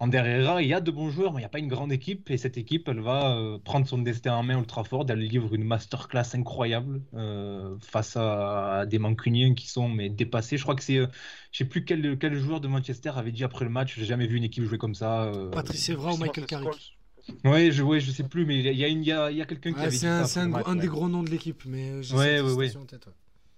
[0.01, 1.93] En Herrera, il y a de bons joueurs, mais il n'y a pas une grande
[1.93, 2.31] équipe.
[2.31, 5.05] Et cette équipe, elle va euh, prendre son destin en main ultra fort.
[5.11, 10.57] Elle livre une masterclass incroyable euh, face à, des Mancuniens qui sont mais, dépassés.
[10.57, 10.95] Je crois que c'est.
[10.95, 11.09] je ne
[11.53, 14.39] sais plus quel, quel, joueur de Manchester avait dit après le match J'ai jamais vu
[14.39, 15.31] une équipe jouer comme ça.
[15.53, 16.97] Patrice Evra ou Michael Carrick
[17.45, 19.75] Ouais, je, ouais, je sais plus, mais il y a, y a, y a quelqu'un
[19.75, 20.25] qui avait dit ça.
[20.25, 22.77] C'est un, un des gros noms de l'équipe, mais j'ai ouais, ouais, ouais.
[22.77, 23.07] en tête.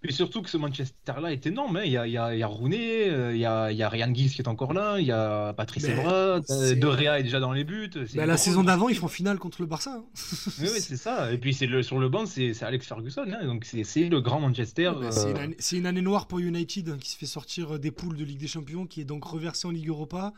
[0.05, 1.77] Et surtout que ce Manchester-là est énorme.
[1.77, 1.83] Hein.
[1.85, 3.79] Il, y a, il, y a, il y a Rooney, euh, il y a, il
[3.79, 6.87] y a Ryan Giggs qui est encore là, il y a Patrice Evra, euh, De
[6.87, 7.91] Rea est déjà dans les buts.
[8.15, 9.95] Bah, la saison d'avant, ils font finale contre le Barça.
[9.99, 10.05] Hein.
[10.59, 11.33] oui, oui c'est ça.
[11.33, 13.27] Et puis le, sur le banc, c'est Alex Ferguson.
[13.27, 13.47] Hein.
[13.47, 14.93] Donc c'est le grand Manchester.
[15.01, 18.25] Bah, c'est une, une, année noire pour United qui se fait sortir des poules de
[18.25, 20.33] Ligue des Champions, qui est donc reversé en Ligue Europa,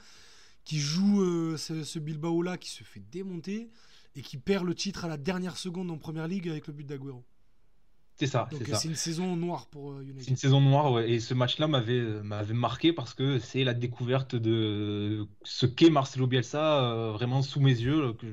[0.64, 3.70] qui joue euh, ce, ce Bilbao-là, qui se fait démonter
[4.14, 6.86] et qui perd le titre à la dernière seconde en première ligue avec le but
[6.86, 7.24] d'Aguero.
[8.16, 8.48] C'est ça.
[8.52, 10.22] C'est une saison noire pour euh, United.
[10.22, 11.10] C'est une saison noire, ouais.
[11.10, 16.26] Et ce match-là m'avait m'avait marqué parce que c'est la découverte de ce qu'est Marcelo
[16.26, 18.26] Bielsa euh, vraiment sous mes yeux, que,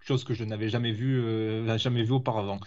[0.00, 2.58] chose que je n'avais jamais vu, euh, jamais vu auparavant.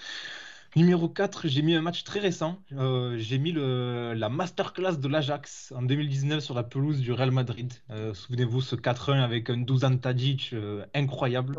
[0.76, 2.61] Numéro 4, j'ai mis un match très récent.
[2.74, 7.32] Euh, j'ai mis le, la masterclass de l'Ajax en 2019 sur la pelouse du Real
[7.32, 7.74] Madrid.
[7.90, 11.57] Euh, souvenez-vous, ce 4-1 avec un Dusan Tadic euh, incroyable.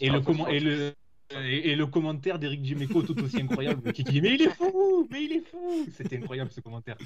[0.00, 0.92] et, le et, le,
[1.30, 5.24] et, le commentaire d'Eric Dimeco tout aussi incroyable qui dit Mais il est fou Mais
[5.24, 6.96] il est fou C'était incroyable ce commentaire.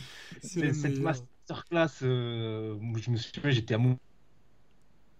[0.43, 3.97] Cette masterclass, je me suis j'étais amoureux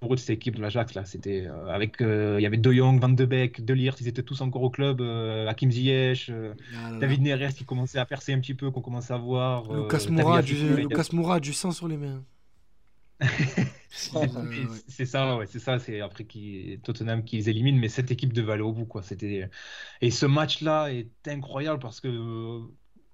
[0.09, 1.05] de cette équipe de l'Ajax là.
[1.05, 4.23] C'était euh, avec euh, il y avait De Jong, Van de Beek, De ils étaient
[4.23, 5.01] tous encore au club.
[5.01, 9.15] Euh, Hakim Ziyech, ah David Neres qui commençait à percer un petit peu, qu'on commençait
[9.15, 9.73] à voir.
[9.73, 12.23] Lucas Moura, du, Lucas Moura, du sang sur les mains.
[13.91, 15.79] C'est ça, ouais, c'est ça.
[15.79, 19.03] C'est après qui Tottenham qui les élimine, mais cette équipe devait aller au bout, quoi.
[19.03, 19.51] C'était
[20.01, 22.61] et ce match-là est incroyable parce que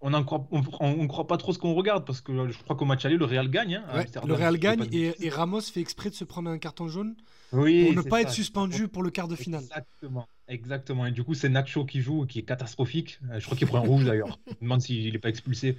[0.00, 2.84] on ne croit, on, croit pas trop ce qu'on regarde parce que je crois qu'au
[2.84, 3.82] match aller, le Real gagne.
[3.88, 7.16] Hein, le Real gagne et, Ramos fait exprès de se prendre un carton jaune
[7.52, 9.62] oui, pour ne pas être suspendu pour le quart de finale.
[9.62, 10.28] Exactement.
[10.48, 11.06] Exactement.
[11.06, 13.18] Et du coup, c'est Nacho qui joue, qui est catastrophique.
[13.30, 14.38] Euh, je crois qu'il prend un rouge d'ailleurs.
[14.46, 15.76] Je me demande s'il n'est pas expulsé.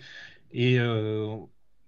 [0.52, 1.38] Et euh,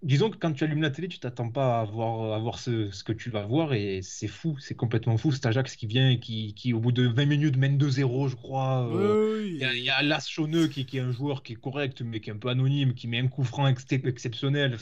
[0.02, 2.90] disons que quand tu allumes la télé, tu t'attends pas à voir, à voir ce,
[2.92, 5.32] ce, que tu vas voir et c'est fou, c'est complètement fou.
[5.32, 8.36] C'est Ajax qui vient et qui, qui, au bout de 20 minutes, mène 2-0, je
[8.36, 8.90] crois.
[8.94, 12.22] Euh, il y, a Las Chauneux qui, qui, est un joueur qui est correct, mais
[12.22, 14.78] qui est un peu anonyme, qui met un coup franc exceptionnel.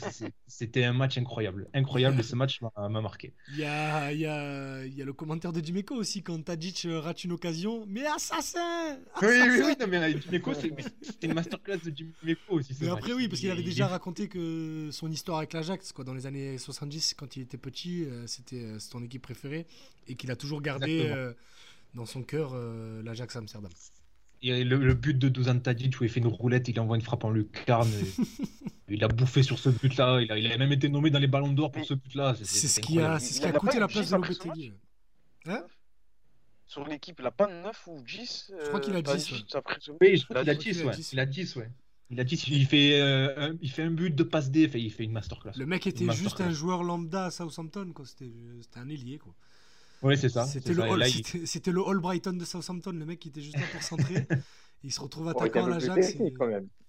[0.46, 1.68] C'était un match incroyable.
[1.74, 3.32] Incroyable et ce match m'a marqué.
[3.52, 7.00] Il y a, y, a, y a, le commentaire de Dimeco aussi quand Tadic euh,
[7.00, 7.84] rate une occasion.
[7.88, 12.74] Mais assassin, Oui, oui, oui, non, mais Dimeco, c'était une masterclass de Dimeco aussi.
[12.80, 16.14] Mais après, oui, parce qu'il avait déjà raconté que son histoire avec l'Ajax, quoi, dans
[16.14, 19.66] les années 70, quand il était petit, euh, c'était euh, son équipe préférée
[20.06, 21.32] et qu'il a toujours gardé euh,
[21.94, 22.54] dans son cœur
[23.02, 23.70] l'Ajax Amsterdam.
[24.42, 27.24] Et le, but de Dusan Tadic où il fait une roulette, il envoie une frappe
[27.24, 27.90] en lucarne.
[28.88, 30.20] il a bouffé sur ce but-là.
[30.20, 32.36] Il a, il a, même été nommé dans les ballons d'or pour ce but-là.
[32.42, 34.72] C'est ce qui a, ce qui a coûté la place de Lopetegui.
[35.46, 35.64] Hein?
[36.66, 39.32] Sur l'équipe, il a pas 9 ou 10 Je crois qu'il a 10.
[40.00, 40.94] Oui, il a 10, ouais.
[41.12, 41.70] Il a 10, ouais.
[42.10, 44.90] Il a dit il fait, euh, un, il fait un but de passe D, il
[44.90, 45.52] fait une masterclass.
[45.56, 48.30] Le mec était juste un joueur lambda à Southampton, C'était,
[48.76, 49.34] un ailier, quoi.
[50.02, 50.46] Oui, c'est ça.
[50.46, 54.26] C'était le, le, All Brighton de Southampton, le mec qui était juste là pour centrer.
[54.84, 56.14] il se retrouve attaquant à l'Ajax.
[56.20, 56.32] Et...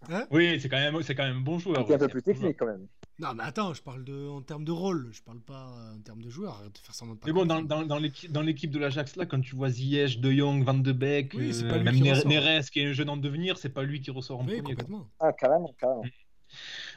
[0.10, 0.28] Hein?
[0.32, 1.84] Oui, c'est quand même, c'est quand même un bon joueur.
[1.88, 2.88] Il est un peu plus technique quand même.
[3.20, 6.22] Non, mais attends, je parle de, en termes de rôle, je parle pas en termes
[6.22, 6.56] de joueur.
[6.56, 9.56] Arrête de faire ça Mais bon, dans, dans, dans l'équipe de l'Ajax, là, quand tu
[9.56, 13.18] vois Ziyech, De Jong, Van de Beek, euh, même Neres, qui est un jeune en
[13.18, 14.76] devenir, c'est pas lui qui ressort en oui, premier.
[14.76, 15.10] Complètement.
[15.20, 16.04] Ah, carrément, carrément.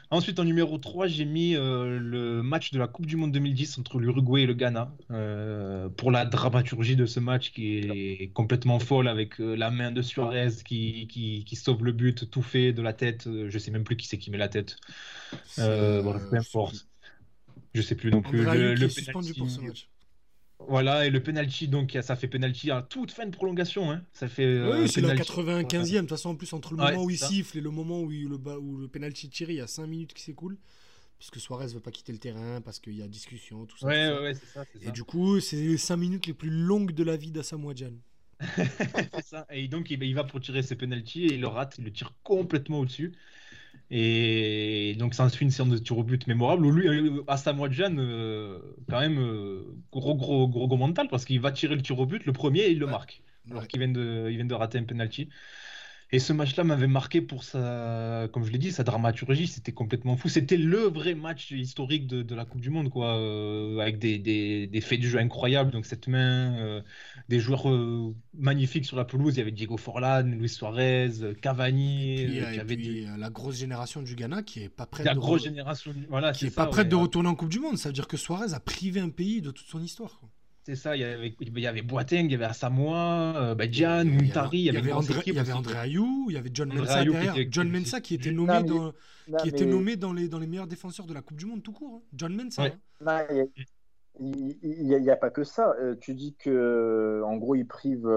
[0.09, 3.79] Ensuite, en numéro 3, j'ai mis euh, le match de la Coupe du Monde 2010
[3.79, 4.95] entre l'Uruguay et le Ghana.
[5.11, 9.91] Euh, pour la dramaturgie de ce match qui est complètement folle avec euh, la main
[9.91, 13.27] de Suarez qui, qui, qui, sauve le but tout fait de la tête.
[13.47, 14.77] Je sais même plus qui c'est qui met la tête.
[15.57, 16.87] bon, peu importe.
[17.73, 18.43] Je sais plus non plus.
[18.43, 19.89] Le, le suspendu pour ce match.
[20.67, 23.91] Voilà, et le penalty, donc ça fait penalty à toute fin de prolongation.
[23.91, 24.03] Hein.
[24.13, 25.93] Ça fait, euh, oui, c'est la 95e.
[25.93, 28.09] De toute façon, en plus, entre le moment où il siffle et le moment où
[28.09, 30.57] le, où le penalty tiré, il y a 5 minutes qui s'écoulent.
[31.19, 33.87] Puisque Suarez veut pas quitter le terrain, parce qu'il y a discussion, tout ça.
[33.87, 37.03] Ouais, ouais, c'est ça, Et du coup, c'est les 5 minutes les plus longues de
[37.03, 37.73] la vie d'Asamoah
[38.57, 39.45] c'est ça.
[39.51, 42.13] Et donc, il va pour tirer ses penalties et il le rate, il le tire
[42.23, 43.13] complètement au-dessus.
[43.89, 47.37] Et donc, ça suit une séance de tir au but mémorable où lui, euh, à
[47.37, 51.75] Samoa Jan, euh, quand même, euh, gros, gros, gros, gros mental parce qu'il va tirer
[51.75, 53.21] le tir au but, le premier, et il le marque.
[53.51, 55.29] Alors qu'il vient, de, il vient de rater un penalty.
[56.13, 59.47] Et ce match-là m'avait marqué pour sa, comme je l'ai dit, sa dramaturgie.
[59.47, 60.29] C'était complètement fou.
[60.29, 64.81] C'était le vrai match historique de, la Coupe du Monde, quoi, euh, avec des, des,
[64.81, 65.71] faits de jeu incroyables.
[65.71, 66.81] Donc cette main, euh,
[67.29, 69.33] des joueurs euh, magnifiques sur la pelouse.
[69.33, 71.09] Il y avait Diego Forlan, Luis Suarez,
[71.41, 72.21] Cavani.
[72.21, 75.07] Et puis, la grosse génération du Ghana qui est pas prête.
[75.07, 77.79] La de grosse génération, voilà, qui est, pas prête de retourner en Coupe du Monde.
[77.79, 80.21] Ça veut dire que Suarez a privé un pays de toute son histoire.
[80.65, 83.69] C'est ça, il y avait, il y avait Boateng, il y avait Asamoah, euh, bah,
[83.69, 86.73] Gian, Muntari, il y avait, André, il y avait André Ayou, il y avait John
[86.73, 87.35] Mensa derrière.
[87.49, 88.93] John Mensa qui était nommé, dans,
[89.39, 91.73] qui était nommé dans, les, dans les meilleurs défenseurs de la Coupe du Monde tout
[91.73, 92.01] court.
[92.01, 92.07] Hein.
[92.13, 92.63] John Mensa.
[93.05, 93.27] Hein.
[94.21, 95.75] il n'y a, pas que ça.
[95.81, 98.07] Euh, tu dis que euh, en gros, il prive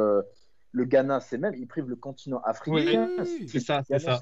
[0.77, 3.09] le Ghana, c'est même, il prive le continent africain.
[3.19, 4.21] Oui, c'est ça, c'est ça.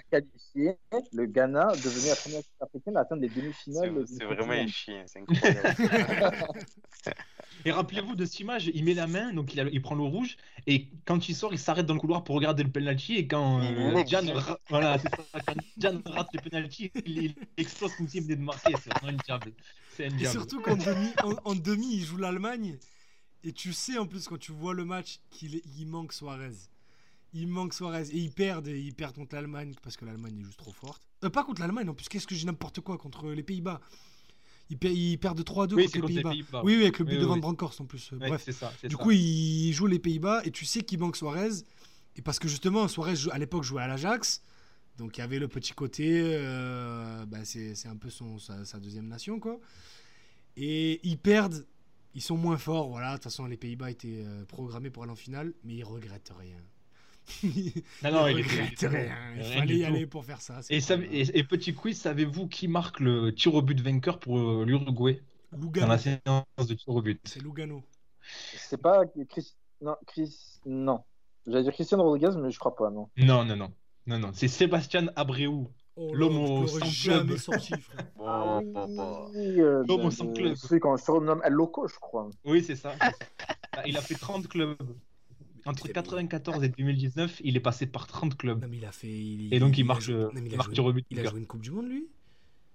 [1.12, 4.04] le Ghana devenait la première africaine à atteindre les demi-finales.
[4.06, 5.76] C'est vraiment un chien, c'est incroyable.
[7.64, 10.36] Et rappelez-vous de cette image, il met la main, donc il, il, prend le rouge,
[10.66, 13.60] et quand il sort, il s'arrête dans le couloir pour regarder le penalty, et quand
[13.62, 14.22] euh, Jan,
[14.68, 14.98] voilà,
[16.06, 18.72] rate le penalty, il, explose comme s'il venait de marquer.
[18.82, 19.52] C'est vraiment un diable.
[19.98, 21.08] Et surtout qu'en demi,
[21.44, 22.78] en demi, il joue l'Allemagne.
[23.44, 26.54] Et tu sais en plus quand tu vois le match qu'il il manque Suarez.
[27.34, 28.08] Il manque Suarez.
[28.10, 31.02] Et ils perdent, et ils perdent contre l'Allemagne parce que l'Allemagne est juste trop forte.
[31.24, 33.80] Euh, pas contre l'Allemagne, en plus, qu'est-ce que j'ai n'importe quoi contre les Pays-Bas?
[34.70, 36.62] Ils, perdent 3-2 contre, les Pays-Bas.
[36.64, 38.12] oui, oui, avec le but de Van Bronckhorst en plus.
[38.14, 41.50] Bref, ça, du coup, ils jouent les Pays-Bas et tu sais qu'il manque Suarez.
[42.16, 44.42] Et parce que justement, Suarez à l'époque jouait à l'Ajax.
[44.96, 48.78] Donc il y avait le petit côté, euh, bah, c'est un peu son, sa, sa,
[48.78, 49.58] deuxième nation quoi.
[50.56, 51.66] Et ils perdent
[52.14, 53.10] ils sont moins forts, voilà.
[53.10, 56.32] De toute façon, les Pays-Bas étaient euh, programmés pour aller en finale, mais ils regrettent
[56.38, 56.56] rien.
[58.02, 59.16] Non, non, ils regrettent rien.
[59.36, 60.60] Il fallait y aller pour faire ça.
[60.70, 65.22] Et, et, petit quiz, savez-vous qui marque le tir au but vainqueur pour euh, l'Uruguay?
[65.52, 65.86] Lugano.
[65.86, 67.20] Dans la séance de tir au but.
[67.24, 67.82] C'est Lugano.
[68.56, 69.54] C'est pas Chris.
[69.80, 70.60] Non, Chris.
[70.66, 71.02] Non.
[71.46, 73.08] J'allais dire Christian Rodriguez, mais je crois pas, non.
[73.16, 73.72] Non, non, non.
[74.06, 74.30] Non, non.
[74.32, 75.66] C'est Sébastien Abreu.
[75.96, 77.36] Oh L'homme sans club.
[77.36, 77.72] Sorti,
[78.20, 78.60] ah,
[79.32, 80.54] oui, euh, L'homme sans club.
[80.56, 82.28] C'est quand je surnomme El Loco, je crois.
[82.44, 82.94] Oui, c'est ça.
[82.98, 84.76] Bah, il a fait 30 clubs.
[85.66, 88.62] Entre 94 et 2019, il est passé par 30 clubs.
[88.62, 91.24] Non, mais il a fait, et donc il, marche, il, il, marque joué, il a
[91.24, 92.06] joué une Coupe du Monde, lui?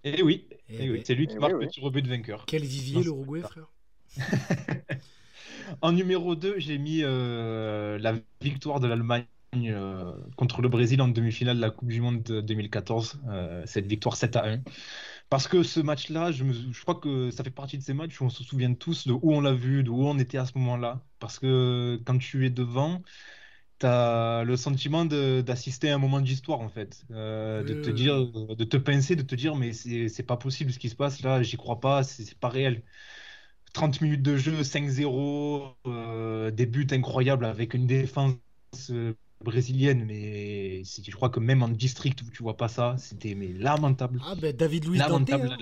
[0.03, 1.01] Et oui, et eh oui.
[1.05, 2.45] c'est lui qui eh marque le tir au but vainqueur.
[2.47, 3.67] Quel vivier l'Uruguay, frère?
[5.81, 9.25] En numéro 2, j'ai mis euh, la victoire de l'Allemagne
[9.55, 14.15] euh, contre le Brésil en demi-finale de la Coupe du Monde 2014, euh, cette victoire
[14.15, 14.59] 7 à 1.
[15.29, 18.25] Parce que ce match-là, je, je, crois que ça fait partie de ces matchs où
[18.25, 20.57] on se souvient tous de où on l'a vu, de où on était à ce
[20.57, 21.03] moment-là.
[21.19, 23.03] Parce que quand tu es devant,
[23.79, 27.05] tu as le sentiment d'assister à un moment d'histoire, en fait.
[27.11, 30.79] Euh, de te dire, de te pincer, de te dire, mais c'est pas possible ce
[30.79, 32.83] qui se passe là, j'y crois pas, c'est pas réel.
[33.73, 38.35] 30 minutes de jeu, 5-0, des buts incroyables avec une défense
[39.43, 43.53] brésilienne, mais je crois que même en district où tu vois pas ça, c'était mais
[43.53, 44.21] lamentable.
[44.25, 45.31] Ah ben David Luiz Dante.
[45.31, 45.57] Hein.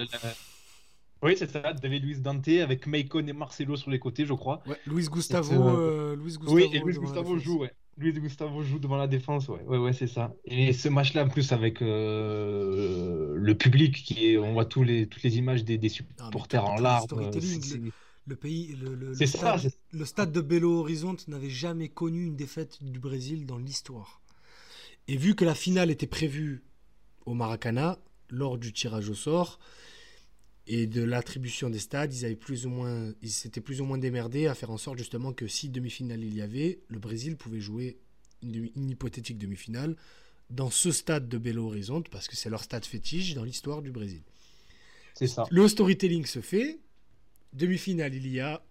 [1.23, 4.61] Oui, c'est ça, David Luiz Dante avec Maicon et Marcelo sur les côtés, je crois.
[4.67, 6.53] Ouais, Luis Gustavo, euh, Gustavo.
[6.53, 7.71] Oui, et Luis Gustavo joue, ouais.
[7.97, 10.31] Luis Gustavo joue devant la défense, ouais, ouais, ouais c'est ça.
[10.45, 15.07] Et ce match-là, en plus, avec euh, le public, qui est, on voit tous les,
[15.07, 17.07] toutes les images des, des supporters en larmes
[18.27, 22.83] le pays, le, le, stade, le, stade, de Belo Horizonte n'avait jamais connu une défaite
[22.83, 24.21] du Brésil dans l'histoire.
[25.07, 26.63] Et vu que la finale était prévue
[27.25, 27.97] au Maracana
[28.29, 29.59] lors du tirage au sort
[30.67, 33.97] et de l'attribution des stades, ils avaient plus ou moins, ils s'étaient plus ou moins
[33.97, 37.61] démerdés à faire en sorte justement que si demi-finale il y avait, le Brésil pouvait
[37.61, 37.97] jouer
[38.43, 39.95] une, une hypothétique demi-finale
[40.49, 43.91] dans ce stade de Belo Horizonte parce que c'est leur stade fétiche dans l'histoire du
[43.91, 44.23] Brésil.
[45.13, 45.45] C'est ça.
[45.49, 46.79] Le storytelling se fait,
[47.53, 48.61] Demi-finale, il y a.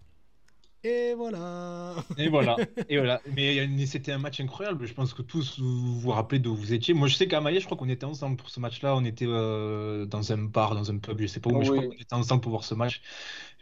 [0.83, 1.95] Et voilà.
[2.17, 2.55] Et voilà.
[2.89, 3.21] Et voilà.
[3.35, 4.85] Mais c'était un match incroyable.
[4.85, 6.93] Je pense que tous vous vous rappelez d'où vous étiez.
[6.93, 8.95] Moi, je sais qu'à Maillet, je crois qu'on était ensemble pour ce match-là.
[8.95, 11.71] On était euh, dans un bar, dans un pub, je sais pas où, mais je
[11.71, 13.01] crois qu'on était ensemble pour voir ce match.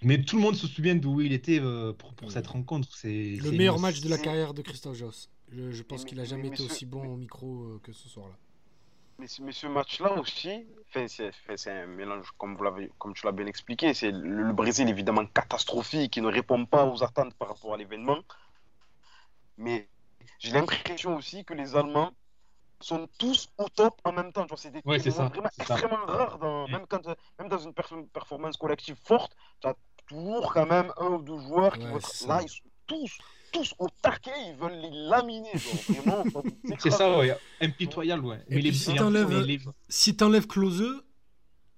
[0.01, 2.89] Mais tout le monde se souvient d'où il était euh, pour, pour cette rencontre.
[2.91, 5.29] C'est le meilleur match de la carrière de Christophe Joss.
[5.51, 8.37] Je, pense qu'il a jamais été aussi bon au micro euh, que ce soir-là.
[9.17, 10.67] Mais, ce match-là aussi,
[11.07, 16.11] c'est un mélange, comme, vous comme tu l'as bien expliqué, c'est le, Brésil évidemment catastrophique,
[16.11, 18.19] qui ne répond pas aux attentes par rapport à l'événement.
[19.57, 19.87] Mais
[20.39, 22.11] j'ai l'impression aussi que les Allemands
[22.81, 24.45] sont tous au top en même temps.
[24.57, 27.07] C'est ouais, vraiment extrêmement rare, dans, même, quand,
[27.39, 29.75] même dans une performance collective forte, tu as
[30.07, 33.17] toujours quand même un ou deux joueurs qui vont être là, ils sont tous
[33.55, 35.51] tous au taquet, ils veulent les laminer.
[36.79, 37.35] c'est ça, ouais.
[37.61, 38.43] Impitoyable, ouais.
[38.49, 41.03] Mais les, si t'enlèves si t'enlèves Klose,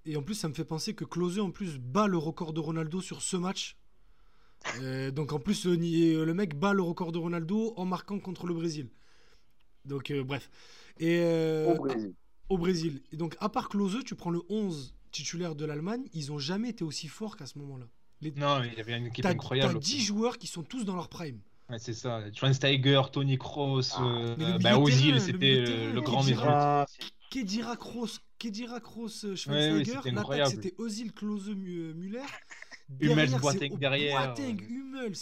[0.04, 2.60] et en plus, ça me fait penser que Klose, en plus, bat le record de
[2.60, 3.76] Ronaldo sur ce match.
[4.80, 8.18] Euh, donc en plus, euh, euh, le mec bat le record de Ronaldo en marquant
[8.18, 8.90] contre le Brésil.
[9.84, 10.50] Donc, bref.
[10.98, 11.20] Et,
[11.66, 12.14] au Brésil.
[12.48, 13.02] Au Brésil.
[13.12, 16.70] Et donc, à part Klose, tu prends le 11 titulaire de l'Allemagne, ils ont jamais
[16.70, 17.86] été aussi forts qu'à ce moment-là.
[18.36, 19.74] Non, il y avait une équipe incroyable.
[19.74, 21.40] T'as 10 joueurs qui sont tous dans leur prime.
[21.68, 22.22] Ouais, c'est ça.
[22.32, 26.86] Schweinsteiger, Tony Kroos, ah, euh, bah, Ozil, c'était le, le, grand Kedira,
[27.30, 29.98] Kedira Kroos, Kedira Kroos, euh, Schweinsteiger.
[29.98, 32.22] Ouais, L'attaque, c'était Ozil, Klose, Müller.
[33.00, 34.28] Hummels, Boateng derrière.
[34.28, 35.18] Boateng, Hummels.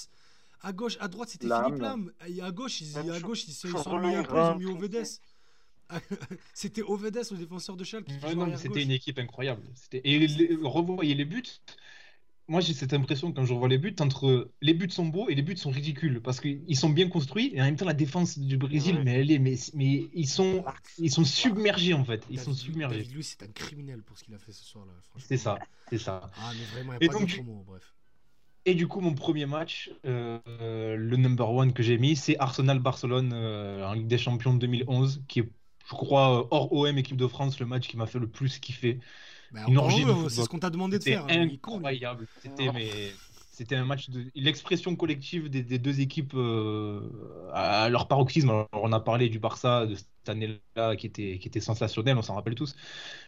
[0.62, 2.12] À gauche, à droite, c'était Philippe Lam.
[2.28, 4.66] Et à gauche, ils, à gauche, ils, ils sont mis un peu, ils ont mis
[4.66, 5.06] Ovedes.
[6.54, 8.08] c'était Ovedes, le défenseur de Schalke.
[8.56, 9.62] c'était une équipe incroyable.
[9.92, 10.26] Et
[10.62, 11.42] revoyez les buts
[12.48, 15.34] moi j'ai cette impression quand je revois les buts, entre les buts sont beaux et
[15.34, 18.38] les buts sont ridicules parce qu'ils sont bien construits et en même temps la défense
[18.38, 20.64] du Brésil, mais elle est, mais, mais ils sont,
[20.98, 23.04] ils sont submergés en fait, ils sont submergés.
[23.04, 24.92] lui c'est un criminel pour ce qu'il a fait ce soir-là.
[25.18, 25.58] C'est ça,
[25.90, 26.30] c'est ça.
[26.38, 27.94] Ah mais vraiment, il a et pas donc, mots, bref.
[28.68, 30.40] Et du coup, mon premier match, euh,
[30.96, 35.38] le number one que j'ai mis, c'est Arsenal-Barcelone euh, en Ligue des Champions 2011, qui
[35.38, 35.52] est,
[35.88, 38.98] je crois, hors OM équipe de France, le match qui m'a fait le plus kiffer.
[39.52, 39.60] Bah,
[40.28, 41.24] c'est ce qu'on t'a demandé de faire.
[41.28, 42.26] Hein, incroyable.
[42.42, 42.90] C'était mais
[43.56, 47.00] c'était un match de l'expression collective des, deux équipes euh,
[47.54, 48.66] à leur paroxysme.
[48.72, 49.96] on a parlé du Barça de
[50.28, 52.74] année-là qui était, qui était sensationnel, on s'en rappelle tous.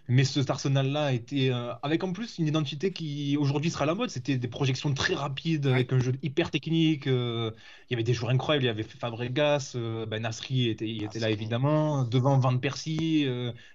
[0.08, 3.94] Mais ce Arsenal-là était euh, avec en plus une identité qui aujourd'hui sera à la
[3.94, 4.10] mode.
[4.10, 7.06] C'était des projections très rapides avec un jeu hyper technique.
[7.06, 7.50] Euh,
[7.88, 8.64] il y avait des joueurs incroyables.
[8.64, 9.76] Il y avait Fabregas,
[10.08, 12.04] ben Nasri était, il était là évidemment.
[12.04, 13.26] Devant Van Persie,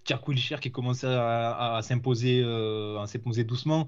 [0.06, 3.88] Jack Wilshere qui commençait à, à s'imposer, à s'imposer doucement.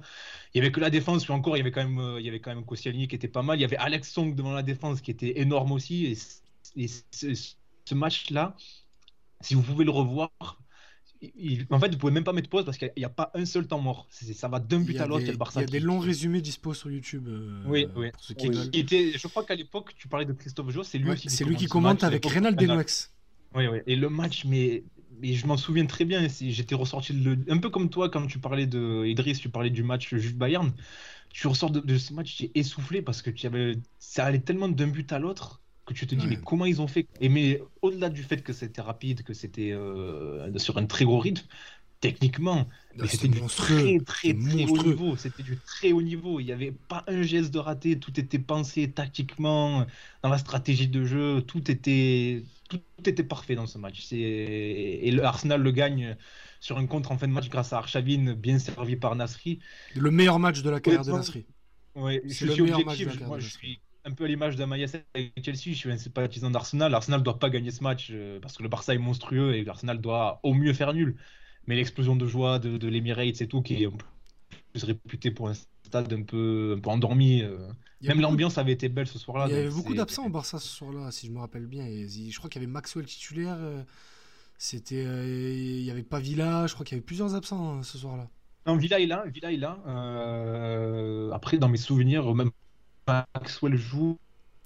[0.56, 2.26] Il y avait que la défense, puis encore, il y avait quand même, euh, il
[2.26, 3.58] y avait quand même Koscielny qui était pas mal.
[3.58, 6.18] Il y avait Alex Song devant la défense qui était énorme aussi.
[6.78, 8.56] Et, ce, match-là,
[9.46, 10.32] si vous pouvez le revoir,
[11.70, 13.68] en fait, vous pouvez même pas mettre pause parce qu'il n'y a, pas un seul
[13.68, 14.08] temps mort.
[14.10, 15.26] Ça va d'un but à l'autre.
[15.26, 17.28] Il y a, des longs résumés dispo sur YouTube.
[17.28, 18.10] Euh, oui, oui.
[18.28, 21.30] je crois qu'à l'époque, tu parlais de Christophe Jo, c'est lui aussi.
[21.30, 23.14] C'est lui qui commente avec Reynald Denox.
[23.56, 23.80] Oui, oui.
[23.88, 24.84] Et le match, mais
[25.22, 26.28] mais je m'en souviens très bien.
[26.28, 27.38] J'étais ressorti le...
[27.48, 30.74] un peu comme toi quand tu parlais de Idriss, tu parlais du match juste Bayern.
[31.30, 33.78] Tu ressors de, ce match, tu es essoufflé parce que tu avais...
[34.00, 36.88] ça allait tellement d'un but à l'autre que tu te dis mais comment ils ont
[36.88, 37.08] fait?
[37.22, 41.20] Et mais au-delà du fait que c'était rapide, que c'était euh, sur un très gros
[41.20, 41.46] rythme,
[42.00, 42.68] techniquement,
[43.06, 45.16] c'était du très très très haut niveau.
[45.16, 46.40] C'était du très haut niveau.
[46.40, 48.00] Il n'y avait pas un geste de raté.
[48.00, 49.86] Tout était pensé tactiquement
[50.24, 51.42] dans la stratégie de jeu.
[51.42, 54.08] Tout était tout, était parfait dans ce match.
[54.12, 56.16] Et le Arsenal le gagne
[56.60, 59.60] sur un contre en fin de match grâce à Arshavin, bien servi par Nasri.
[59.96, 61.46] Le meilleur match de la carrière de Nasri.
[61.96, 63.22] Oui, je suis objectif.
[63.22, 65.74] Moi, je suis un peu à l'image d'Amaïs avec Chelsea.
[65.74, 66.94] Je suis un sympathisant d'Arsenal.
[66.94, 70.00] Arsenal doit pas gagner ce match euh, parce que le Barça est monstrueux et Arsenal
[70.00, 71.18] doit au mieux faire nul.
[71.68, 73.90] Mais l'explosion de joie de, de l'Emirates et tout, qui est
[74.72, 75.54] plus réputé pour un
[75.84, 77.42] stade un peu, un peu endormi.
[77.42, 77.68] Euh.
[78.02, 79.48] Même l'ambiance avait été belle ce soir-là.
[79.50, 81.88] Il y avait beaucoup d'absents au Barça ce soir-là, si je me rappelle bien.
[81.88, 83.58] Et je crois qu'il y avait Maxwell titulaire.
[83.60, 83.82] Euh,
[84.60, 86.68] c'était, il y avait pas Villa.
[86.68, 88.30] Je crois qu'il y avait plusieurs absents hein, ce soir-là.
[88.68, 89.24] Non, Villa est là.
[89.28, 89.80] Villa est là.
[91.34, 92.52] après, dans mes souvenirs, même
[93.08, 94.18] Maxwell joue.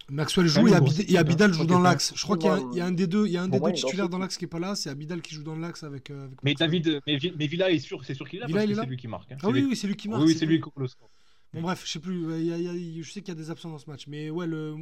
[0.10, 2.14] Maxwell joue et, Abidal, joue dans l'axe.
[2.16, 4.10] Je crois qu'il y, a un des deux, il y a un des deux titulaires
[4.10, 4.76] dans l'axe qui est pas là.
[4.76, 8.16] C'est Abidal qui joue dans l'axe avec, euh, mais David, mais, Villa est sûr, c'est
[8.16, 9.32] sûr qu'il est là parce que c'est lui qui marque.
[9.32, 9.38] Hein.
[9.44, 10.24] Ah oui, oui, c'est lui qui marque.
[10.24, 11.10] Oui, c'est lui qui le score.
[11.54, 12.24] Bon bref, je sais plus.
[12.24, 14.76] je sais qu'il y a des absents dans ce match, mais ouais, le,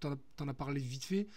[0.00, 1.28] t'en, en as parlé vite fait.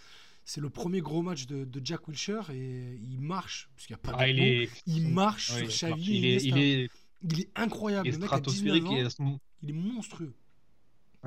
[0.45, 3.98] C'est le premier gros match de, Jack Wilshere et il marche parce qu'il y a
[3.98, 6.18] pas ah, il, il, marche sur Xavi.
[6.18, 6.90] Il est, il, est,
[7.22, 8.07] il est incroyable.
[8.07, 10.34] Il est le mec a 19 ans, il est monstrueux.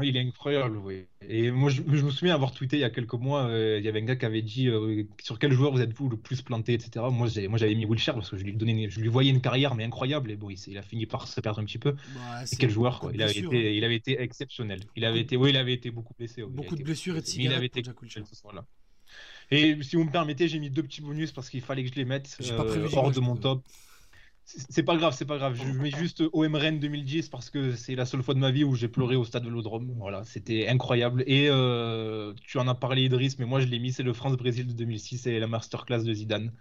[0.02, 1.06] Il est incroyable, oui.
[1.28, 3.88] Et moi, je, me souviens avoir tweeté il y a quelques mois, euh, il y
[3.88, 6.74] avait un gars qui avait dit euh, sur quel joueur vous êtes-vous le plus planté,
[6.74, 7.04] etc.
[7.10, 9.84] Moi, j'avais mis Wilshire parce que je lui, donnais, je lui voyais une carrière, mais
[9.84, 10.30] incroyable.
[10.30, 11.92] Et bon, il, a fini par se perdre un petit peu.
[12.14, 13.10] Bah, quel joueur, quoi.
[13.12, 14.80] Il avait, été, il avait été exceptionnel.
[14.96, 16.42] Il avait été, oui, il avait été beaucoup blessé.
[16.42, 17.52] Beaucoup de blessures et de cigarettes.
[17.52, 17.82] Il avait été.
[19.50, 21.96] Et si vous me permettez, j'ai mis deux petits bonus parce qu'il fallait que je
[21.96, 23.64] les mette euh, hors de mon top.
[24.68, 25.54] C'est pas grave, c'est pas grave.
[25.54, 28.64] Je mets juste OM Rennes 2010 parce que c'est la seule fois de ma vie
[28.64, 29.92] où j'ai pleuré au stade de l'Odrome.
[29.96, 31.22] Voilà, c'était incroyable.
[31.26, 34.66] Et euh, tu en as parlé, Idriss, mais moi je l'ai mis, c'est le France-Brésil
[34.66, 36.52] de 2006 et la masterclass de Zidane.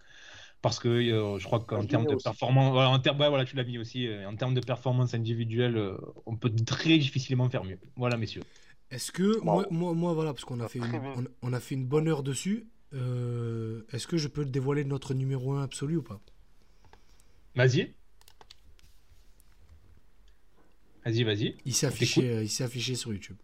[0.62, 3.78] Parce que euh, je crois qu'en termes de performance, voilà, en voilà, tu l'as mis
[3.78, 4.08] aussi.
[4.08, 5.82] Euh, en termes de performance individuelle,
[6.26, 7.80] on peut très difficilement faire mieux.
[7.96, 8.44] Voilà, messieurs.
[8.92, 12.08] Est-ce que moi, moi, voilà, parce qu'on a fait une, on, a fait une bonne
[12.08, 12.68] heure dessus.
[12.94, 16.20] Est-ce que je peux dévoiler notre numéro 1 absolu ou pas?
[17.56, 17.94] Vas-y.
[21.06, 21.58] Vas-y, vas-y.
[21.66, 23.38] Il s'est affiché, euh, il s'est affiché sur YouTube.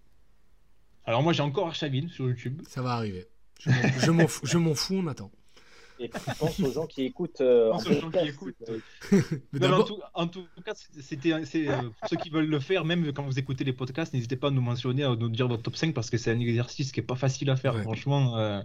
[1.06, 2.62] Alors moi j'ai encore Archavine sur YouTube.
[2.68, 3.28] Ça va arriver.
[3.66, 5.32] Je m'en fous, je m'en fous, on attend.
[6.00, 7.42] Et pense aux gens qui écoutent.
[7.42, 8.56] Euh, pense aux gens qui écoutent.
[10.14, 13.64] en, tout, cas, c'était euh, pour ceux qui veulent le faire, même quand vous écoutez
[13.64, 16.18] les podcasts, n'hésitez pas à nous mentionner, à nous dire votre top 5 parce que
[16.18, 18.38] c'est un exercice qui est pas facile à faire, franchement.
[18.38, 18.62] Euh,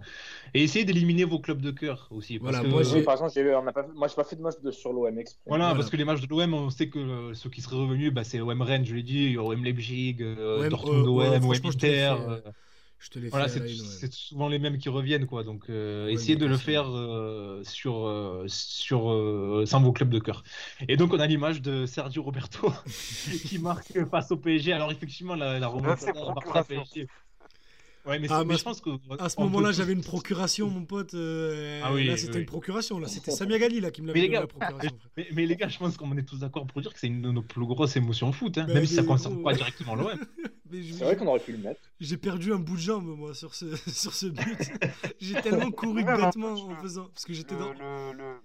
[0.55, 2.39] et essayez d'éliminer vos clubs de cœur aussi.
[2.39, 3.03] voilà, moi, j'ai...
[3.03, 5.17] par exemple, j'ai, pas, moi, je pas fait de match de, sur l'OM
[5.47, 8.25] Voilà, parce que les matchs de l'OM, on sait que ceux qui seraient revenus, bah,
[8.25, 10.17] c'est OM Rennes, je l'ai dit, OM Leipzig,
[10.69, 12.17] Dortmund OM, OM Inter.
[13.01, 15.43] Je te les voilà, c'est souvent les mêmes qui reviennent, quoi.
[15.43, 19.05] Donc, euh, essayez de le faire euh, sur, euh, sur
[19.67, 20.43] sans vos clubs de cœur.
[20.87, 22.71] Et donc, on a l'image de Sergio Roberto
[23.47, 24.75] qui marque face au PSG.
[24.75, 27.09] Alors, effectivement, la, la remontada Barça PSG.
[28.11, 31.15] Ouais, mais, ah, je pense que à ce moment-là, j'avais une procuration, mon pote.
[31.15, 32.99] Euh, ah oui, là, c'était une procuration.
[32.99, 34.91] Là, c'était Samia Gali là qui me l'avait donné la procuration.
[35.17, 37.31] Mais, les gars, je pense qu'on est tous d'accord pour dire que c'est une de
[37.31, 40.19] nos plus grosses émotions foot, hein, bah, même si ça ne concerne pas directement l'OM.
[40.73, 41.81] c'est vrai qu'on aurait pu le mettre.
[42.01, 44.73] J'ai perdu un bout de jambe moi sur ce sur ce but.
[45.21, 48.41] J'ai tellement couru bêtement en faisant parce que j'étais dans le, le,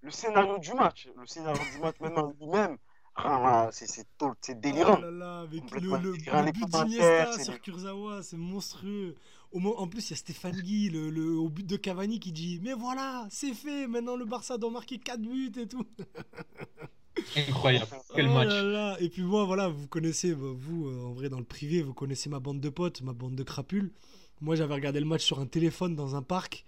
[0.00, 2.78] le, scénario du match, le scénario du match maintenant lui-même.
[3.16, 4.96] Ah, c'est délirant.
[4.98, 9.14] Oh là là, avec le, le, le but d'Iniesta sur Kurzawa, c'est monstrueux.
[9.52, 12.32] Au, en plus, il y a Stéphane Guy le, le, au but de Cavani qui
[12.32, 15.86] dit Mais voilà, c'est fait, maintenant le Barça doit marquer 4 buts et tout.
[17.36, 17.86] Incroyable,
[18.16, 18.48] quel oh match.
[18.48, 18.96] Là là.
[18.98, 22.28] Et puis moi, voilà, vous connaissez, vous, euh, en vrai, dans le privé, vous connaissez
[22.28, 23.92] ma bande de potes, ma bande de crapules.
[24.40, 26.64] Moi, j'avais regardé le match sur un téléphone dans un parc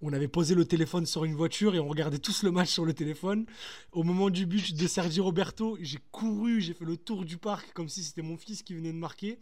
[0.00, 2.84] on avait posé le téléphone sur une voiture et on regardait tous le match sur
[2.84, 3.46] le téléphone.
[3.92, 7.72] Au moment du but de Sergi Roberto, j'ai couru, j'ai fait le tour du parc
[7.72, 9.38] comme si c'était mon fils qui venait de marquer.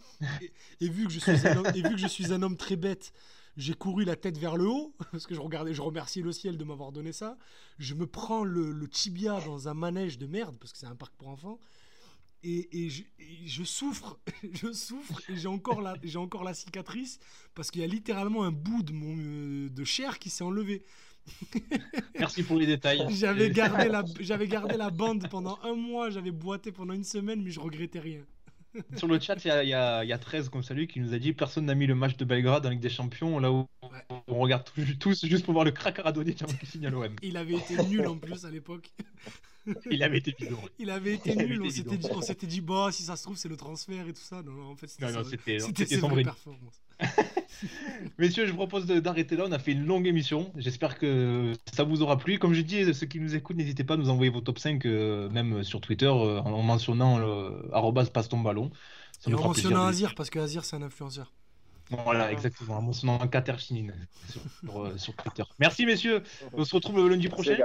[0.81, 2.77] Et, vu, que je suis un homme, et vu que je suis un homme très
[2.77, 3.13] bête,
[3.57, 6.57] j'ai couru la tête vers le haut parce que je regardais, je remercie le ciel
[6.57, 7.37] de m'avoir donné ça.
[7.79, 10.97] Je me prends le, le tibia dans un manège de merde parce que c'est un
[10.97, 11.59] parc pour enfants
[12.43, 12.89] et,
[13.47, 14.19] je, souffre,
[14.53, 17.19] je souffre et j'ai encore la, j'ai encore la cicatrice
[17.55, 20.85] parce qu'il y a littéralement un bout de mon euh, de chair qui s'est enlevé.
[22.19, 23.05] Merci pour les détails.
[23.11, 27.43] J'avais gardé la, j'avais gardé la bande pendant un mois, j'avais boité pendant une semaine,
[27.43, 28.23] mais je regrettais rien.
[28.97, 31.65] Sur le chat, il y a, y, 13 comme salut qui nous a dit personne
[31.65, 33.67] n'a mis le match de Belgrade avec des champions là où
[34.29, 34.65] on regarde
[35.01, 37.17] tous juste pour voir le crack à qui signe à l'OM.
[37.23, 38.93] Il avait été nul en plus à l'époque.
[39.91, 40.59] Il avait été bidon.
[40.79, 41.63] Il avait été nul.
[41.63, 44.13] on s'était dit, on s'était dit, bah, si ça se trouve, c'est le transfert et
[44.13, 44.43] tout ça.
[44.43, 46.81] Non, non en fait, c'était ses vraies performances.
[48.19, 49.45] Messieurs, je vous propose d'arrêter là.
[49.47, 50.53] On a fait une longue émission.
[50.57, 52.39] J'espère que ça vous aura plu.
[52.39, 54.85] Comme je dis, ceux qui nous écoutent, n'hésitez pas à nous envoyer vos top 5,
[54.87, 58.71] euh, même sur Twitter, euh, en mentionnant le passe ton ballon.
[59.27, 61.33] et en mentionnant Azir, parce que Azir, c'est un influenceur.
[61.91, 62.79] Voilà, exactement.
[62.79, 63.93] En mentionnant Kater Chinin
[64.29, 65.45] sur, euh, sur, Twitter.
[65.59, 66.23] Merci, messieurs.
[66.53, 67.57] On se retrouve lundi prochain.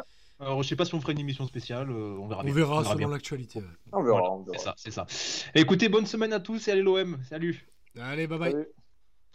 [0.41, 2.41] Alors, je sais pas si on fera une émission spéciale, euh, on verra.
[2.43, 3.61] On verra, selon l'actualité.
[3.91, 4.57] On verra, on verra.
[4.57, 5.05] C'est ça, c'est ça.
[5.53, 7.19] Écoutez, bonne semaine à tous et allez l'OM.
[7.30, 7.68] Salut.
[7.99, 8.55] Allez, bye bye.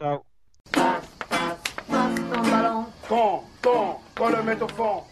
[0.01, 0.19] Ciao.
[3.09, 5.05] Quand, quand, quand le mettre au fond.